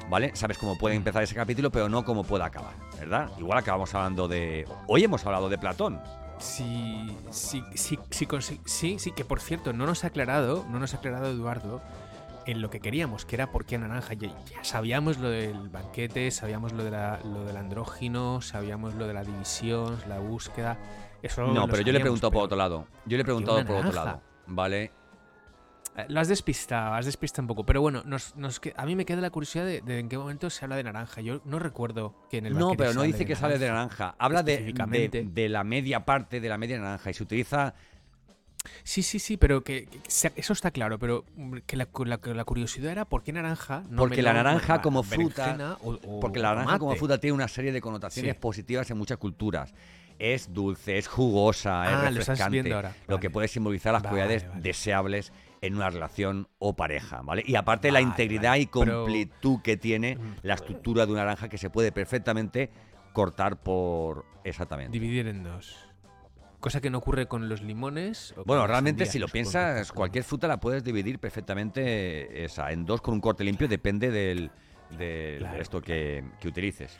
¿Vale? 0.08 0.30
Sabes 0.34 0.58
cómo 0.58 0.74
Mm. 0.74 0.78
puede 0.78 0.94
empezar 0.96 1.22
ese 1.22 1.34
capítulo, 1.36 1.70
pero 1.70 1.88
no 1.88 2.04
cómo 2.04 2.22
puede 2.24 2.42
acabar, 2.44 2.74
¿verdad? 2.98 3.30
Igual 3.38 3.58
acabamos 3.58 3.92
hablando 3.94 4.26
de... 4.28 4.64
Hoy 4.88 5.02
hemos 5.04 5.24
hablado 5.26 5.48
de 5.48 5.58
Platón. 5.58 6.00
Sí, 6.38 7.16
sí, 7.30 7.64
sí, 8.64 8.98
sí, 8.98 9.12
que 9.12 9.24
por 9.24 9.40
cierto, 9.40 9.72
no 9.72 9.86
nos 9.86 10.04
ha 10.04 10.08
aclarado, 10.08 10.64
no 10.70 10.78
nos 10.78 10.94
ha 10.94 10.98
aclarado 10.98 11.30
Eduardo 11.30 11.80
en 12.46 12.60
lo 12.62 12.70
que 12.70 12.78
queríamos, 12.80 13.24
que 13.24 13.34
era 13.36 13.50
por 13.50 13.64
qué 13.64 13.76
naranja. 13.78 14.14
Ya, 14.14 14.30
sabíamos 14.62 15.18
lo 15.18 15.28
del 15.30 15.68
banquete, 15.68 16.30
sabíamos 16.30 16.72
lo, 16.72 16.84
de 16.84 16.90
la- 16.92 17.18
lo 17.24 17.44
del 17.44 17.56
andrógino, 17.56 18.40
sabíamos 18.40 18.94
lo 18.94 19.06
de 19.08 19.14
la 19.14 19.24
división, 19.24 19.98
la 20.08 20.18
búsqueda. 20.18 20.76
Eso 21.22 21.46
No, 21.48 21.66
pero 21.66 21.82
yo 21.82 21.92
le 21.92 21.98
he 21.98 22.02
preguntado 22.02 22.30
por 22.30 22.44
otro 22.44 22.56
lado. 22.56 22.86
Yo 23.06 23.16
le 23.16 23.22
he 23.22 23.24
preguntado 23.24 23.64
por 23.64 23.76
otro 23.76 23.92
lado. 23.92 24.20
¿Vale? 24.46 24.92
Eh, 25.96 26.04
Lo 26.08 26.20
has 26.20 26.28
despistado, 26.28 26.94
has 26.94 27.06
despistado 27.06 27.42
un 27.44 27.48
poco. 27.48 27.64
Pero 27.64 27.80
bueno, 27.80 28.02
nos, 28.04 28.36
nos 28.36 28.60
a 28.76 28.84
mí 28.86 28.94
me 28.96 29.04
queda 29.06 29.20
la 29.20 29.30
curiosidad 29.30 29.64
de, 29.64 29.80
de 29.80 29.98
en 29.98 30.08
qué 30.08 30.18
momento 30.18 30.50
se 30.50 30.64
habla 30.64 30.76
de 30.76 30.84
naranja. 30.84 31.20
Yo 31.20 31.40
no 31.44 31.58
recuerdo 31.58 32.14
que 32.30 32.38
en 32.38 32.46
el 32.46 32.54
No, 32.58 32.74
pero 32.76 32.92
no 32.94 33.02
dice 33.02 33.24
que 33.24 33.34
sale 33.36 33.58
de 33.58 33.68
naranja. 33.68 34.14
Habla 34.18 34.42
de, 34.42 34.72
de, 35.32 35.48
la 35.48 35.64
media 35.64 36.04
parte 36.04 36.40
de 36.40 36.48
la 36.48 36.58
media 36.58 36.78
naranja 36.78 37.10
y 37.10 37.14
se 37.14 37.22
utiliza 37.22 37.74
Sí, 38.82 39.02
sí, 39.04 39.20
sí, 39.20 39.36
pero 39.36 39.62
que, 39.62 39.88
eso 40.08 40.52
está 40.52 40.72
claro. 40.72 40.98
Pero 40.98 41.24
que 41.66 41.76
la, 41.76 41.86
la- 42.04 42.20
la 42.34 42.44
curiosidad 42.44 42.90
era 42.90 43.04
por 43.04 43.22
qué 43.22 43.32
naranja. 43.32 43.84
No 43.88 43.98
Porque 44.02 44.22
la 44.22 44.32
naranja 44.32 44.82
como 44.82 45.04
fruta- 45.04 45.42
berenjena 45.52 45.76
o- 45.84 45.92
o 46.04 46.20
Porque 46.20 46.40
la 46.40 46.54
naranja 46.54 46.78
como 46.80 46.96
fruta 46.96 47.18
tiene 47.18 47.34
una 47.34 47.46
serie 47.48 47.70
de 47.70 47.80
connotaciones 47.80 48.32
Sí. 48.34 48.38
positivas 48.40 48.90
en 48.90 48.98
muchas 48.98 49.18
culturas. 49.18 49.72
Es 50.18 50.52
dulce, 50.52 50.98
es 50.98 51.06
jugosa, 51.06 51.82
Ah, 51.82 52.08
es 52.08 52.14
lo 52.14 52.20
estás 52.22 52.38
refrescante. 52.40 52.72
ahora. 52.74 52.92
Lo 53.06 53.20
que 53.20 53.30
puede 53.30 53.46
simbolizar 53.48 53.92
las 53.92 54.02
Vale, 54.02 54.16
cualidades 54.16 54.48
vale. 54.48 54.62
deseables 54.62 55.32
en 55.62 55.74
una 55.76 55.90
relación 55.90 56.48
o 56.58 56.76
pareja, 56.76 57.22
¿vale? 57.22 57.42
Y 57.46 57.56
aparte 57.56 57.88
la 57.88 57.94
Vale, 58.00 58.08
integridad 58.08 58.50
vale. 58.50 58.62
y 58.62 58.66
Pero- 58.66 59.02
completud 59.04 59.60
que 59.62 59.76
tiene 59.76 60.16
Mm. 60.16 60.34
la 60.42 60.54
estructura 60.54 61.06
de 61.06 61.12
una 61.12 61.22
naranja 61.24 61.48
que 61.48 61.58
se 61.58 61.70
puede 61.70 61.92
perfectamente 61.92 62.70
cortar 63.12 63.56
por 63.62 64.24
exactamente. 64.44 64.92
Dividir 64.92 65.26
en 65.28 65.42
dos. 65.42 65.76
Cosa 66.60 66.80
que 66.80 66.90
no 66.90 66.98
ocurre 66.98 67.26
con 67.26 67.48
los 67.48 67.62
limones. 67.62 68.34
o 68.36 68.44
Bueno, 68.44 68.66
realmente 68.66 69.06
si 69.06 69.18
lo 69.18 69.28
piensas, 69.28 69.92
cualquier 69.92 70.24
fruta 70.24 70.48
la 70.48 70.58
puedes 70.58 70.82
dividir 70.84 71.18
perfectamente 71.18 72.44
esa, 72.44 72.72
en 72.72 72.84
dos 72.84 73.00
con 73.00 73.14
un 73.14 73.20
corte 73.20 73.44
limpio, 73.44 73.68
depende 73.68 74.10
del, 74.10 74.50
del- 74.98 75.38
Claro, 75.38 75.60
esto 75.62 75.80
que, 75.80 76.24
que 76.40 76.48
utilices. 76.48 76.98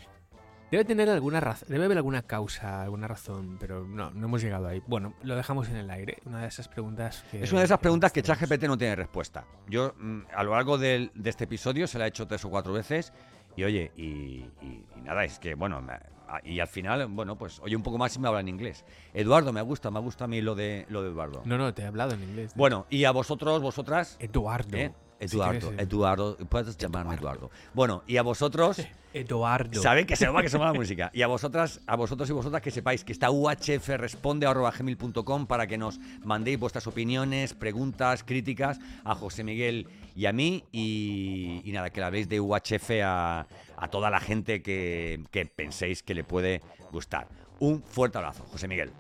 Debe 0.71 0.85
tener 0.85 1.09
alguna 1.09 1.39
razón, 1.39 1.69
debe 1.71 1.85
haber 1.85 1.97
alguna 1.99 2.23
causa, 2.23 2.83
alguna 2.83 3.07
razón, 3.07 3.57
pero 3.61 3.85
no, 3.87 4.11
no 4.11 4.27
hemos 4.27 4.43
llegado 4.43 4.67
ahí. 4.67 4.83
Bueno, 4.87 5.15
lo 5.23 5.37
dejamos 5.37 5.69
en 5.69 5.77
el 5.77 5.89
aire. 5.91 6.19
Una 6.25 6.41
de 6.43 6.49
esas 6.49 6.67
preguntas 6.67 7.25
que. 7.31 7.43
Es 7.45 7.53
una 7.53 7.61
de 7.61 7.67
esas 7.67 7.79
preguntas 7.79 8.11
que. 8.13 8.23
ChatGPT 8.23 8.65
no 8.65 8.77
tiene 8.77 8.97
respuesta. 8.97 9.45
Yo 9.69 9.95
mm, 9.99 10.23
a 10.35 10.43
lo 10.43 10.53
largo 10.53 10.77
de 10.77 11.11
este 11.25 11.45
episodio 11.45 11.87
se 11.87 11.99
la 12.01 12.07
he 12.07 12.09
hecho 12.09 12.27
tres 12.27 12.45
o 12.45 12.51
cuatro 12.51 12.73
veces 12.73 13.13
y 13.55 13.63
oye, 13.65 13.93
y, 13.97 14.03
y- 14.03 14.85
y 14.97 15.01
nada, 15.05 15.25
es 15.25 15.39
que 15.39 15.55
bueno, 15.55 15.81
me- 15.81 15.93
a- 16.29 16.41
y 16.43 16.59
al 16.59 16.67
final, 16.67 17.07
bueno, 17.07 17.39
pues 17.39 17.61
oye 17.61 17.77
un 17.77 17.85
poco 17.85 17.97
más 17.97 18.17
y 18.17 18.19
me 18.19 18.27
habla 18.27 18.41
en 18.41 18.49
inglés. 18.49 18.85
Eduardo, 19.15 19.53
me 19.53 19.63
gusta, 19.63 19.93
me 19.93 20.01
gusta 20.01 20.25
a 20.25 20.27
mí 20.27 20.41
lo 20.43 20.57
de, 20.57 20.85
lo 20.89 21.03
de 21.03 21.11
Eduardo. 21.11 21.43
No, 21.45 21.57
no, 21.57 21.73
te 21.73 21.83
he 21.83 21.87
hablado 21.87 22.13
en 22.15 22.23
inglés. 22.25 22.53
Bueno, 22.57 22.87
y 22.91 23.05
a 23.05 23.13
vosotros, 23.13 23.63
vosotras, 23.63 24.17
Eduardo. 24.19 24.77
¿eh? 24.77 24.93
Eduardo. 25.21 25.73
Eduardo, 25.79 26.37
puedes 26.49 26.77
llamarme 26.77 27.15
Eduardo. 27.15 27.51
Bueno, 27.75 28.03
y 28.07 28.17
a 28.17 28.23
vosotros... 28.23 28.81
Eduardo. 29.13 29.81
Sabéis 29.81 30.07
que 30.07 30.15
se 30.15 30.29
va 30.29 30.43
que 30.43 30.51
se 30.51 30.59
va 30.59 30.67
la 30.67 30.73
música. 30.79 31.11
Y 31.15 31.23
a 31.23 31.27
vosotras, 31.27 31.81
a 31.87 31.97
vosotros 31.97 32.29
y 32.29 32.35
vosotras 32.35 32.61
que 32.61 32.71
sepáis 32.71 33.03
que 33.03 33.13
está 33.13 33.31
uhfresponde.gmail.com 33.31 35.47
para 35.47 35.67
que 35.67 35.79
nos 35.79 35.99
mandéis 36.23 36.59
vuestras 36.59 36.87
opiniones, 36.87 37.55
preguntas, 37.55 38.23
críticas 38.25 38.79
a 39.05 39.15
José 39.15 39.43
Miguel 39.43 39.89
y 40.15 40.27
a 40.27 40.35
mí. 40.35 40.65
Y, 40.71 41.63
y 41.65 41.73
nada, 41.73 41.89
que 41.89 42.01
le 42.01 42.07
habléis 42.07 42.29
de 42.29 42.41
UHF 42.41 42.91
a, 43.03 43.47
a 43.79 43.89
toda 43.89 44.11
la 44.11 44.21
gente 44.21 44.63
que, 44.63 45.25
que 45.31 45.47
penséis 45.47 46.03
que 46.03 46.13
le 46.13 46.23
puede 46.23 46.61
gustar. 46.93 47.27
Un 47.59 47.83
fuerte 47.83 48.19
abrazo, 48.19 48.45
José 48.53 48.69
Miguel. 48.69 48.91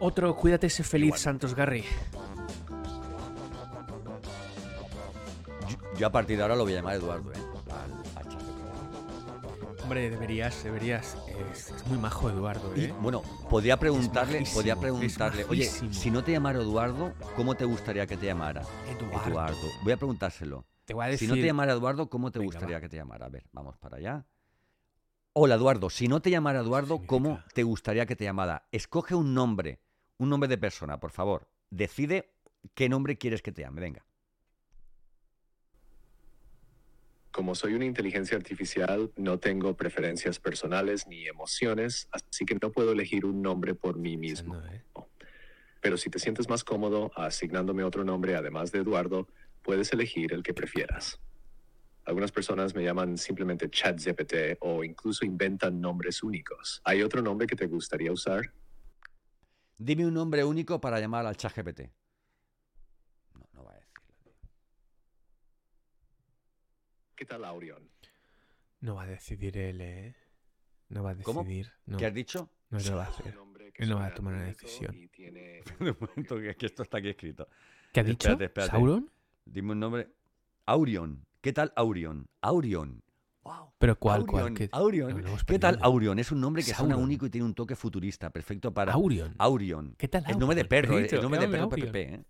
Otro, 0.00 0.34
cuídate, 0.34 0.68
sé 0.68 0.82
feliz, 0.82 1.06
Igual. 1.08 1.20
Santos 1.20 1.54
Garry. 1.54 1.84
Yo, 6.00 6.06
a 6.06 6.10
partir 6.12 6.38
de 6.38 6.42
ahora 6.42 6.56
lo 6.56 6.62
voy 6.64 6.72
a 6.72 6.76
llamar 6.76 6.94
Eduardo, 6.94 7.30
¿eh? 7.30 7.36
Al- 7.70 7.92
al 8.16 8.24
ChatGPT. 8.32 9.82
Hombre, 9.82 10.08
deberías, 10.08 10.64
deberías. 10.64 11.14
Es, 11.52 11.70
es 11.72 11.86
muy 11.88 11.98
majo, 11.98 12.30
Eduardo, 12.30 12.72
Y, 12.74 12.84
¿eh? 12.84 12.94
bueno, 13.02 13.20
podría 13.50 13.76
preguntarle, 13.78 14.34
majísimo, 14.40 14.54
podría 14.54 14.76
preguntarle, 14.76 15.44
oye, 15.50 15.66
si 15.66 16.10
no 16.10 16.24
te 16.24 16.32
llamara 16.32 16.60
Eduardo, 16.60 17.12
¿cómo 17.36 17.54
te 17.54 17.66
gustaría 17.66 18.06
que 18.06 18.16
te 18.16 18.24
llamara? 18.24 18.62
Eduardo. 18.88 19.28
Eduardo. 19.30 19.68
Voy 19.82 19.92
a 19.92 19.96
preguntárselo. 19.98 20.64
Te 20.86 20.94
voy 20.94 21.04
a 21.04 21.08
decir. 21.08 21.28
Si 21.28 21.34
no 21.34 21.38
te 21.38 21.46
llamara 21.46 21.72
Eduardo, 21.72 22.08
¿cómo 22.08 22.30
te 22.30 22.38
Venga, 22.38 22.46
gustaría 22.52 22.76
va. 22.76 22.80
que 22.80 22.88
te 22.88 22.96
llamara? 22.96 23.26
A 23.26 23.28
ver, 23.28 23.44
vamos 23.52 23.76
para 23.76 23.98
allá. 23.98 24.24
Hola 25.34 25.56
Eduardo, 25.56 25.90
si 25.90 26.08
no 26.08 26.20
te 26.22 26.30
llamara 26.30 26.60
Eduardo? 26.60 27.02
¿cómo 27.06 27.40
te 27.52 27.62
gustaría 27.62 28.06
que 28.06 28.16
te 28.16 28.24
llamara? 28.24 28.66
Escoge 28.72 29.14
un 29.14 29.34
nombre, 29.34 29.80
un 30.16 30.30
nombre 30.30 30.48
de 30.48 30.56
persona, 30.56 30.98
por 30.98 31.10
favor. 31.10 31.46
Decide 31.68 32.32
qué 32.74 32.88
nombre 32.88 33.18
quieres 33.18 33.42
que 33.42 33.52
te 33.52 33.60
llame. 33.62 33.82
Venga. 33.82 34.02
Como 37.30 37.54
soy 37.54 37.74
una 37.74 37.84
inteligencia 37.84 38.36
artificial, 38.36 39.12
no 39.16 39.38
tengo 39.38 39.76
preferencias 39.76 40.40
personales 40.40 41.06
ni 41.06 41.26
emociones, 41.26 42.08
así 42.10 42.44
que 42.44 42.56
no 42.60 42.72
puedo 42.72 42.92
elegir 42.92 43.24
un 43.24 43.40
nombre 43.40 43.74
por 43.74 43.98
mí 43.98 44.16
mismo. 44.16 44.60
¿eh? 44.62 44.82
Pero 45.80 45.96
si 45.96 46.10
te 46.10 46.18
sientes 46.18 46.48
más 46.48 46.64
cómodo 46.64 47.12
asignándome 47.14 47.84
otro 47.84 48.04
nombre 48.04 48.34
además 48.34 48.72
de 48.72 48.80
Eduardo, 48.80 49.28
puedes 49.62 49.92
elegir 49.92 50.32
el 50.32 50.42
que 50.42 50.54
prefieras. 50.54 51.20
Algunas 52.04 52.32
personas 52.32 52.74
me 52.74 52.82
llaman 52.82 53.16
simplemente 53.16 53.70
ChatGPT 53.70 54.58
o 54.60 54.82
incluso 54.82 55.24
inventan 55.24 55.80
nombres 55.80 56.22
únicos. 56.22 56.80
¿Hay 56.84 57.02
otro 57.02 57.22
nombre 57.22 57.46
que 57.46 57.56
te 57.56 57.66
gustaría 57.66 58.10
usar? 58.10 58.52
Dime 59.78 60.06
un 60.06 60.14
nombre 60.14 60.44
único 60.44 60.80
para 60.80 60.98
llamar 60.98 61.26
al 61.26 61.36
chat 61.36 61.54
GPT. 61.54 61.90
No, 63.34 63.48
no 63.52 63.64
va 63.64 63.72
a 63.72 63.74
decirlo. 63.76 64.32
¿Qué 67.20 67.26
tal 67.26 67.44
Aurion? 67.44 67.86
No 68.80 68.94
va 68.94 69.02
a 69.02 69.06
decidir 69.06 69.58
él, 69.58 69.82
¿eh? 69.82 70.16
No 70.88 71.02
va 71.02 71.10
a 71.10 71.16
¿Cómo? 71.16 71.42
decidir. 71.42 71.70
No, 71.84 71.98
¿Qué 71.98 72.06
has 72.06 72.14
dicho? 72.14 72.48
no 72.70 72.78
lo 72.78 72.96
va 72.96 73.04
a 73.04 73.08
Un 73.10 73.12
hacer. 73.12 73.34
Él 73.74 73.88
no 73.90 73.96
va 73.96 74.00
a 74.00 74.04
suena 74.06 74.14
tomar 74.14 74.34
una 74.36 74.44
decisión. 74.44 74.96
tiene- 75.12 75.60
De 75.80 75.94
momento 76.00 76.40
que, 76.40 76.54
que 76.56 76.64
esto 76.64 76.82
está 76.82 76.96
aquí 76.96 77.10
escrito. 77.10 77.46
¿Qué 77.92 78.00
ha 78.00 78.04
dicho? 78.04 78.28
Espérate, 78.30 78.44
espérate. 78.46 78.70
¿Sauron? 78.70 79.10
Dime 79.44 79.72
un 79.72 79.80
nombre. 79.80 80.08
Aurion. 80.64 81.26
¿Qué 81.42 81.52
tal 81.52 81.74
Aurion? 81.76 82.26
Aurion. 82.40 83.02
Wow. 83.42 83.74
¿Pero 83.76 83.98
cuál, 83.98 84.24
cuál? 84.24 84.44
Aurion. 84.44 84.56
¿Qué, 84.56 84.68
Aurion. 84.72 85.10
No, 85.10 85.18
no 85.20 85.28
hemos 85.28 85.44
¿Qué 85.44 85.58
tal. 85.58 85.78
Aurion? 85.82 86.18
Es 86.20 86.32
un 86.32 86.40
nombre 86.40 86.62
que 86.62 86.72
suena 86.72 86.94
Sauron. 86.94 87.04
único 87.04 87.26
y 87.26 87.30
tiene 87.30 87.44
un 87.44 87.54
toque 87.54 87.76
futurista, 87.76 88.30
perfecto 88.30 88.72
para 88.72 88.94
Aurion. 88.94 89.34
Aurion. 89.36 89.94
¿Qué 89.98 90.08
tal 90.08 90.24
El 90.26 90.38
nombre 90.38 90.54
de 90.56 90.62
Aurion? 90.62 90.68
perro, 90.70 90.98
eh, 90.98 91.06
el 91.12 91.20
nombre 91.20 91.38
de 91.40 91.48
perro 91.48 91.64
Aurion. 91.64 91.88
PPP, 91.92 91.96
¿eh? 92.14 92.24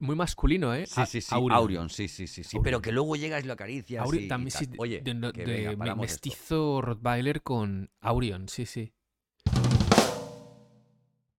Muy 0.00 0.16
masculino, 0.16 0.74
¿eh? 0.74 0.86
Sí, 0.86 1.04
sí, 1.06 1.20
sí. 1.20 1.28
Aurion. 1.34 1.58
Aurion, 1.60 1.90
sí, 1.90 2.08
sí, 2.08 2.26
sí, 2.26 2.42
sí. 2.42 2.58
Pero 2.62 2.80
que 2.82 2.90
luego 2.90 3.16
llegas 3.16 3.44
y 3.44 3.46
lo 3.46 3.52
acaricias. 3.52 4.02
Aurion 4.02 4.22
y- 4.22 4.26
y 4.26 4.28
también 4.28 4.52
tal. 4.52 4.64
sí. 4.64 4.70
Oye, 4.78 5.00
de, 5.02 5.32
que 5.32 5.44
de 5.44 5.52
venga, 5.52 5.70
me- 5.72 5.76
paramos 5.76 6.10
esto. 6.10 6.28
mestizo 6.28 6.80
Rottweiler 6.82 7.42
con 7.42 7.90
Aurion, 8.00 8.48
sí, 8.48 8.64
sí. 8.66 8.92